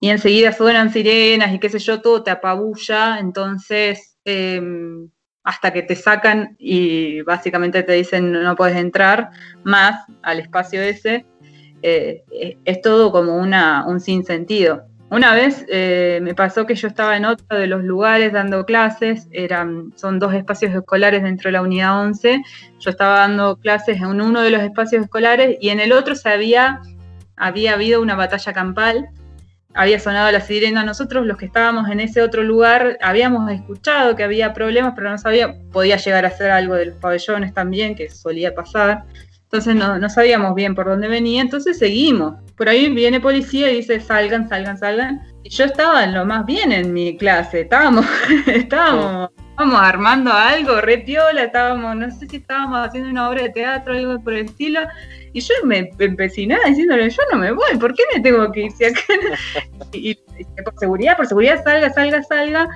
y, 0.00 0.08
enseguida 0.08 0.52
suenan 0.52 0.92
sirenas 0.92 1.52
y 1.52 1.58
qué 1.58 1.68
sé 1.68 1.80
yo, 1.80 2.00
todo 2.00 2.22
te 2.22 2.30
apabulla, 2.30 3.18
entonces 3.18 4.16
em, 4.24 5.10
hasta 5.42 5.72
que 5.72 5.82
te 5.82 5.96
sacan 5.96 6.54
y 6.60 7.22
básicamente 7.22 7.82
te 7.82 7.94
dicen 7.94 8.30
no, 8.30 8.54
puedes 8.54 8.76
entrar 8.76 9.30
más 9.64 10.06
al 10.22 10.38
espacio 10.38 10.80
ese, 10.80 11.26
eh, 11.82 12.22
es 12.64 12.80
todo 12.82 13.10
como 13.10 13.36
una, 13.36 13.84
un 13.84 13.98
sinsentido. 13.98 14.86
Una 15.10 15.34
vez 15.34 15.64
eh, 15.68 16.20
me 16.22 16.34
pasó 16.34 16.66
que 16.66 16.74
yo 16.74 16.86
estaba 16.86 17.16
en 17.16 17.24
otro 17.24 17.58
de 17.58 17.66
los 17.66 17.82
lugares 17.82 18.30
dando 18.32 18.66
clases, 18.66 19.26
eran, 19.30 19.92
son 19.96 20.18
dos 20.18 20.34
espacios 20.34 20.74
escolares 20.74 21.22
dentro 21.22 21.48
de 21.48 21.52
la 21.52 21.62
unidad 21.62 22.02
11, 22.02 22.42
yo 22.78 22.90
estaba 22.90 23.20
dando 23.20 23.56
clases 23.56 23.96
en 23.96 24.20
uno 24.20 24.42
de 24.42 24.50
los 24.50 24.60
espacios 24.60 25.04
escolares 25.04 25.56
y 25.62 25.70
en 25.70 25.80
el 25.80 25.92
otro 25.92 26.14
se 26.14 26.28
había, 26.28 26.82
había 27.36 27.72
habido 27.72 28.02
una 28.02 28.16
batalla 28.16 28.52
campal, 28.52 29.08
había 29.72 29.98
sonado 29.98 30.30
la 30.30 30.42
sirena, 30.42 30.84
nosotros 30.84 31.24
los 31.24 31.38
que 31.38 31.46
estábamos 31.46 31.88
en 31.88 32.00
ese 32.00 32.20
otro 32.20 32.42
lugar 32.42 32.98
habíamos 33.00 33.50
escuchado 33.50 34.14
que 34.14 34.24
había 34.24 34.52
problemas, 34.52 34.92
pero 34.94 35.08
no 35.08 35.16
sabía, 35.16 35.54
podía 35.72 35.96
llegar 35.96 36.26
a 36.26 36.30
ser 36.30 36.50
algo 36.50 36.74
de 36.74 36.86
los 36.86 36.96
pabellones 36.96 37.54
también, 37.54 37.94
que 37.94 38.10
solía 38.10 38.54
pasar, 38.54 39.04
entonces 39.48 39.74
no, 39.74 39.98
no 39.98 40.08
sabíamos 40.10 40.54
bien 40.54 40.74
por 40.74 40.86
dónde 40.86 41.08
venía, 41.08 41.40
entonces 41.40 41.78
seguimos 41.78 42.34
por 42.58 42.68
ahí 42.68 42.90
viene 42.90 43.20
policía 43.20 43.70
y 43.70 43.76
dice 43.76 44.00
salgan, 44.00 44.48
salgan, 44.48 44.76
salgan. 44.76 45.22
Y 45.44 45.48
yo 45.48 45.64
estaba 45.64 46.02
en 46.02 46.12
lo 46.12 46.26
más 46.26 46.44
bien 46.44 46.72
en 46.72 46.92
mi 46.92 47.16
clase, 47.16 47.62
estábamos, 47.62 48.04
estábamos, 48.46 49.30
estábamos 49.50 49.80
armando 49.80 50.32
algo, 50.32 50.80
re 50.80 50.98
piola, 50.98 51.44
estábamos, 51.44 51.94
no 51.94 52.10
sé 52.10 52.26
si 52.26 52.36
estábamos 52.38 52.86
haciendo 52.86 53.08
una 53.08 53.30
obra 53.30 53.44
de 53.44 53.50
teatro, 53.50 53.94
algo 53.94 54.20
por 54.22 54.34
el 54.34 54.46
estilo, 54.46 54.80
y 55.32 55.40
yo 55.40 55.54
me 55.64 55.88
empecinaba 55.98 56.64
diciéndole, 56.66 57.08
yo 57.08 57.22
no 57.30 57.38
me 57.38 57.52
voy, 57.52 57.76
¿por 57.78 57.94
qué 57.94 58.02
me 58.12 58.20
tengo 58.20 58.50
que 58.50 58.62
ir? 58.62 58.72
y, 59.92 60.14
por 60.64 60.76
seguridad, 60.78 61.16
por 61.16 61.26
seguridad, 61.26 61.62
salga, 61.62 61.90
salga, 61.90 62.22
salga. 62.24 62.68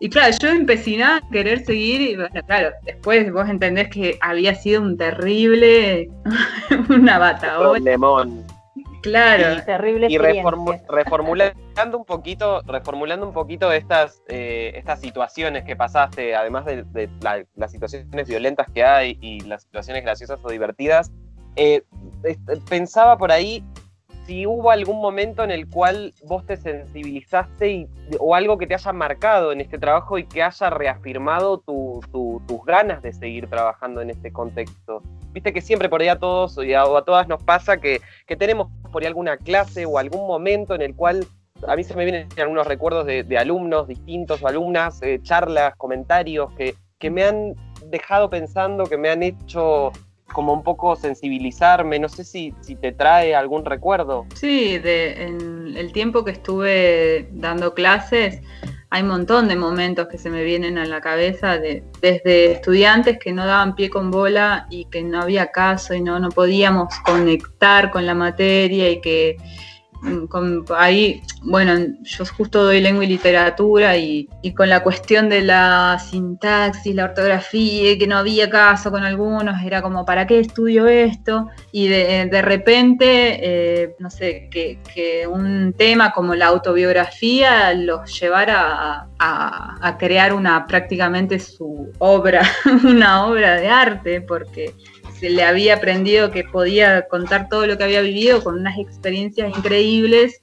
Y 0.00 0.10
claro, 0.10 0.34
yo 0.40 0.48
empecinaba 0.48 1.16
a 1.16 1.30
querer 1.30 1.64
seguir 1.64 2.00
y 2.00 2.16
bueno, 2.16 2.40
claro, 2.46 2.70
después 2.82 3.32
vos 3.32 3.48
entendés 3.48 3.88
que 3.88 4.18
había 4.20 4.54
sido 4.54 4.82
un 4.82 4.96
terrible, 4.96 6.08
una 6.90 7.18
bataola 7.18 7.78
Claro. 9.02 9.62
Terrible 9.66 10.06
Y 10.08 10.16
reformu- 10.16 10.80
reformulando 10.88 11.98
un 11.98 12.04
poquito, 12.06 12.62
reformulando 12.62 13.26
un 13.26 13.34
poquito 13.34 13.70
estas, 13.70 14.22
eh, 14.28 14.72
estas 14.76 15.00
situaciones 15.02 15.64
que 15.64 15.76
pasaste, 15.76 16.34
además 16.34 16.64
de, 16.64 16.84
de 16.84 17.10
la- 17.20 17.44
las 17.54 17.70
situaciones 17.70 18.26
violentas 18.26 18.66
que 18.72 18.82
hay 18.82 19.18
y 19.20 19.40
las 19.40 19.62
situaciones 19.64 20.02
graciosas 20.04 20.40
o 20.42 20.48
divertidas, 20.50 21.12
eh, 21.56 21.82
pensaba 22.68 23.18
por 23.18 23.30
ahí 23.30 23.62
si 24.26 24.46
hubo 24.46 24.70
algún 24.70 25.00
momento 25.00 25.44
en 25.44 25.50
el 25.50 25.68
cual 25.68 26.14
vos 26.24 26.46
te 26.46 26.56
sensibilizaste 26.56 27.70
y- 27.70 27.88
o 28.18 28.34
algo 28.34 28.56
que 28.58 28.66
te 28.66 28.74
haya 28.74 28.92
marcado 28.92 29.52
en 29.52 29.60
este 29.60 29.78
trabajo 29.78 30.18
y 30.18 30.24
que 30.24 30.42
haya 30.42 30.70
reafirmado 30.70 31.58
tu- 31.58 32.00
tu- 32.10 32.42
tus 32.46 32.64
ganas 32.64 33.02
de 33.02 33.12
seguir 33.12 33.48
trabajando 33.48 34.00
en 34.00 34.10
este 34.10 34.32
contexto. 34.32 35.02
Viste 35.32 35.52
que 35.52 35.60
siempre 35.60 35.88
por 35.88 36.00
ahí 36.00 36.08
a 36.08 36.18
todos 36.18 36.58
y 36.64 36.72
a- 36.74 36.84
o 36.84 36.96
a 36.96 37.04
todas 37.04 37.28
nos 37.28 37.42
pasa 37.42 37.76
que, 37.78 38.00
tenemos 38.38 38.68
por 38.92 39.02
ahí 39.02 39.08
alguna 39.08 39.36
clase 39.36 39.84
o 39.86 39.98
algún 39.98 40.26
momento 40.26 40.74
en 40.74 40.82
el 40.82 40.94
cual 40.94 41.26
a 41.66 41.76
mí 41.76 41.84
se 41.84 41.94
me 41.94 42.04
vienen 42.04 42.28
algunos 42.38 42.66
recuerdos 42.66 43.06
de, 43.06 43.22
de 43.22 43.38
alumnos 43.38 43.88
distintos 43.88 44.42
o 44.42 44.48
alumnas, 44.48 45.00
eh, 45.02 45.18
charlas, 45.22 45.74
comentarios 45.76 46.52
que, 46.54 46.74
que 46.98 47.10
me 47.10 47.24
han 47.24 47.54
dejado 47.90 48.28
pensando, 48.30 48.84
que 48.84 48.96
me 48.96 49.10
han 49.10 49.22
hecho 49.22 49.92
como 50.34 50.52
un 50.52 50.62
poco 50.62 50.94
sensibilizarme. 50.96 51.98
No 51.98 52.10
sé 52.10 52.24
si, 52.24 52.52
si 52.60 52.76
te 52.76 52.92
trae 52.92 53.34
algún 53.34 53.64
recuerdo. 53.64 54.26
Sí, 54.34 54.76
de, 54.76 55.22
en 55.22 55.74
el 55.78 55.94
tiempo 55.94 56.22
que 56.26 56.32
estuve 56.32 57.30
dando 57.32 57.72
clases, 57.72 58.42
hay 58.90 59.02
un 59.02 59.08
montón 59.08 59.48
de 59.48 59.56
momentos 59.56 60.08
que 60.08 60.18
se 60.18 60.28
me 60.28 60.44
vienen 60.44 60.76
a 60.76 60.84
la 60.84 61.00
cabeza, 61.00 61.58
de, 61.58 61.82
desde 62.02 62.52
estudiantes 62.52 63.18
que 63.18 63.32
no 63.32 63.46
daban 63.46 63.74
pie 63.74 63.88
con 63.88 64.10
bola 64.10 64.66
y 64.68 64.84
que 64.86 65.02
no 65.02 65.22
había 65.22 65.46
caso 65.46 65.94
y 65.94 66.02
no, 66.02 66.20
no 66.20 66.28
podíamos 66.28 66.92
conectar 67.06 67.90
con 67.90 68.04
la 68.04 68.14
materia 68.14 68.90
y 68.90 69.00
que 69.00 69.36
con- 70.28 70.64
ahí, 70.76 71.22
bueno, 71.42 71.74
yo 72.02 72.24
justo 72.26 72.64
doy 72.64 72.80
lengua 72.80 73.04
y 73.04 73.08
literatura 73.08 73.96
y, 73.96 74.28
con 74.56 74.68
la 74.68 74.82
cuestión 74.82 75.28
de 75.28 75.42
la 75.42 75.98
sintaxis, 75.98 76.94
la 76.94 77.04
ortografía, 77.04 77.96
que 77.98 78.06
no 78.06 78.18
había 78.18 78.48
caso 78.50 78.90
con 78.90 79.02
algunos, 79.04 79.62
era 79.62 79.82
como, 79.82 80.04
¿para 80.04 80.26
qué 80.26 80.40
estudio 80.40 80.86
esto? 80.86 81.48
Y 81.72 81.88
de, 81.88 82.26
de 82.30 82.42
repente, 82.42 83.38
eh, 83.42 83.96
no 83.98 84.10
sé, 84.10 84.48
que, 84.50 84.78
un 85.28 85.74
tema 85.76 86.12
como 86.12 86.34
la 86.34 86.46
autobiografía 86.46 87.72
los 87.74 88.18
llevara 88.20 89.08
a- 89.18 89.76
a 89.80 89.98
crear 89.98 90.32
una 90.34 90.66
prácticamente 90.66 91.38
su 91.40 91.90
obra, 91.98 92.42
una 92.84 93.26
obra 93.26 93.56
de 93.56 93.68
arte, 93.68 94.20
porque 94.20 94.74
se 95.18 95.30
le 95.30 95.42
había 95.44 95.74
aprendido 95.74 96.30
que 96.30 96.44
podía 96.44 97.06
contar 97.08 97.48
todo 97.48 97.66
lo 97.66 97.78
que 97.78 97.84
había 97.84 98.00
vivido 98.02 98.42
con 98.42 98.58
unas 98.58 98.78
experiencias 98.78 99.56
increíbles. 99.56 100.42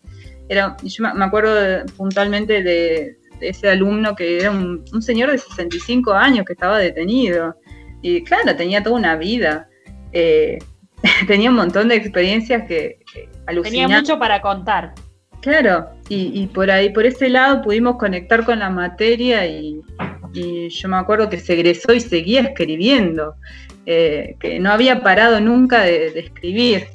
Era, 0.49 0.75
yo 0.83 1.03
me- 1.13 1.25
acuerdo 1.25 1.53
de- 1.55 1.85
puntualmente 1.97 2.63
de, 2.63 3.17
de 3.39 3.49
ese 3.49 3.69
alumno 3.69 4.15
que 4.15 4.37
era 4.39 4.51
un, 4.51 4.83
un 4.93 5.01
señor 5.01 5.31
de 5.31 5.37
65 5.37 6.13
años 6.13 6.45
que 6.45 6.53
estaba 6.53 6.77
detenido. 6.79 7.55
Y 8.01 8.23
claro, 8.23 8.55
tenía 8.55 8.81
toda 8.81 8.95
una 8.95 9.15
vida. 9.15 9.67
Eh, 10.13 10.57
tenía 11.27 11.49
un 11.49 11.55
montón 11.55 11.87
de 11.89 11.95
experiencias 11.95 12.63
que, 12.67 12.99
que 13.13 13.29
Tenía 13.63 13.87
mucho 13.87 14.17
para 14.19 14.41
contar. 14.41 14.93
Claro, 15.41 15.89
y, 16.07 16.39
y 16.39 16.47
por 16.47 16.69
ahí, 16.69 16.91
por 16.91 17.03
ese 17.05 17.27
lado 17.27 17.63
pudimos 17.63 17.97
conectar 17.97 18.45
con 18.45 18.59
la 18.59 18.69
materia 18.69 19.45
y, 19.47 19.81
y 20.33 20.69
yo 20.69 20.89
me 20.89 20.97
acuerdo 20.97 21.29
que 21.29 21.39
se 21.39 21.53
egresó 21.53 21.93
y 21.93 21.99
seguía 21.99 22.41
escribiendo, 22.41 23.35
eh, 23.85 24.35
que 24.39 24.59
no 24.59 24.71
había 24.71 25.01
parado 25.01 25.39
nunca 25.41 25.81
de, 25.81 26.11
de 26.11 26.19
escribir, 26.19 26.87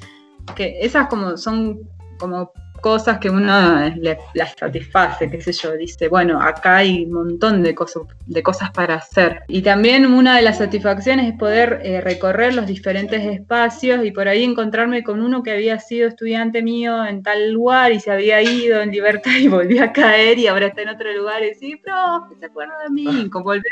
que 0.54 0.78
esas 0.80 1.08
como 1.08 1.36
son 1.36 1.80
como 2.18 2.52
cosas 2.80 3.18
que 3.18 3.30
uno 3.30 3.88
le- 3.96 4.18
las 4.34 4.54
satisface, 4.58 5.30
qué 5.30 5.40
sé 5.40 5.52
yo, 5.52 5.72
dice, 5.76 6.08
bueno, 6.08 6.40
acá 6.40 6.76
hay 6.78 7.04
un 7.04 7.12
montón 7.12 7.62
de 7.62 7.74
cosas, 7.74 8.02
de 8.26 8.42
cosas 8.42 8.70
para 8.70 8.94
hacer. 8.96 9.42
Y 9.48 9.62
también 9.62 10.06
una 10.06 10.36
de 10.36 10.42
las 10.42 10.58
satisfacciones 10.58 11.32
es 11.32 11.38
poder 11.38 11.80
eh, 11.84 12.00
recorrer 12.00 12.54
los 12.54 12.66
diferentes 12.66 13.22
espacios 13.24 14.04
y 14.04 14.10
por 14.10 14.28
ahí 14.28 14.44
encontrarme 14.44 15.02
con 15.02 15.20
uno 15.22 15.42
que 15.42 15.52
había 15.52 15.78
sido 15.78 16.08
estudiante 16.08 16.62
mío 16.62 17.04
en 17.06 17.22
tal 17.22 17.52
lugar 17.52 17.92
y 17.92 18.00
se 18.00 18.10
había 18.10 18.42
ido 18.42 18.80
en 18.82 18.90
libertad 18.90 19.32
y 19.40 19.48
volvió 19.48 19.84
a 19.84 19.92
caer 19.92 20.38
y 20.38 20.46
ahora 20.46 20.66
está 20.66 20.82
en 20.82 20.88
otro 20.90 21.12
lugar 21.12 21.42
y 21.42 21.46
decir, 21.48 21.80
profe, 21.82 22.36
¿se 22.38 22.46
acuerda 22.46 22.74
de 22.84 22.90
mí? 22.90 23.04
Como 23.30 23.44
volver 23.44 23.64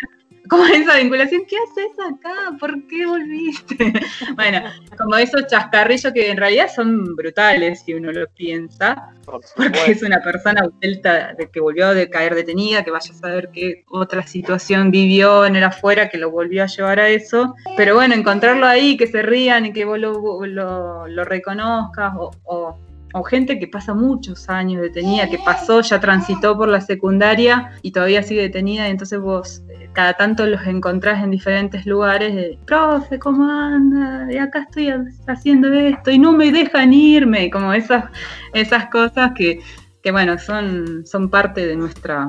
como 0.49 0.65
esa 0.67 0.99
vinculación, 0.99 1.43
¿qué 1.49 1.57
haces 1.57 1.93
acá? 1.99 2.57
¿Por 2.61 2.87
qué 2.87 3.07
volviste? 3.07 3.93
bueno, 4.37 4.61
como 4.99 5.17
esos 5.17 5.47
chascarrillos 5.47 6.13
que 6.13 6.31
en 6.31 6.37
realidad 6.37 6.69
son 6.75 7.17
brutales 7.17 7.83
si 7.85 7.95
uno 7.95 8.13
lo 8.13 8.29
piensa, 8.29 9.11
Por 9.25 9.41
porque 9.57 9.91
es 9.93 10.03
una 10.03 10.21
persona 10.21 10.69
vuelta 10.81 11.33
de 11.33 11.49
que 11.49 11.61
volvió 11.61 11.95
de 11.95 12.11
caer 12.11 12.35
detenida, 12.35 12.85
que 12.85 12.91
vaya 12.91 13.11
a 13.11 13.17
saber 13.17 13.51
qué 13.53 13.85
otra 13.89 14.27
situación 14.27 14.91
vivió 14.91 15.47
en 15.47 15.57
el 15.57 15.65
afuera 15.65 16.09
que 16.09 16.19
lo 16.19 16.31
volvió 16.31 16.63
a 16.65 16.67
llevar 16.67 17.01
a 17.01 17.09
eso. 17.09 17.55
Pero 17.77 17.95
bueno, 17.95 18.15
encontrarlo 18.15 18.67
ahí, 18.67 18.97
que 18.97 19.07
se 19.07 19.23
rían 19.23 19.67
y 19.67 19.73
que 19.73 19.85
vos 19.85 19.99
lo, 19.99 20.45
lo- 20.47 21.07
lo 21.09 21.25
reconozcas, 21.25 22.13
o, 22.19 22.31
o- 22.45 22.79
o 23.17 23.23
gente 23.23 23.61
que 23.61 23.69
pasa 23.69 23.95
muchos 23.95 24.49
años 24.49 24.83
detenida, 24.83 25.31
que 25.31 25.39
pasó, 25.39 25.81
ya 25.83 26.01
transitó 26.01 26.57
por 26.57 26.69
la 26.69 26.81
secundaria 26.81 27.71
y 27.81 27.93
todavía 27.93 28.25
sigue 28.25 28.43
detenida, 28.43 28.89
y 28.89 28.91
entonces 28.91 29.21
vos 29.21 29.63
eh, 29.69 29.89
cada 29.93 30.15
tanto 30.15 30.45
los 30.47 30.67
encontrás 30.67 31.23
en 31.23 31.31
diferentes 31.31 31.87
lugares, 31.87 32.35
de, 32.35 32.59
profe, 32.67 33.21
¿cómo 33.21 33.45
anda? 33.49 34.25
De 34.27 34.41
acá 34.41 34.63
estoy 34.63 34.89
ha- 34.89 35.05
haciendo 35.29 35.73
esto 35.73 36.11
y 36.11 36.19
no 36.19 36.33
me 36.33 36.51
dejan 36.51 36.93
irme, 36.93 37.51
como 37.51 37.73
esas, 37.73 38.07
esas 38.53 38.87
cosas 38.91 39.31
que, 39.37 39.61
que 40.03 40.11
bueno, 40.11 40.37
son, 40.37 41.07
son 41.07 41.31
parte 41.31 41.65
de 41.69 41.77
nuestra, 41.77 42.29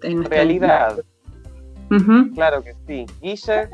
de 0.00 0.14
nuestra 0.14 0.36
Realidad, 0.36 1.00
claro 2.36 2.62
que 2.62 2.74
sí. 2.86 3.06
Guille, 3.20 3.68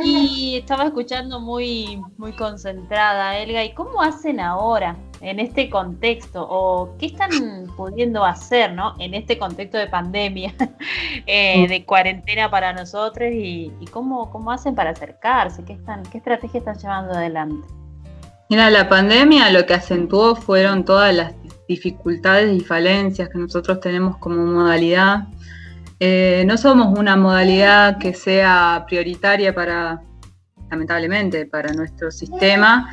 Y 0.00 0.56
estaba 0.56 0.84
escuchando 0.84 1.40
muy, 1.40 2.00
muy 2.16 2.32
concentrada, 2.32 3.38
Elga. 3.38 3.64
¿Y 3.64 3.74
cómo 3.74 4.00
hacen 4.00 4.40
ahora 4.40 4.96
en 5.20 5.38
este 5.38 5.68
contexto? 5.68 6.46
¿O 6.48 6.96
qué 6.98 7.06
están 7.06 7.30
pudiendo 7.76 8.24
hacer, 8.24 8.72
¿no? 8.72 8.94
En 8.98 9.14
este 9.14 9.38
contexto 9.38 9.78
de 9.78 9.88
pandemia, 9.88 10.54
eh, 11.26 11.66
de 11.68 11.84
cuarentena 11.84 12.50
para 12.50 12.72
nosotros 12.72 13.30
y, 13.32 13.72
y 13.80 13.86
cómo, 13.86 14.30
cómo 14.30 14.50
hacen 14.50 14.74
para 14.74 14.90
acercarse, 14.90 15.64
qué, 15.64 15.74
están, 15.74 16.02
qué 16.04 16.18
estrategia 16.18 16.58
están 16.58 16.78
llevando 16.78 17.12
adelante. 17.12 17.66
Mira, 18.48 18.70
la 18.70 18.88
pandemia 18.88 19.50
lo 19.50 19.64
que 19.64 19.74
acentuó 19.74 20.36
fueron 20.36 20.84
todas 20.84 21.14
las 21.14 21.34
dificultades 21.68 22.52
y 22.52 22.60
falencias 22.60 23.28
que 23.30 23.38
nosotros 23.38 23.80
tenemos 23.80 24.18
como 24.18 24.44
modalidad. 24.44 25.28
Eh, 26.04 26.42
no 26.48 26.56
somos 26.56 26.98
una 26.98 27.14
modalidad 27.16 27.96
que 27.98 28.12
sea 28.12 28.84
prioritaria 28.88 29.54
para, 29.54 30.02
lamentablemente, 30.68 31.46
para 31.46 31.72
nuestro 31.72 32.10
sistema. 32.10 32.90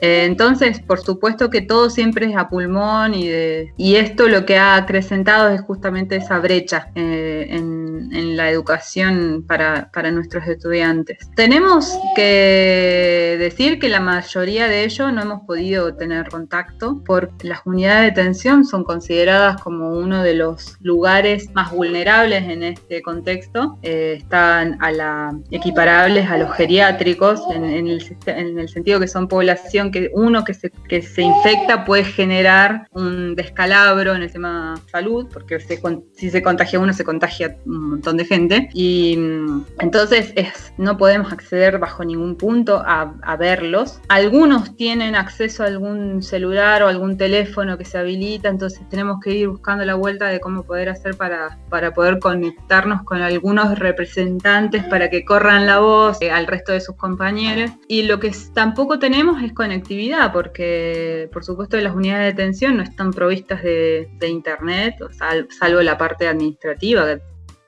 Eh, 0.00 0.24
entonces, 0.26 0.78
por 0.80 1.00
supuesto 1.00 1.50
que 1.50 1.62
todo 1.62 1.90
siempre 1.90 2.26
es 2.30 2.36
a 2.36 2.48
pulmón 2.48 3.14
y, 3.14 3.26
de- 3.26 3.72
y 3.76 3.96
esto 3.96 4.28
lo 4.28 4.44
que 4.46 4.58
ha 4.58 4.76
acrecentado 4.76 5.48
es 5.48 5.60
justamente 5.62 6.14
esa 6.16 6.38
brecha 6.38 6.90
eh, 6.94 7.46
en, 7.50 7.75
en 8.12 8.36
la 8.36 8.50
educación 8.50 9.44
para, 9.46 9.90
para 9.92 10.10
nuestros 10.10 10.46
estudiantes. 10.46 11.30
Tenemos 11.34 11.98
que 12.14 13.36
decir 13.38 13.78
que 13.78 13.88
la 13.88 14.00
mayoría 14.00 14.68
de 14.68 14.84
ellos 14.84 15.12
no 15.12 15.22
hemos 15.22 15.42
podido 15.46 15.94
tener 15.94 16.28
contacto 16.28 17.02
porque 17.04 17.48
las 17.48 17.60
unidades 17.64 18.14
de 18.14 18.22
detención 18.22 18.64
son 18.64 18.84
consideradas 18.84 19.60
como 19.62 19.90
uno 19.90 20.22
de 20.22 20.34
los 20.34 20.76
lugares 20.80 21.50
más 21.54 21.72
vulnerables 21.72 22.44
en 22.44 22.62
este 22.62 23.02
contexto. 23.02 23.78
Eh, 23.82 24.14
están 24.18 24.78
a 24.80 24.92
la, 24.92 25.38
equiparables 25.50 26.28
a 26.30 26.38
los 26.38 26.52
geriátricos 26.54 27.42
en, 27.54 27.64
en 27.64 27.88
el, 27.88 28.16
en 28.26 28.58
el 28.58 28.68
sentido 28.68 29.00
que 29.00 29.08
son 29.08 29.28
población 29.28 29.90
que 29.90 30.10
uno 30.12 30.44
que 30.44 30.54
se, 30.54 30.70
que 30.88 31.02
se 31.02 31.22
infecta 31.22 31.84
puede 31.84 32.04
generar 32.04 32.88
un 32.92 33.34
descalabro 33.34 34.14
en 34.14 34.22
el 34.22 34.32
tema 34.32 34.74
salud, 34.90 35.28
porque 35.32 35.60
se 35.60 35.80
si 36.14 36.30
se 36.30 36.42
contagia 36.42 36.78
uno 36.78 36.92
se 36.92 37.04
contagia 37.04 37.56
un 37.66 37.85
montón 37.90 38.16
de 38.16 38.24
gente. 38.24 38.68
Y 38.72 39.16
mm, 39.16 39.64
entonces 39.80 40.32
es, 40.36 40.72
no 40.78 40.96
podemos 40.96 41.32
acceder 41.32 41.78
bajo 41.78 42.04
ningún 42.04 42.36
punto 42.36 42.82
a, 42.84 43.14
a 43.22 43.36
verlos. 43.36 44.00
Algunos 44.08 44.76
tienen 44.76 45.14
acceso 45.14 45.62
a 45.62 45.66
algún 45.66 46.22
celular 46.22 46.82
o 46.82 46.88
algún 46.88 47.16
teléfono 47.16 47.78
que 47.78 47.84
se 47.84 47.98
habilita, 47.98 48.48
entonces 48.48 48.80
tenemos 48.88 49.20
que 49.20 49.32
ir 49.32 49.48
buscando 49.48 49.84
la 49.84 49.94
vuelta 49.94 50.26
de 50.26 50.40
cómo 50.40 50.62
poder 50.62 50.88
hacer 50.88 51.16
para, 51.16 51.58
para 51.70 51.92
poder 51.92 52.18
conectarnos 52.18 53.02
con 53.02 53.22
algunos 53.22 53.78
representantes 53.78 54.84
para 54.84 55.10
que 55.10 55.24
corran 55.24 55.66
la 55.66 55.78
voz 55.78 56.20
eh, 56.20 56.30
al 56.30 56.46
resto 56.46 56.72
de 56.72 56.80
sus 56.80 56.96
compañeros. 56.96 57.70
Y 57.88 58.02
lo 58.02 58.18
que 58.20 58.32
tampoco 58.54 58.98
tenemos 58.98 59.42
es 59.42 59.52
conectividad, 59.52 60.32
porque 60.32 61.28
por 61.32 61.44
supuesto 61.44 61.76
las 61.78 61.94
unidades 61.94 62.34
de 62.36 62.42
detención 62.42 62.76
no 62.76 62.82
están 62.82 63.12
provistas 63.12 63.62
de, 63.62 64.08
de 64.18 64.28
internet, 64.28 64.94
o 65.02 65.12
sal- 65.12 65.48
salvo 65.58 65.80
la 65.82 65.96
parte 65.98 66.26
administrativa 66.28 67.04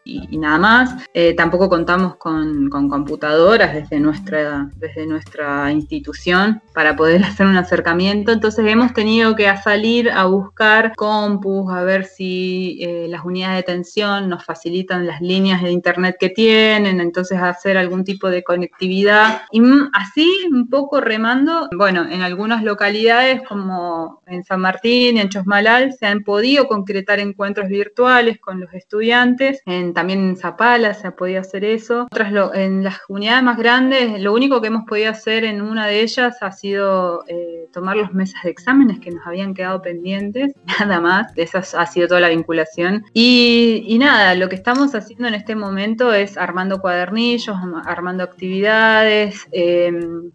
y, 0.08 0.38
nada 0.38 0.58
más. 0.58 1.06
Eh, 1.12 1.34
tampoco 1.34 1.68
contamos 1.68 2.16
con, 2.16 2.70
computadoras 2.70 3.74
desde 3.74 4.00
nuestra, 4.00 4.70
desde 4.76 5.06
nuestra 5.06 5.70
institución 5.70 6.62
para 6.72 6.96
poder 6.96 7.22
hacer 7.24 7.46
un 7.46 7.56
acercamiento. 7.56 8.32
Entonces 8.32 8.64
hemos 8.66 8.94
tenido 8.94 9.36
que 9.36 9.48
salir 9.58 10.10
a 10.10 10.24
buscar 10.24 10.94
compus, 10.96 11.70
a 11.72 11.82
ver 11.82 12.04
si 12.04 12.78
eh, 12.80 13.06
las 13.08 13.24
unidades 13.24 13.58
de 13.58 13.62
tensión 13.74 14.28
nos 14.28 14.44
facilitan 14.44 15.06
las 15.06 15.20
líneas 15.20 15.62
de 15.62 15.70
internet 15.70 16.16
que 16.18 16.30
tienen, 16.30 17.00
entonces 17.00 17.38
hacer 17.40 17.76
algún 17.76 18.04
tipo 18.04 18.30
de 18.30 18.42
conectividad. 18.42 19.42
Y 19.52 19.60
así, 19.92 20.48
un 20.50 20.68
poco 20.68 21.00
remando, 21.00 21.68
bueno, 21.76 22.06
en 22.08 22.22
algunas 22.22 22.62
localidades 22.62 23.42
como 23.46 24.22
en 24.26 24.44
San 24.44 24.60
Martín, 24.60 25.18
en 25.18 25.28
Chosmalal, 25.28 25.92
se 25.92 26.06
han 26.06 26.22
podido 26.22 26.68
concretar 26.68 27.18
encuentros 27.18 27.68
virtuales 27.68 28.38
con 28.38 28.60
los 28.60 28.72
estudiantes. 28.72 29.60
También 29.98 30.20
en 30.20 30.36
Zapala 30.36 30.94
se 30.94 31.08
ha 31.08 31.16
podido 31.16 31.40
hacer 31.40 31.64
eso. 31.64 32.04
Otras 32.04 32.32
en 32.54 32.84
las 32.84 33.00
unidades 33.08 33.42
más 33.42 33.58
grandes, 33.58 34.22
lo 34.22 34.32
único 34.32 34.60
que 34.60 34.68
hemos 34.68 34.84
podido 34.84 35.10
hacer 35.10 35.42
en 35.42 35.60
una 35.60 35.88
de 35.88 36.02
ellas 36.02 36.40
ha 36.40 36.52
sido 36.52 37.24
eh, 37.26 37.66
tomar 37.72 37.96
los 37.96 38.14
mesas 38.14 38.44
de 38.44 38.50
exámenes 38.50 39.00
que 39.00 39.10
nos 39.10 39.26
habían 39.26 39.54
quedado 39.54 39.82
pendientes, 39.82 40.52
nada 40.78 41.00
más. 41.00 41.32
Esa 41.34 41.58
ha 41.58 41.86
sido 41.86 42.06
toda 42.06 42.20
la 42.20 42.28
vinculación. 42.28 43.06
Y, 43.12 43.96
nada, 43.98 44.36
lo 44.36 44.48
que 44.48 44.54
estamos 44.54 44.94
haciendo 44.94 45.26
en 45.26 45.34
este 45.34 45.56
momento 45.56 46.14
es 46.14 46.38
armando 46.38 46.80
cuadernillos, 46.80 47.56
armando 47.84 48.22
actividades. 48.22 49.48
Em, 49.50 50.30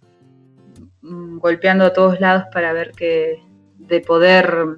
golpeando 1.02 1.86
a 1.86 1.94
todos 1.94 2.20
lados 2.20 2.44
para 2.52 2.74
ver 2.74 2.92
que 2.92 3.42
de 3.78 4.02
poder 4.02 4.76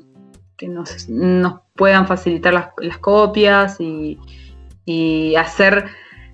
que 0.58 0.68
nos, 0.68 1.10
nos 1.10 1.62
puedan 1.76 2.08
facilitar 2.08 2.54
las, 2.54 2.98
copias 3.00 3.80
y, 3.80 4.20
hacer 5.38 5.86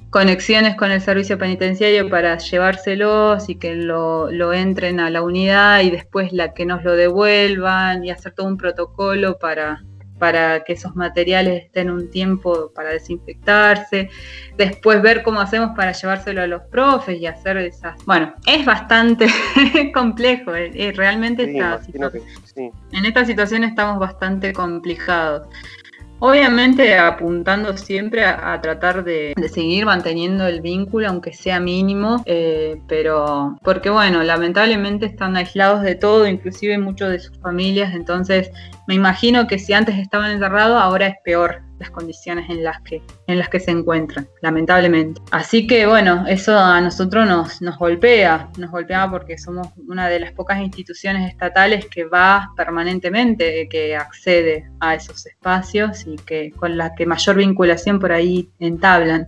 conexiones 0.09 0.75
con 0.75 0.91
el 0.91 1.01
servicio 1.01 1.37
penitenciario 1.37 2.09
para 2.09 2.37
llevárselos 2.37 3.47
y 3.49 3.55
que 3.55 3.75
lo, 3.75 4.29
lo, 4.29 4.53
entren 4.53 4.99
a 4.99 5.09
la 5.09 5.21
unidad 5.21 5.81
y 5.81 5.89
después 5.89 6.33
la 6.33 6.53
que 6.53 6.65
nos 6.65 6.83
lo 6.83 6.95
devuelvan 6.95 8.03
y 8.03 8.11
hacer 8.11 8.33
todo 8.33 8.47
un 8.47 8.57
protocolo 8.57 9.39
para, 9.39 9.83
para 10.21 10.63
que 10.65 10.73
esos 10.73 10.95
materiales 10.95 11.63
estén 11.63 11.89
un 11.89 12.11
tiempo 12.11 12.71
para 12.75 12.89
desinfectarse, 12.89 14.07
después 14.55 15.01
ver 15.01 15.23
cómo 15.23 15.41
hacemos 15.41 15.71
para 15.75 15.93
llevárselo 15.93 16.43
a 16.43 16.47
los 16.47 16.61
profes 16.63 17.19
y 17.19 17.25
hacer 17.25 17.57
esas... 17.57 17.95
Bueno, 18.05 18.35
es 18.45 18.63
bastante 18.63 19.25
complejo, 19.95 20.53
eh, 20.53 20.69
eh, 20.75 20.91
realmente 20.95 21.43
en 21.45 23.05
esta 23.05 23.25
situación 23.25 23.63
estamos 23.63 23.97
bastante 23.97 24.53
complicados. 24.53 25.47
Obviamente 26.23 26.99
apuntando 26.99 27.75
siempre 27.75 28.23
a, 28.23 28.61
tratar 28.61 29.03
de, 29.03 29.33
seguir 29.51 29.87
manteniendo 29.87 30.45
el 30.45 30.61
vínculo, 30.61 31.09
aunque 31.09 31.33
sea 31.33 31.59
mínimo, 31.59 32.21
eh, 32.27 32.79
pero 32.87 33.57
porque 33.63 33.89
bueno, 33.89 34.21
lamentablemente 34.21 35.07
están 35.07 35.35
aislados 35.35 35.81
de 35.81 35.95
todo, 35.95 36.27
inclusive 36.27 36.77
muchos 36.77 37.09
de 37.09 37.19
sus 37.19 37.39
familias, 37.39 37.95
entonces 37.95 38.51
me 38.87 38.93
imagino 38.93 39.47
que 39.47 39.57
si 39.57 39.73
antes 39.73 39.97
estaban 39.97 40.29
encerrados, 40.29 40.79
ahora 40.79 41.07
es 41.07 41.15
peor 41.23 41.63
las 41.81 41.91
condiciones 41.91 42.49
en 42.49 42.63
las 42.63 42.81
que, 42.81 43.01
en 43.27 43.37
las 43.37 43.49
que 43.49 43.59
se 43.59 43.71
encuentran, 43.71 44.27
lamentablemente. 44.41 45.21
Así 45.31 45.67
que 45.67 45.85
bueno, 45.85 46.25
eso 46.27 46.57
a 46.57 46.79
nosotros 46.79 47.27
nos, 47.27 47.61
nos 47.61 47.77
golpea, 47.77 48.49
nos 48.57 48.71
golpea 48.71 49.09
porque 49.09 49.37
somos 49.37 49.67
una 49.87 50.07
de 50.07 50.19
las 50.19 50.31
pocas 50.31 50.59
instituciones 50.59 51.29
estatales 51.29 51.87
que 51.87 52.05
va 52.05 52.51
permanentemente, 52.55 53.67
que 53.69 53.95
accede 53.95 54.69
a 54.79 54.95
esos 54.95 55.25
espacios 55.25 56.05
y 56.07 56.15
que 56.15 56.51
con 56.51 56.77
la 56.77 56.95
que 56.95 57.05
mayor 57.05 57.35
vinculación 57.35 57.99
por 57.99 58.11
ahí 58.11 58.49
entablan 58.59 59.27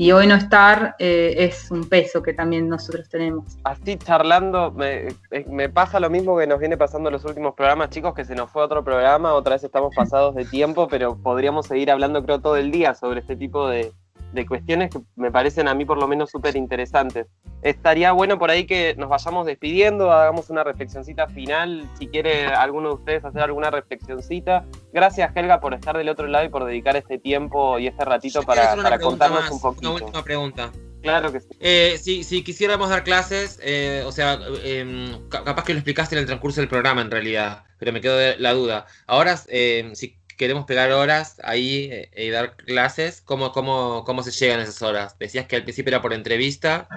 y 0.00 0.12
hoy 0.12 0.26
no 0.26 0.34
estar 0.34 0.96
eh, 0.98 1.34
es 1.36 1.70
un 1.70 1.86
peso 1.86 2.22
que 2.22 2.32
también 2.32 2.70
nosotros 2.70 3.06
tenemos. 3.10 3.58
Así 3.64 3.98
charlando, 3.98 4.70
me, 4.70 5.08
eh, 5.30 5.44
me, 5.46 5.68
pasa 5.68 6.00
lo 6.00 6.08
mismo 6.08 6.38
que 6.38 6.46
nos 6.46 6.58
viene 6.58 6.78
pasando 6.78 7.10
en 7.10 7.12
los 7.12 7.24
últimos 7.26 7.54
programas, 7.54 7.90
chicos, 7.90 8.14
que 8.14 8.24
se 8.24 8.34
nos 8.34 8.50
fue 8.50 8.62
otro 8.62 8.82
programa, 8.82 9.34
otra 9.34 9.56
vez 9.56 9.64
estamos 9.64 9.94
pasados 9.94 10.34
de 10.34 10.46
tiempo, 10.46 10.88
pero 10.88 11.18
podríamos 11.18 11.66
seguir 11.66 11.90
hablando 11.90 12.22
creo 12.24 12.40
todo 12.40 12.56
el 12.56 12.70
día 12.70 12.94
sobre 12.94 13.20
este 13.20 13.36
tipo 13.36 13.68
de, 13.68 13.92
de 14.32 14.46
cuestiones 14.46 14.90
que 14.90 15.00
me 15.16 15.30
parecen 15.30 15.68
a 15.68 15.74
mí 15.74 15.84
por 15.84 15.98
lo 15.98 16.06
menos 16.06 16.30
súper 16.30 16.56
interesantes. 16.56 17.26
Estaría 17.62 18.12
bueno 18.12 18.38
por 18.38 18.50
ahí 18.50 18.66
que 18.66 18.94
nos 18.96 19.08
vayamos 19.08 19.46
despidiendo, 19.46 20.10
hagamos 20.10 20.50
una 20.50 20.64
reflexioncita 20.64 21.26
final, 21.28 21.88
si 21.98 22.06
quiere 22.06 22.46
alguno 22.46 22.88
de 22.88 22.94
ustedes 22.94 23.24
hacer 23.24 23.42
alguna 23.42 23.70
reflexioncita. 23.70 24.64
Gracias 24.92 25.30
Helga 25.34 25.60
por 25.60 25.74
estar 25.74 25.96
del 25.96 26.08
otro 26.08 26.26
lado 26.26 26.44
y 26.44 26.48
por 26.48 26.64
dedicar 26.64 26.96
este 26.96 27.18
tiempo 27.18 27.78
y 27.78 27.86
este 27.86 28.04
ratito 28.04 28.42
para, 28.42 28.76
para 28.76 28.98
contarnos 28.98 29.50
un 29.50 29.60
poquito. 29.60 29.90
Una 29.90 30.04
última 30.04 30.24
pregunta. 30.24 30.70
Claro 31.02 31.32
que 31.32 31.40
sí. 31.40 31.48
Eh, 31.60 31.98
si, 31.98 32.44
quisiéramos 32.44 32.90
dar 32.90 33.04
clases, 33.04 33.58
eh, 33.62 34.02
o 34.06 34.12
sea, 34.12 34.38
em, 34.62 35.28
capaz 35.28 35.64
que 35.64 35.72
lo 35.72 35.78
explicaste 35.78 36.14
en 36.14 36.20
el 36.20 36.26
transcurso 36.26 36.60
del 36.60 36.68
programa 36.68 37.00
en 37.00 37.10
realidad, 37.10 37.64
pero 37.78 37.92
me 37.92 38.00
quedó 38.00 38.18
la 38.38 38.52
duda. 38.52 38.86
Ahora, 39.06 39.40
eh, 39.48 39.90
si 39.94 40.19
queremos 40.40 40.64
pegar 40.64 40.90
horas 40.90 41.38
ahí 41.44 41.90
eh, 41.92 42.10
y 42.16 42.30
dar 42.30 42.56
clases, 42.56 43.20
¿cómo, 43.20 43.52
cómo, 43.52 44.04
¿cómo 44.06 44.22
se 44.22 44.30
llegan 44.30 44.58
esas 44.60 44.80
horas? 44.80 45.18
Decías 45.18 45.44
que 45.44 45.56
al 45.56 45.64
principio 45.64 45.90
era 45.90 46.00
por 46.00 46.14
entrevista. 46.14 46.88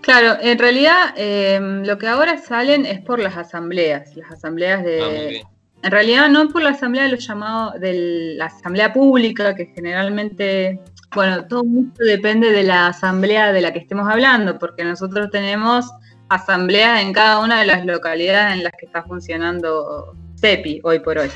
Claro, 0.00 0.38
en 0.40 0.56
realidad 0.56 1.12
em, 1.16 1.84
lo 1.84 1.98
que 1.98 2.06
ahora 2.06 2.38
salen 2.38 2.86
es 2.86 3.00
por 3.00 3.18
las 3.18 3.36
asambleas, 3.36 4.14
las 4.14 4.30
asambleas 4.30 4.84
de... 4.84 5.42
Ah, 5.44 5.48
en 5.82 5.90
realidad 5.90 6.28
no 6.28 6.48
por 6.48 6.62
la 6.62 6.70
asamblea 6.70 7.02
de 7.02 7.10
los 7.10 7.26
llamados, 7.26 7.80
de 7.80 8.34
la 8.36 8.46
asamblea 8.46 8.92
pública, 8.92 9.56
que 9.56 9.66
generalmente, 9.66 10.78
bueno, 11.16 11.46
todo 11.48 11.64
mucho 11.64 12.04
depende 12.04 12.52
de 12.52 12.62
la 12.62 12.86
asamblea 12.86 13.52
de 13.52 13.60
la 13.60 13.72
que 13.72 13.80
estemos 13.80 14.08
hablando, 14.08 14.56
porque 14.56 14.84
nosotros 14.84 15.30
tenemos 15.32 15.90
asambleas 16.28 17.02
en 17.02 17.12
cada 17.12 17.40
una 17.40 17.58
de 17.58 17.66
las 17.66 17.84
localidades 17.84 18.54
en 18.54 18.62
las 18.62 18.72
que 18.78 18.86
está 18.86 19.02
funcionando 19.02 20.14
CEPI 20.40 20.80
hoy 20.84 21.00
por 21.00 21.18
hoy. 21.18 21.30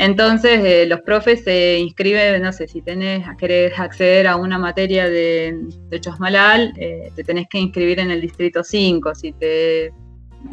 Entonces, 0.00 0.64
eh, 0.64 0.86
los 0.86 1.02
profes 1.02 1.44
se 1.44 1.78
inscriben, 1.78 2.40
no 2.40 2.54
sé, 2.54 2.66
si 2.66 2.80
tenés, 2.80 3.22
querés 3.36 3.78
acceder 3.78 4.26
a 4.26 4.36
una 4.36 4.58
materia 4.58 5.06
de, 5.10 5.54
de 5.90 6.00
Chosmalal, 6.00 6.72
eh, 6.78 7.12
te 7.14 7.22
tenés 7.22 7.46
que 7.50 7.58
inscribir 7.58 8.00
en 8.00 8.10
el 8.10 8.22
distrito 8.22 8.64
5, 8.64 9.14
si 9.14 9.32
te, 9.32 9.92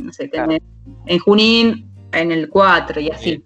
no 0.04 0.12
sé, 0.12 0.28
tenés 0.28 0.60
en 1.06 1.20
Junín, 1.20 1.90
en 2.12 2.34
el 2.34 2.50
4 2.50 3.00
y 3.00 3.10
así. 3.10 3.46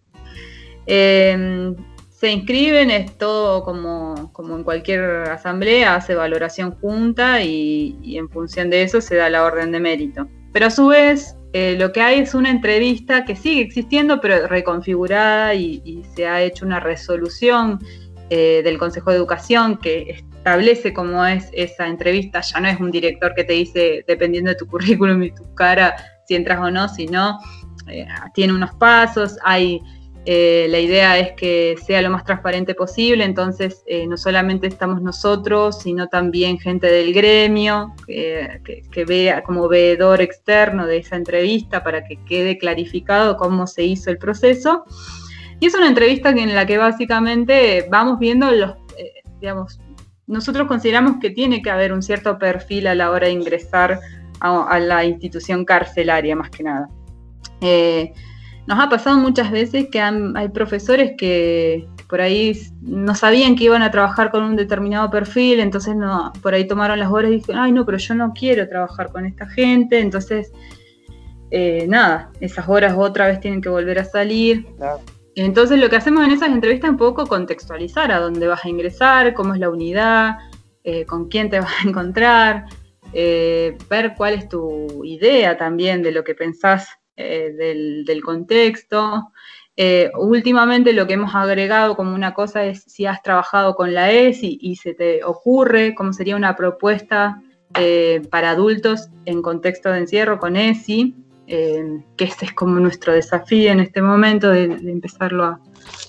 Em, 0.87 1.75
se 2.09 2.31
inscriben, 2.31 2.89
es 2.89 3.15
todo 3.19 3.63
como, 3.63 4.33
como, 4.33 4.55
en 4.55 4.63
cualquier 4.63 5.01
asamblea, 5.29 5.93
hace 5.93 6.15
valoración 6.15 6.71
junta 6.81 7.43
y, 7.43 7.95
y 8.01 8.17
en 8.17 8.27
función 8.27 8.71
de 8.71 8.81
eso 8.81 9.01
se 9.01 9.17
da 9.17 9.29
la 9.29 9.45
orden 9.45 9.71
de 9.71 9.79
mérito. 9.79 10.27
Pero 10.51 10.65
a 10.65 10.71
su 10.71 10.87
vez, 10.87 11.35
eh, 11.53 11.75
lo 11.77 11.91
que 11.91 12.01
hay 12.01 12.19
es 12.19 12.33
una 12.33 12.49
entrevista 12.49 13.25
que 13.25 13.35
sigue 13.35 13.61
existiendo, 13.61 14.21
pero 14.21 14.47
reconfigurada 14.47 15.53
y, 15.53 16.03
se 16.15 16.25
ha 16.27 16.41
hecho 16.41 16.65
una 16.65 16.79
resolución 16.79 17.79
eh, 18.29 18.61
del 18.63 18.77
Consejo 18.77 19.11
de 19.11 19.17
Educación 19.17 19.77
que 19.77 20.23
establece 20.37 20.93
cómo 20.93 21.25
es 21.25 21.49
esa 21.51 21.87
entrevista. 21.87 22.41
Ya 22.41 22.59
no 22.61 22.69
es 22.69 22.79
un 22.79 22.89
director 22.89 23.33
que 23.35 23.43
te 23.43 23.53
dice, 23.53 24.05
dependiendo 24.07 24.49
de 24.51 24.55
tu 24.55 24.65
currículum 24.65 25.23
y 25.23 25.31
tu 25.31 25.53
cara, 25.53 25.95
si 26.25 26.35
entras 26.35 26.59
o 26.59 26.71
no, 26.71 26.87
sino 26.87 27.37
eh, 27.87 28.07
tiene 28.33 28.53
unos 28.53 28.73
pasos, 28.75 29.37
hay 29.43 29.81
eh, 30.25 30.67
la 30.69 30.79
idea 30.79 31.17
es 31.17 31.31
que 31.33 31.75
sea 31.83 32.01
lo 32.03 32.11
más 32.11 32.23
transparente 32.23 32.75
posible, 32.75 33.23
entonces 33.23 33.83
eh, 33.87 34.05
no 34.05 34.17
solamente 34.17 34.67
estamos 34.67 35.01
nosotros, 35.01 35.79
sino 35.81 36.07
también 36.09 36.59
gente 36.59 36.85
del 36.87 37.11
gremio 37.11 37.95
que, 38.05 39.05
vea 39.07 39.41
como 39.41 39.67
veedor 39.67 40.21
externo 40.21 40.85
de 40.85 40.97
esa 40.97 41.15
entrevista 41.15 41.83
para 41.83 42.03
que 42.03 42.23
quede 42.23 42.59
clarificado 42.59 43.35
cómo 43.35 43.65
se 43.65 43.83
hizo 43.83 44.11
el 44.11 44.19
proceso. 44.19 44.85
Y 45.59 45.65
es 45.65 45.73
una 45.73 45.87
entrevista 45.87 46.29
en 46.29 46.53
la 46.53 46.67
que 46.67 46.77
básicamente 46.77 47.87
vamos 47.89 48.19
viendo 48.19 48.51
los, 48.51 48.73
eh, 48.97 49.23
digamos, 49.39 49.79
nosotros 50.27 50.67
consideramos 50.67 51.17
que 51.19 51.31
tiene 51.31 51.63
que 51.63 51.71
haber 51.71 51.93
un 51.93 52.03
cierto 52.03 52.37
perfil 52.37 52.85
a 52.87 52.95
la 52.95 53.09
hora 53.09 53.25
de 53.25 53.33
ingresar 53.33 53.99
a, 54.39 54.79
la 54.79 55.03
institución 55.03 55.65
carcelaria, 55.65 56.35
más 56.35 56.51
que 56.51 56.63
nada. 56.63 56.89
Nos 58.71 58.79
ha 58.79 58.87
pasado 58.87 59.17
muchas 59.17 59.51
veces 59.51 59.89
que 59.91 59.99
hay 59.99 60.47
profesores 60.53 61.15
que, 61.17 61.89
por 62.07 62.21
ahí 62.21 62.57
no 62.79 63.13
sabían 63.15 63.57
que 63.57 63.65
iban 63.65 63.81
a 63.81 63.91
trabajar 63.91 64.31
con 64.31 64.43
un 64.43 64.55
determinado 64.55 65.09
perfil, 65.09 65.59
entonces 65.59 65.93
no, 65.93 66.31
por 66.41 66.53
ahí 66.53 66.65
tomaron 66.65 66.97
las 66.97 67.11
horas 67.11 67.31
y 67.31 67.33
dijeron, 67.35 67.63
ay 67.63 67.73
no, 67.73 67.85
pero 67.85 67.97
yo 67.97 68.15
no 68.15 68.31
quiero 68.31 68.69
trabajar 68.69 69.11
con 69.11 69.25
esta 69.25 69.45
gente, 69.45 69.99
entonces 69.99 70.53
eh, 71.49 71.85
nada, 71.89 72.31
esas 72.39 72.69
horas 72.69 72.95
otra 72.97 73.27
vez 73.27 73.41
tienen 73.41 73.61
que 73.61 73.67
volver 73.67 73.99
a 73.99 74.05
salir. 74.05 74.65
Entonces 75.35 75.77
lo 75.77 75.89
que 75.89 75.97
hacemos 75.97 76.23
en 76.23 76.31
esas 76.31 76.47
entrevistas 76.47 76.87
es 76.87 76.91
un 76.91 76.97
poco 76.97 77.27
contextualizar 77.27 78.09
a 78.09 78.21
dónde 78.21 78.47
vas 78.47 78.63
a 78.63 78.69
ingresar, 78.69 79.33
cómo 79.33 79.53
es 79.53 79.59
la 79.59 79.69
unidad, 79.69 80.37
eh, 80.85 81.03
con 81.03 81.27
quién 81.27 81.49
te 81.49 81.59
vas 81.59 81.73
a 81.83 81.89
encontrar, 81.89 82.67
eh, 83.11 83.77
ver 83.89 84.13
cuál 84.15 84.35
es 84.35 84.47
tu 84.47 85.03
idea 85.03 85.57
también 85.57 86.01
de 86.03 86.13
lo 86.13 86.23
que 86.23 86.35
pensás 86.35 87.00
eh, 87.17 88.03
del, 88.05 88.21
contexto. 88.23 89.31
Eh, 89.75 90.11
últimamente 90.17 90.93
lo 90.93 91.07
que 91.07 91.13
hemos 91.13 91.33
agregado 91.35 91.95
como 91.95 92.13
una 92.13 92.33
cosa 92.33 92.65
es 92.65 92.83
si 92.83 93.05
has 93.05 93.21
trabajado 93.21 93.75
con 93.75 93.93
la 93.93 94.11
ESI 94.11 94.57
y 94.61 94.75
se 94.75 94.93
te 94.93 95.23
ocurre 95.23 95.93
cómo 95.95 96.13
sería 96.13 96.35
una 96.35 96.55
propuesta 96.55 97.41
eh, 97.77 98.21
para 98.29 98.51
adultos 98.51 99.09
en 99.25 99.41
contexto 99.41 99.91
de 99.91 99.99
encierro 99.99 100.39
con 100.39 100.55
ESI, 100.55 101.15
que 101.47 102.23
este 102.23 102.45
es 102.45 102.53
como 102.53 102.79
nuestro 102.79 103.11
desafío 103.11 103.71
en 103.71 103.81
este 103.81 104.01
momento 104.01 104.49
de, 104.49 104.63
empezarlo 104.63 105.43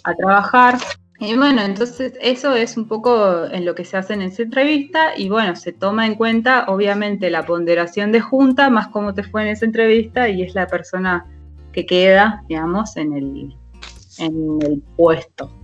a, 0.05 0.15
trabajar. 0.17 0.79
Y 1.25 1.37
bueno, 1.37 1.63
entonces 1.63 2.15
eso 2.21 2.57
es 2.57 2.77
un 2.77 2.89
poco 2.89 3.45
en 3.45 3.65
lo 3.65 3.77
que 3.77 3.85
se 3.85 3.97
hace 3.97 4.15
en 4.15 4.23
esa 4.23 4.43
entrevista 4.43 5.17
y 5.17 5.29
bueno, 5.29 5.55
se 5.55 5.71
toma 5.73 6.05
en 6.05 6.17
cuenta 6.17 6.65
obviamente 6.67 7.31
la 7.31 7.47
ponderación 7.47 8.11
de 8.11 8.21
junta 8.21 8.71
más 8.71 8.89
cómo 8.89 9.15
te 9.15 9.23
fue 9.23 9.43
en 9.43 9.49
esa 9.51 9.65
entrevista 9.65 10.29
y 10.29 10.43
es 10.43 10.57
la 10.57 10.67
persona 10.67 11.25
que 11.73 11.87
queda, 11.87 12.43
digamos, 12.49 12.97
en 12.97 13.13
el, 13.13 13.57
en 14.19 14.59
el 14.63 14.83
puesto. 14.97 15.57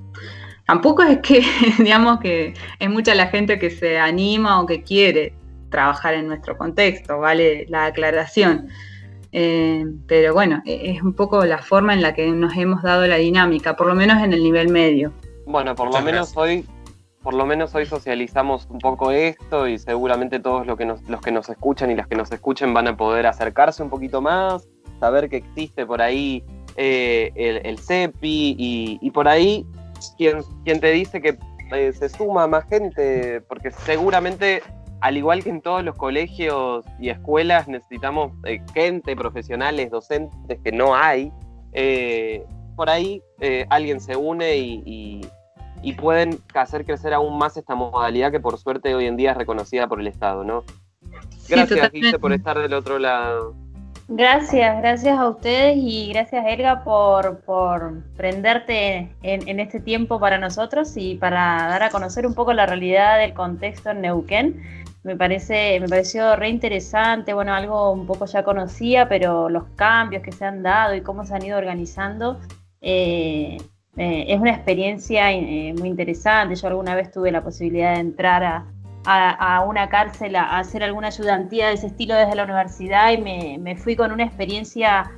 Tampoco 0.65 1.03
es 1.03 1.19
que, 1.23 1.43
digamos, 1.81 2.21
que 2.21 2.55
es 2.79 2.89
mucha 2.89 3.17
la 3.17 3.27
gente 3.27 3.59
que 3.59 3.71
se 3.71 3.99
anima 3.99 4.61
o 4.61 4.67
que 4.67 4.85
quiere 4.85 5.35
trabajar 5.71 6.15
en 6.15 6.29
nuestro 6.29 6.57
contexto, 6.57 7.19
vale 7.19 7.67
la 7.69 7.87
aclaración. 7.87 8.69
Eh, 9.33 9.85
pero 10.07 10.35
bueno, 10.35 10.63
e, 10.65 10.93
es 10.93 11.03
un 11.03 11.15
poco 11.15 11.45
la 11.45 11.59
forma 11.59 11.95
en 11.95 12.03
la 12.03 12.15
que 12.15 12.29
nos 12.31 12.57
hemos 12.57 12.81
dado 12.85 13.09
la 13.09 13.17
dinámica, 13.17 13.75
por 13.75 13.89
lo 13.89 13.97
menos 13.97 14.23
en 14.23 14.33
el 14.33 14.45
nivel 14.45 14.69
medio. 14.69 15.13
Bueno, 15.49 15.75
por 15.75 15.91
lo 15.91 16.03
menos 16.03 16.37
hoy, 16.37 16.67
por 17.23 17.33
lo 17.33 17.47
menos 17.47 17.75
hoy 17.75 17.87
socializamos 17.87 18.67
un 18.69 18.81
poco 18.81 19.13
esto 19.13 19.67
y 19.67 19.79
seguramente 19.79 20.41
todos 20.41 20.67
los 20.67 20.77
que 20.77 20.85
nos, 20.85 21.01
los 21.09 21.23
que 21.23 21.33
nos 21.33 21.49
escuchan 21.49 21.91
y 21.91 21.95
las 21.95 22.07
que 22.07 22.17
nos 22.17 22.31
escuchen 22.31 22.75
van 22.75 22.87
a 22.87 22.99
poder 22.99 23.27
acercarse 23.27 23.83
un 23.83 23.89
poquito 23.89 24.21
más, 24.21 24.69
saber 25.01 25.31
que 25.31 25.39
existe 25.39 25.87
por 25.87 26.03
ahí 26.03 26.45
eh, 26.77 27.33
el, 27.65 27.79
CEPI 27.79 28.99
y, 29.01 29.11
por 29.11 29.27
ahí 29.27 29.65
quien, 30.19 30.43
quien 30.67 30.81
te 30.81 30.91
dice 30.91 31.23
que 31.23 31.39
eh, 31.73 31.95
se 31.95 32.11
suma 32.11 32.47
más 32.47 32.69
gente, 32.69 33.41
porque 33.49 33.71
seguramente 33.71 34.63
al 35.01 35.17
igual 35.17 35.43
que 35.43 35.49
en 35.49 35.63
todos 35.63 35.83
los 35.83 35.97
colegios 35.97 36.85
y 37.01 37.09
escuelas 37.09 37.69
necesitamos 37.69 38.33
eh, 38.45 38.61
gente, 38.75 39.17
profesionales, 39.17 39.91
docentes 39.91 40.61
que 40.63 40.73
no 40.73 40.95
hay, 40.95 41.33
por 42.77 42.91
ahí 42.91 43.23
alguien 43.71 43.99
se 43.99 44.15
une 44.15 44.55
y, 44.57 44.83
y, 44.85 45.21
pueden 45.93 46.39
hacer 46.55 46.85
crecer 46.85 47.14
aún 47.14 47.39
más 47.39 47.57
esta 47.57 47.74
modalidad 47.74 48.31
que 48.31 48.41
por 48.41 48.59
suerte 48.59 48.95
hoy 48.95 49.07
en 49.07 49.16
día 49.16 49.33
es 49.33 49.37
reconocida 49.37 49.87
por 49.87 50.01
el 50.01 50.07
Estado, 50.07 50.45
¿no? 50.45 50.64
Gracias, 51.49 51.91
sí, 51.93 52.12
por 52.20 52.33
estar 52.33 52.59
del 52.59 52.74
otro 52.74 52.99
lado. 52.99 53.55
Gracias, 54.11 54.79
gracias 54.79 55.18
a 55.18 55.29
ustedes 55.29 55.76
y 55.76 56.09
gracias 56.09 56.47
Elga 56.47 56.83
por, 56.83 57.41
por 57.41 58.03
prenderte 58.16 59.14
en, 59.22 59.61
este 59.61 59.81
tiempo 59.81 60.18
para 60.18 60.39
nosotros 60.39 60.97
y 60.97 61.16
para 61.16 61.68
dar 61.68 61.83
a 61.83 61.91
conocer 61.91 62.26
un 62.26 62.33
poco 62.33 62.55
la 62.55 62.64
realidad 62.64 63.18
del 63.18 63.35
contexto 63.35 63.91
en 63.91 64.01
Neuquén. 64.01 64.62
Me 65.03 65.14
parece, 65.14 65.79
me 65.81 65.89
pareció 65.89 66.37
re 66.37 66.49
interesante, 66.49 67.35
bueno, 67.35 67.53
algo 67.53 67.93
un 67.93 68.07
poco 68.07 68.24
ya 68.24 68.43
conocía, 68.45 69.11
pero 69.11 69.51
los 69.51 69.64
cambios 69.76 70.22
que 70.22 70.33
se 70.33 70.47
han 70.47 70.62
dado 70.62 70.95
y 70.95 71.03
cómo 71.03 71.26
se 71.26 71.35
han 71.35 71.45
ido 71.45 71.59
organizando, 71.59 72.41
eh, 72.81 73.59
eh, 73.99 74.27
es 74.29 74.41
una 74.41 74.53
experiencia 74.53 75.33
eh, 75.33 75.75
muy 75.79 75.89
interesante. 75.89 76.55
Yo 76.55 76.69
alguna 76.69 76.95
vez 76.95 77.11
tuve 77.11 77.31
la 77.31 77.43
posibilidad 77.43 77.95
de 77.95 78.01
entrar 78.01 78.45
a, 78.45 78.67
a, 79.05 79.65
una 79.65 79.89
cárcel 79.89 80.37
a, 80.37 80.59
hacer 80.59 80.83
alguna 80.83 81.09
ayudantía 81.09 81.69
de 81.69 81.75
ese 81.75 81.89
estilo 81.89 82.15
desde 82.15 82.35
la 82.35 82.45
universidad 82.45 83.13
y 83.13 83.59
me, 83.59 83.77
fui 83.77 83.97
con 83.97 84.13
una 84.13 84.25
experiencia 84.25 85.11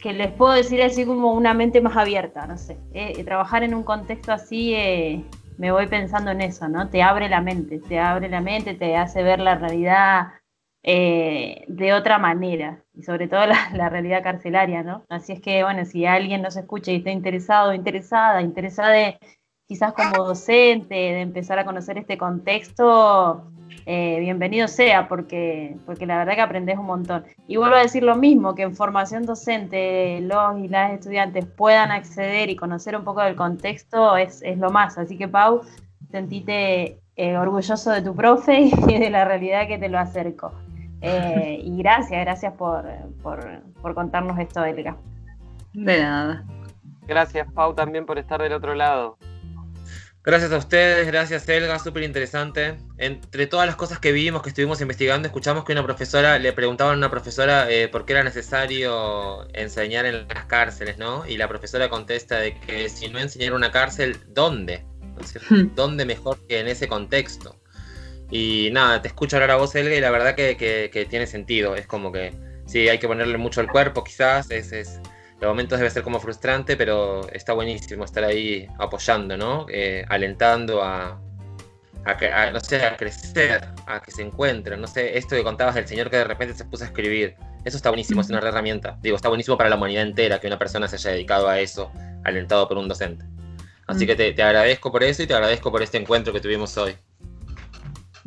que 0.00 0.12
les 0.12 0.32
puedo 0.32 0.52
decir 0.52 0.82
así 0.82 1.04
como 1.04 1.32
una 1.32 1.54
mente 1.54 1.80
más 1.80 1.96
abierta, 1.96 2.46
no 2.46 2.56
sé. 2.56 2.78
Eh, 2.92 3.22
trabajar 3.24 3.62
en 3.62 3.74
un 3.74 3.82
contexto 3.82 4.32
así, 4.32 4.74
eh, 4.74 5.24
me 5.58 5.72
voy 5.72 5.86
pensando 5.86 6.30
en 6.30 6.40
eso, 6.40 6.68
¿no? 6.68 6.88
Te 6.88 7.02
abre 7.02 7.28
la 7.28 7.40
mente, 7.40 7.78
te 7.78 7.98
abre 7.98 8.28
la 8.28 8.40
mente, 8.40 8.74
te 8.74 8.96
hace 8.96 9.22
ver 9.22 9.40
la 9.40 9.56
realidad 9.56 10.28
eh, 10.88 11.64
de 11.66 11.92
otra 11.92 12.16
manera, 12.20 12.80
y 12.94 13.02
sobre 13.02 13.26
todo 13.26 13.44
la, 13.74 13.88
realidad 13.88 14.22
carcelaria, 14.22 14.84
¿no? 14.84 15.04
Así 15.08 15.32
es 15.32 15.40
que, 15.40 15.64
bueno, 15.64 15.84
si 15.84 16.06
alguien 16.06 16.42
nos 16.42 16.56
escucha 16.56 16.92
y 16.92 16.98
está 16.98 17.10
interesado, 17.10 17.74
interesada, 17.74 18.40
interesada 18.40 18.90
de 18.90 19.18
quizás 19.66 19.92
como 19.94 20.24
docente, 20.24 20.94
de 20.94 21.20
empezar 21.22 21.58
a 21.58 21.64
conocer 21.64 21.98
este 21.98 22.16
contexto, 22.16 23.50
eh, 23.84 24.18
bienvenido 24.20 24.68
sea, 24.68 25.08
porque, 25.08 25.76
porque 25.86 26.06
la 26.06 26.18
verdad 26.18 26.34
que 26.36 26.40
aprendes 26.42 26.78
un 26.78 26.86
montón. 26.86 27.24
Y 27.48 27.56
vuelvo 27.56 27.74
a 27.74 27.80
decir 27.80 28.04
lo 28.04 28.14
mismo, 28.14 28.54
que 28.54 28.62
en 28.62 28.76
formación 28.76 29.26
docente 29.26 30.20
los 30.20 30.60
y 30.60 30.68
las 30.68 30.92
estudiantes 30.92 31.46
puedan 31.46 31.90
acceder 31.90 32.48
y 32.48 32.54
conocer 32.54 32.96
un 32.96 33.02
poco 33.02 33.22
del 33.22 33.34
contexto 33.34 34.16
es, 34.16 34.40
lo 34.56 34.70
más. 34.70 34.98
Así 34.98 35.18
que 35.18 35.26
Pau, 35.26 35.62
sentite 36.12 37.00
eh, 37.16 37.36
orgulloso 37.36 37.90
de 37.90 38.02
tu 38.02 38.14
profe 38.14 38.70
y 38.88 38.98
de 39.00 39.10
la 39.10 39.24
realidad 39.24 39.66
que 39.66 39.78
te 39.78 39.88
lo 39.88 39.98
acerco. 39.98 40.52
Eh, 41.06 41.60
y 41.62 41.78
gracias, 41.78 42.20
gracias 42.20 42.52
por, 42.54 42.84
por, 43.22 43.62
por 43.80 43.94
contarnos 43.94 44.38
esto, 44.38 44.64
Elga. 44.64 44.96
De 45.72 46.00
nada. 46.00 46.44
Gracias, 47.06 47.46
Pau, 47.52 47.74
también 47.74 48.06
por 48.06 48.18
estar 48.18 48.42
del 48.42 48.52
otro 48.52 48.74
lado. 48.74 49.16
Gracias 50.24 50.50
a 50.50 50.56
ustedes, 50.56 51.06
gracias 51.06 51.48
Elga, 51.48 51.78
súper 51.78 52.02
interesante. 52.02 52.78
Entre 52.98 53.46
todas 53.46 53.64
las 53.64 53.76
cosas 53.76 54.00
que 54.00 54.10
vimos, 54.10 54.42
que 54.42 54.48
estuvimos 54.48 54.80
investigando, 54.80 55.28
escuchamos 55.28 55.64
que 55.64 55.70
una 55.70 55.84
profesora, 55.84 56.40
le 56.40 56.52
preguntaban 56.52 56.94
a 56.94 56.98
una 56.98 57.10
profesora 57.12 57.70
eh, 57.70 57.86
por 57.86 58.04
qué 58.04 58.14
era 58.14 58.24
necesario 58.24 59.46
enseñar 59.54 60.04
en 60.04 60.26
las 60.26 60.46
cárceles, 60.46 60.98
¿no? 60.98 61.24
Y 61.28 61.36
la 61.36 61.46
profesora 61.46 61.88
contesta 61.88 62.38
de 62.38 62.58
que 62.58 62.88
si 62.88 63.08
no 63.08 63.20
enseñar 63.20 63.50
en 63.50 63.54
una 63.54 63.70
cárcel, 63.70 64.18
¿dónde? 64.26 64.84
Hmm. 65.48 65.74
¿Dónde 65.76 66.04
mejor 66.04 66.44
que 66.48 66.58
en 66.58 66.66
ese 66.66 66.88
contexto? 66.88 67.54
Y 68.30 68.70
nada, 68.72 69.02
te 69.02 69.08
escucho 69.08 69.36
hablar 69.36 69.52
a 69.52 69.56
vos, 69.56 69.74
Elga, 69.74 69.94
y 69.94 70.00
la 70.00 70.10
verdad 70.10 70.34
que, 70.34 71.06
tiene 71.08 71.26
sentido. 71.26 71.76
Es 71.76 71.86
como 71.86 72.12
que 72.12 72.32
sí, 72.66 72.88
hay 72.88 72.98
que 72.98 73.06
ponerle 73.06 73.38
mucho 73.38 73.60
al 73.60 73.68
cuerpo, 73.68 74.02
quizás, 74.02 74.50
es, 74.50 74.72
es 74.72 75.00
los 75.40 75.50
momentos 75.50 75.78
debe 75.78 75.90
ser 75.90 76.02
como 76.02 76.18
frustrante, 76.18 76.76
pero 76.76 77.28
está 77.30 77.52
buenísimo 77.52 78.04
estar 78.04 78.24
ahí 78.24 78.66
apoyando, 78.78 79.36
¿no? 79.36 79.66
Eh, 79.68 80.04
alentando 80.08 80.82
a, 80.82 81.20
no 82.52 82.60
sé, 82.60 82.84
a 82.84 82.96
crecer, 82.96 83.68
a 83.86 84.00
que 84.00 84.10
se 84.10 84.22
encuentren. 84.22 84.80
No 84.80 84.86
sé, 84.86 85.18
esto 85.18 85.36
que 85.36 85.42
contabas 85.42 85.74
del 85.74 85.86
señor 85.86 86.08
que 86.08 86.16
de 86.16 86.24
repente 86.24 86.54
se 86.54 86.64
puso 86.64 86.84
a 86.84 86.86
escribir, 86.86 87.36
eso 87.64 87.76
está 87.76 87.90
buenísimo, 87.90 88.22
es 88.22 88.30
una 88.30 88.38
herramienta. 88.38 88.96
Digo, 89.02 89.16
está 89.16 89.28
buenísimo 89.28 89.58
para 89.58 89.68
la 89.68 89.76
humanidad 89.76 90.04
entera 90.04 90.40
que 90.40 90.46
una 90.46 90.58
persona 90.58 90.88
se 90.88 90.96
haya 90.96 91.10
dedicado 91.10 91.48
a 91.48 91.60
eso, 91.60 91.92
alentado 92.24 92.66
por 92.66 92.78
un 92.78 92.88
docente. 92.88 93.24
Así 93.86 94.04
mm. 94.04 94.06
que 94.06 94.16
te, 94.16 94.32
te 94.32 94.42
agradezco 94.42 94.90
por 94.90 95.02
eso 95.02 95.22
y 95.22 95.26
te 95.26 95.34
agradezco 95.34 95.70
por 95.70 95.82
este 95.82 95.98
encuentro 95.98 96.32
que 96.32 96.40
tuvimos 96.40 96.76
hoy. 96.78 96.96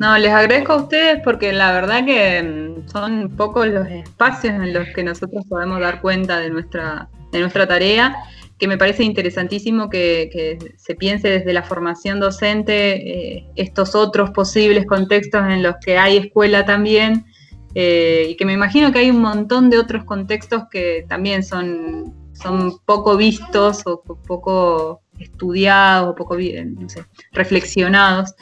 No, 0.00 0.16
les 0.16 0.32
agradezco 0.32 0.72
a 0.72 0.76
ustedes 0.76 1.20
porque 1.22 1.52
la 1.52 1.72
verdad 1.72 2.06
que 2.06 2.42
mm, 2.42 2.88
son 2.88 3.36
pocos 3.36 3.66
los 3.66 3.86
espacios 3.86 4.54
en 4.54 4.72
los 4.72 4.88
que 4.94 5.04
nosotros 5.04 5.44
podemos 5.46 5.78
dar 5.78 6.00
cuenta 6.00 6.40
de 6.40 6.48
nuestra, 6.48 7.10
de 7.30 7.40
nuestra 7.40 7.68
tarea, 7.68 8.16
que 8.58 8.66
me 8.66 8.78
parece 8.78 9.04
interesantísimo 9.04 9.90
que, 9.90 10.58
se 10.78 10.94
piense 10.94 11.28
desde 11.28 11.52
la 11.52 11.62
formación 11.62 12.18
docente 12.18 13.36
eh, 13.36 13.46
estos 13.56 13.94
otros 13.94 14.30
posibles 14.30 14.86
contextos 14.86 15.42
en 15.50 15.62
los 15.62 15.74
que 15.84 15.98
hay 15.98 16.16
escuela 16.16 16.64
también, 16.64 17.26
eh, 17.74 18.28
y 18.30 18.36
que 18.36 18.46
me 18.46 18.54
imagino 18.54 18.92
que 18.92 19.00
hay 19.00 19.10
un 19.10 19.20
montón 19.20 19.68
de 19.68 19.78
otros 19.78 20.04
contextos 20.04 20.62
que 20.70 21.04
también 21.10 21.42
son, 21.42 22.14
son 22.32 22.78
poco 22.86 23.18
vistos 23.18 23.82
o 23.84 24.00
poco 24.02 25.02
estudiados 25.18 26.08
o 26.08 26.14
poco 26.14 26.38
sé, 26.38 27.04
reflexionados. 27.32 28.34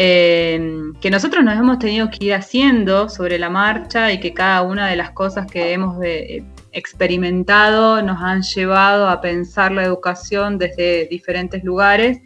Em, 0.00 0.94
que 1.00 1.10
nosotros 1.10 1.42
nos 1.42 1.58
hemos 1.58 1.80
tenido 1.80 2.08
que 2.08 2.26
ir 2.26 2.34
haciendo 2.34 3.08
sobre 3.08 3.36
la 3.36 3.50
marcha 3.50 4.12
y 4.12 4.20
que 4.20 4.32
cada 4.32 4.62
una 4.62 4.86
de 4.86 4.94
las 4.94 5.10
cosas 5.10 5.50
que 5.50 5.72
hemos 5.72 6.00
eh, 6.04 6.44
experimentado 6.70 8.00
nos 8.00 8.22
han 8.22 8.42
llevado 8.42 9.08
a 9.08 9.20
pensar 9.20 9.72
la 9.72 9.82
educación 9.82 10.56
desde 10.56 11.08
diferentes 11.10 11.64
lugares 11.64 12.20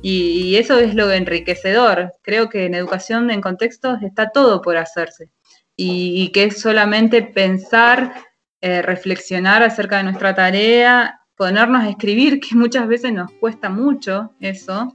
y, 0.00 0.56
eso 0.56 0.78
es 0.78 0.94
lo 0.94 1.12
enriquecedor. 1.12 2.14
Creo 2.22 2.48
que 2.48 2.64
en 2.64 2.74
educación 2.74 3.30
en 3.30 3.42
contextos 3.42 4.02
está 4.02 4.30
todo 4.30 4.62
por 4.62 4.78
hacerse 4.78 5.28
y, 5.76 6.30
que 6.32 6.44
es 6.44 6.62
solamente 6.62 7.20
pensar, 7.20 8.24
eh, 8.62 8.80
reflexionar 8.80 9.62
acerca 9.62 9.98
de 9.98 10.04
nuestra 10.04 10.34
tarea, 10.34 11.20
ponernos 11.36 11.84
a 11.84 11.90
escribir, 11.90 12.40
que 12.48 12.54
muchas 12.54 12.88
veces 12.88 13.12
nos 13.12 13.30
cuesta 13.32 13.68
mucho 13.68 14.32
eso 14.40 14.94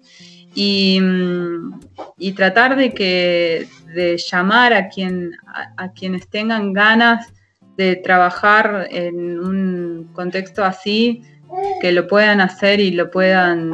Y, 0.55 1.01
tratar 2.35 2.75
de 2.75 2.93
que 2.93 3.67
de 3.93 4.17
llamar 4.17 4.73
a 4.73 4.89
quien 4.89 5.31
a, 5.77 5.91
quienes 5.91 6.27
tengan 6.29 6.73
ganas 6.73 7.31
de 7.77 7.95
trabajar 7.97 8.87
en 8.89 9.39
un 9.39 10.09
contexto 10.13 10.63
así 10.63 11.23
que 11.79 11.91
lo 11.91 12.07
puedan 12.07 12.41
hacer 12.41 12.79
y 12.79 12.91
lo 12.91 13.11
puedan 13.11 13.71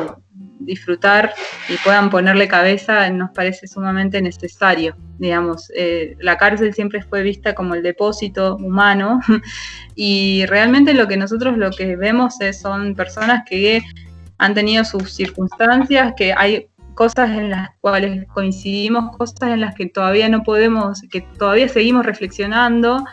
disfrutar 0.60 1.34
y 1.70 1.78
puedan 1.78 2.10
ponerle 2.10 2.48
cabeza 2.48 3.10
nos 3.10 3.32
parece 3.32 3.68
sumamente 3.68 4.22
necesario. 4.22 4.96
Digamos, 5.18 5.72
eh, 5.76 6.16
la 6.20 6.38
cárcel 6.38 6.74
siempre 6.74 7.02
fue 7.02 7.24
vista 7.24 7.56
como 7.56 7.76
el 7.76 7.84
depósito 7.84 8.56
humano 8.58 9.20
y 9.96 10.46
realmente 10.46 10.94
lo 10.94 11.08
que 11.08 11.18
nosotros 11.18 11.58
lo 11.58 11.72
que 11.72 11.96
vemos 11.96 12.40
es, 12.42 12.62
son 12.62 12.96
personas 12.96 13.44
que 13.48 13.82
han 14.40 14.54
tenido 14.54 14.84
sus 14.84 15.14
circunstancias, 15.14 16.14
que 16.18 16.34
hay 16.34 16.68
cosas 16.96 17.30
en 17.30 17.52
las 17.52 17.70
cuales 17.80 18.26
coincidimos, 18.34 19.16
cosas 19.16 19.52
en 19.52 19.62
las 19.62 19.76
que 19.76 19.86
todavía 19.86 20.28
no 20.28 20.44
podemos, 20.44 21.02
que 21.12 21.22
todavía 21.38 21.70
seguimos 21.70 22.06
reflexionando 22.06 23.04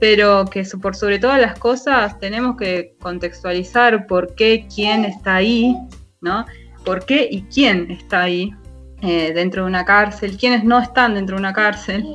pero 0.00 0.44
que 0.46 0.64
por 0.80 0.94
sobre 0.94 1.18
todas 1.18 1.40
las 1.40 1.58
cosas 1.58 2.18
tenemos 2.18 2.56
que 2.56 2.94
contextualizar 3.00 4.06
por 4.06 4.34
qué, 4.34 4.66
quién 4.72 5.04
está 5.04 5.36
ahí, 5.36 5.76
¿no? 6.20 6.46
¿Por 6.84 7.04
qué 7.04 7.28
y 7.30 7.42
quién 7.42 7.90
está 7.90 8.22
ahí 8.22 8.54
eh, 9.02 9.32
dentro 9.34 9.62
de 9.62 9.68
una 9.68 9.84
cárcel? 9.84 10.36
¿Quiénes 10.36 10.64
no 10.64 10.78
están 10.78 11.14
dentro 11.14 11.36
de 11.36 11.40
una 11.40 11.52
cárcel? 11.52 12.06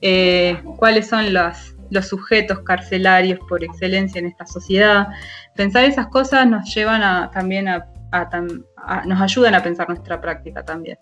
Eh, 0.00 0.60
¿Cuáles 0.76 1.08
son 1.08 1.32
los, 1.34 1.74
los 1.90 2.08
sujetos 2.08 2.60
carcelarios 2.60 3.38
por 3.48 3.62
excelencia 3.62 4.18
en 4.18 4.26
esta 4.26 4.46
sociedad? 4.46 5.08
Pensar 5.54 5.84
esas 5.84 6.06
cosas 6.06 6.46
nos 6.46 6.74
llevan 6.74 7.02
a, 7.02 7.30
también 7.30 7.68
a, 7.68 7.86
nos 9.06 9.20
ayudan 9.20 9.54
a 9.54 9.62
pensar 9.62 9.88
nuestra 9.88 10.20
práctica 10.20 10.64
también. 10.64 10.98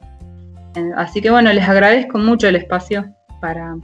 Eh, 0.74 0.90
así 0.96 1.20
que 1.20 1.30
bueno, 1.30 1.52
les 1.52 1.68
agradezco 1.68 2.18
mucho 2.18 2.48
el 2.48 2.57
espacio 2.57 3.04
para, 3.40 3.76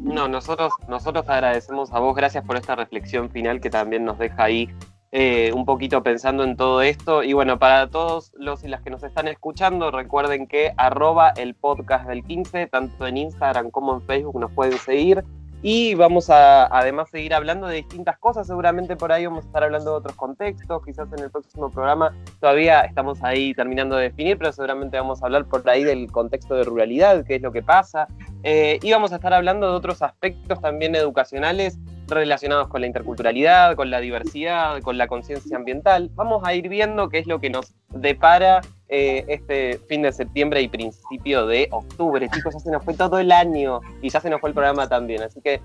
no, 0.00 0.28
nosotros, 0.28 0.72
nosotros 0.88 1.28
agradecemos 1.28 1.92
a 1.92 1.98
vos, 1.98 2.16
gracias 2.16 2.44
por 2.44 2.56
esta 2.56 2.74
reflexión 2.74 3.30
final 3.30 3.60
que 3.60 3.68
también 3.68 4.04
nos 4.04 4.18
deja 4.18 4.44
ahí 4.44 4.68
eh, 5.12 5.52
un 5.52 5.64
poquito 5.66 6.02
pensando 6.02 6.42
en 6.42 6.56
todo 6.56 6.80
esto. 6.82 7.22
Y 7.22 7.34
bueno, 7.34 7.58
para 7.58 7.88
todos 7.88 8.32
los 8.36 8.64
y 8.64 8.68
las 8.68 8.80
que 8.80 8.90
nos 8.90 9.02
están 9.02 9.28
escuchando, 9.28 9.90
recuerden 9.90 10.46
que 10.46 10.72
arroba 10.76 11.30
el 11.36 11.54
podcast 11.54 12.06
del 12.08 12.24
15, 12.24 12.68
tanto 12.68 13.06
en 13.06 13.18
Instagram 13.18 13.70
como 13.70 13.94
en 13.94 14.02
Facebook 14.02 14.40
nos 14.40 14.52
pueden 14.52 14.78
seguir. 14.78 15.22
Y 15.62 15.94
vamos 15.94 16.30
a 16.30 16.66
además 16.66 17.10
seguir 17.10 17.34
hablando 17.34 17.66
de 17.66 17.76
distintas 17.76 18.18
cosas, 18.18 18.46
seguramente 18.46 18.96
por 18.96 19.12
ahí 19.12 19.26
vamos 19.26 19.44
a 19.44 19.46
estar 19.48 19.62
hablando 19.62 19.90
de 19.90 19.96
otros 19.98 20.16
contextos, 20.16 20.82
quizás 20.84 21.12
en 21.12 21.24
el 21.24 21.30
próximo 21.30 21.70
programa 21.70 22.14
todavía 22.40 22.80
estamos 22.80 23.22
ahí 23.22 23.52
terminando 23.52 23.96
de 23.96 24.04
definir, 24.04 24.38
pero 24.38 24.52
seguramente 24.52 24.96
vamos 24.96 25.22
a 25.22 25.26
hablar 25.26 25.44
por 25.44 25.68
ahí 25.68 25.84
del 25.84 26.10
contexto 26.10 26.54
de 26.54 26.64
ruralidad, 26.64 27.26
qué 27.26 27.36
es 27.36 27.42
lo 27.42 27.52
que 27.52 27.62
pasa, 27.62 28.08
eh, 28.42 28.78
y 28.82 28.90
vamos 28.90 29.12
a 29.12 29.16
estar 29.16 29.34
hablando 29.34 29.70
de 29.70 29.76
otros 29.76 30.00
aspectos 30.00 30.62
también 30.62 30.94
educacionales 30.94 31.78
relacionados 32.10 32.68
con 32.68 32.80
la 32.80 32.86
interculturalidad, 32.86 33.76
con 33.76 33.90
la 33.90 34.00
diversidad, 34.00 34.80
con 34.82 34.98
la 34.98 35.06
conciencia 35.06 35.56
ambiental. 35.56 36.10
Vamos 36.14 36.42
a 36.44 36.54
ir 36.54 36.68
viendo 36.68 37.08
qué 37.08 37.18
es 37.18 37.26
lo 37.26 37.40
que 37.40 37.50
nos 37.50 37.74
depara 37.88 38.60
eh, 38.88 39.24
este 39.28 39.78
fin 39.88 40.02
de 40.02 40.12
septiembre 40.12 40.60
y 40.60 40.68
principio 40.68 41.46
de 41.46 41.68
octubre. 41.70 42.28
Chicos, 42.28 42.54
ya 42.54 42.60
se 42.60 42.70
nos 42.70 42.84
fue 42.84 42.94
todo 42.94 43.18
el 43.18 43.32
año 43.32 43.80
y 44.02 44.10
ya 44.10 44.20
se 44.20 44.30
nos 44.30 44.40
fue 44.40 44.50
el 44.50 44.54
programa 44.54 44.88
también. 44.88 45.22
Así 45.22 45.40
que 45.40 45.60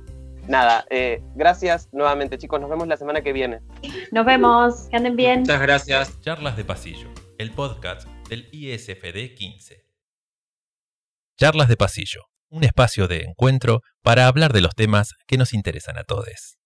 nada, 0.47 0.85
eh, 0.89 1.21
gracias 1.35 1.89
nuevamente 1.91 2.37
chicos, 2.37 2.61
nos 2.61 2.69
vemos 2.69 2.87
la 2.87 2.97
semana 2.97 3.21
que 3.21 3.33
viene. 3.33 3.59
Nos 4.11 4.25
vemos, 4.25 4.87
que 4.89 4.97
anden 4.97 5.15
bien. 5.15 5.41
Muchas 5.41 5.61
gracias. 5.61 6.21
Charlas 6.21 6.55
de 6.57 6.65
Pasillo, 6.65 7.09
el 7.37 7.51
podcast 7.51 8.07
del 8.29 8.47
ISFD 8.51 9.35
15. 9.35 9.85
Charlas 11.37 11.67
de 11.67 11.77
Pasillo 11.77 12.34
un 12.49 12.63
espacio 12.63 13.07
de 13.07 13.23
encuentro 13.23 13.81
para 14.01 14.27
hablar 14.27 14.53
de 14.53 14.61
los 14.61 14.75
temas 14.75 15.13
que 15.27 15.37
nos 15.37 15.53
interesan 15.53 15.97
a 15.97 16.03
todos. 16.03 16.57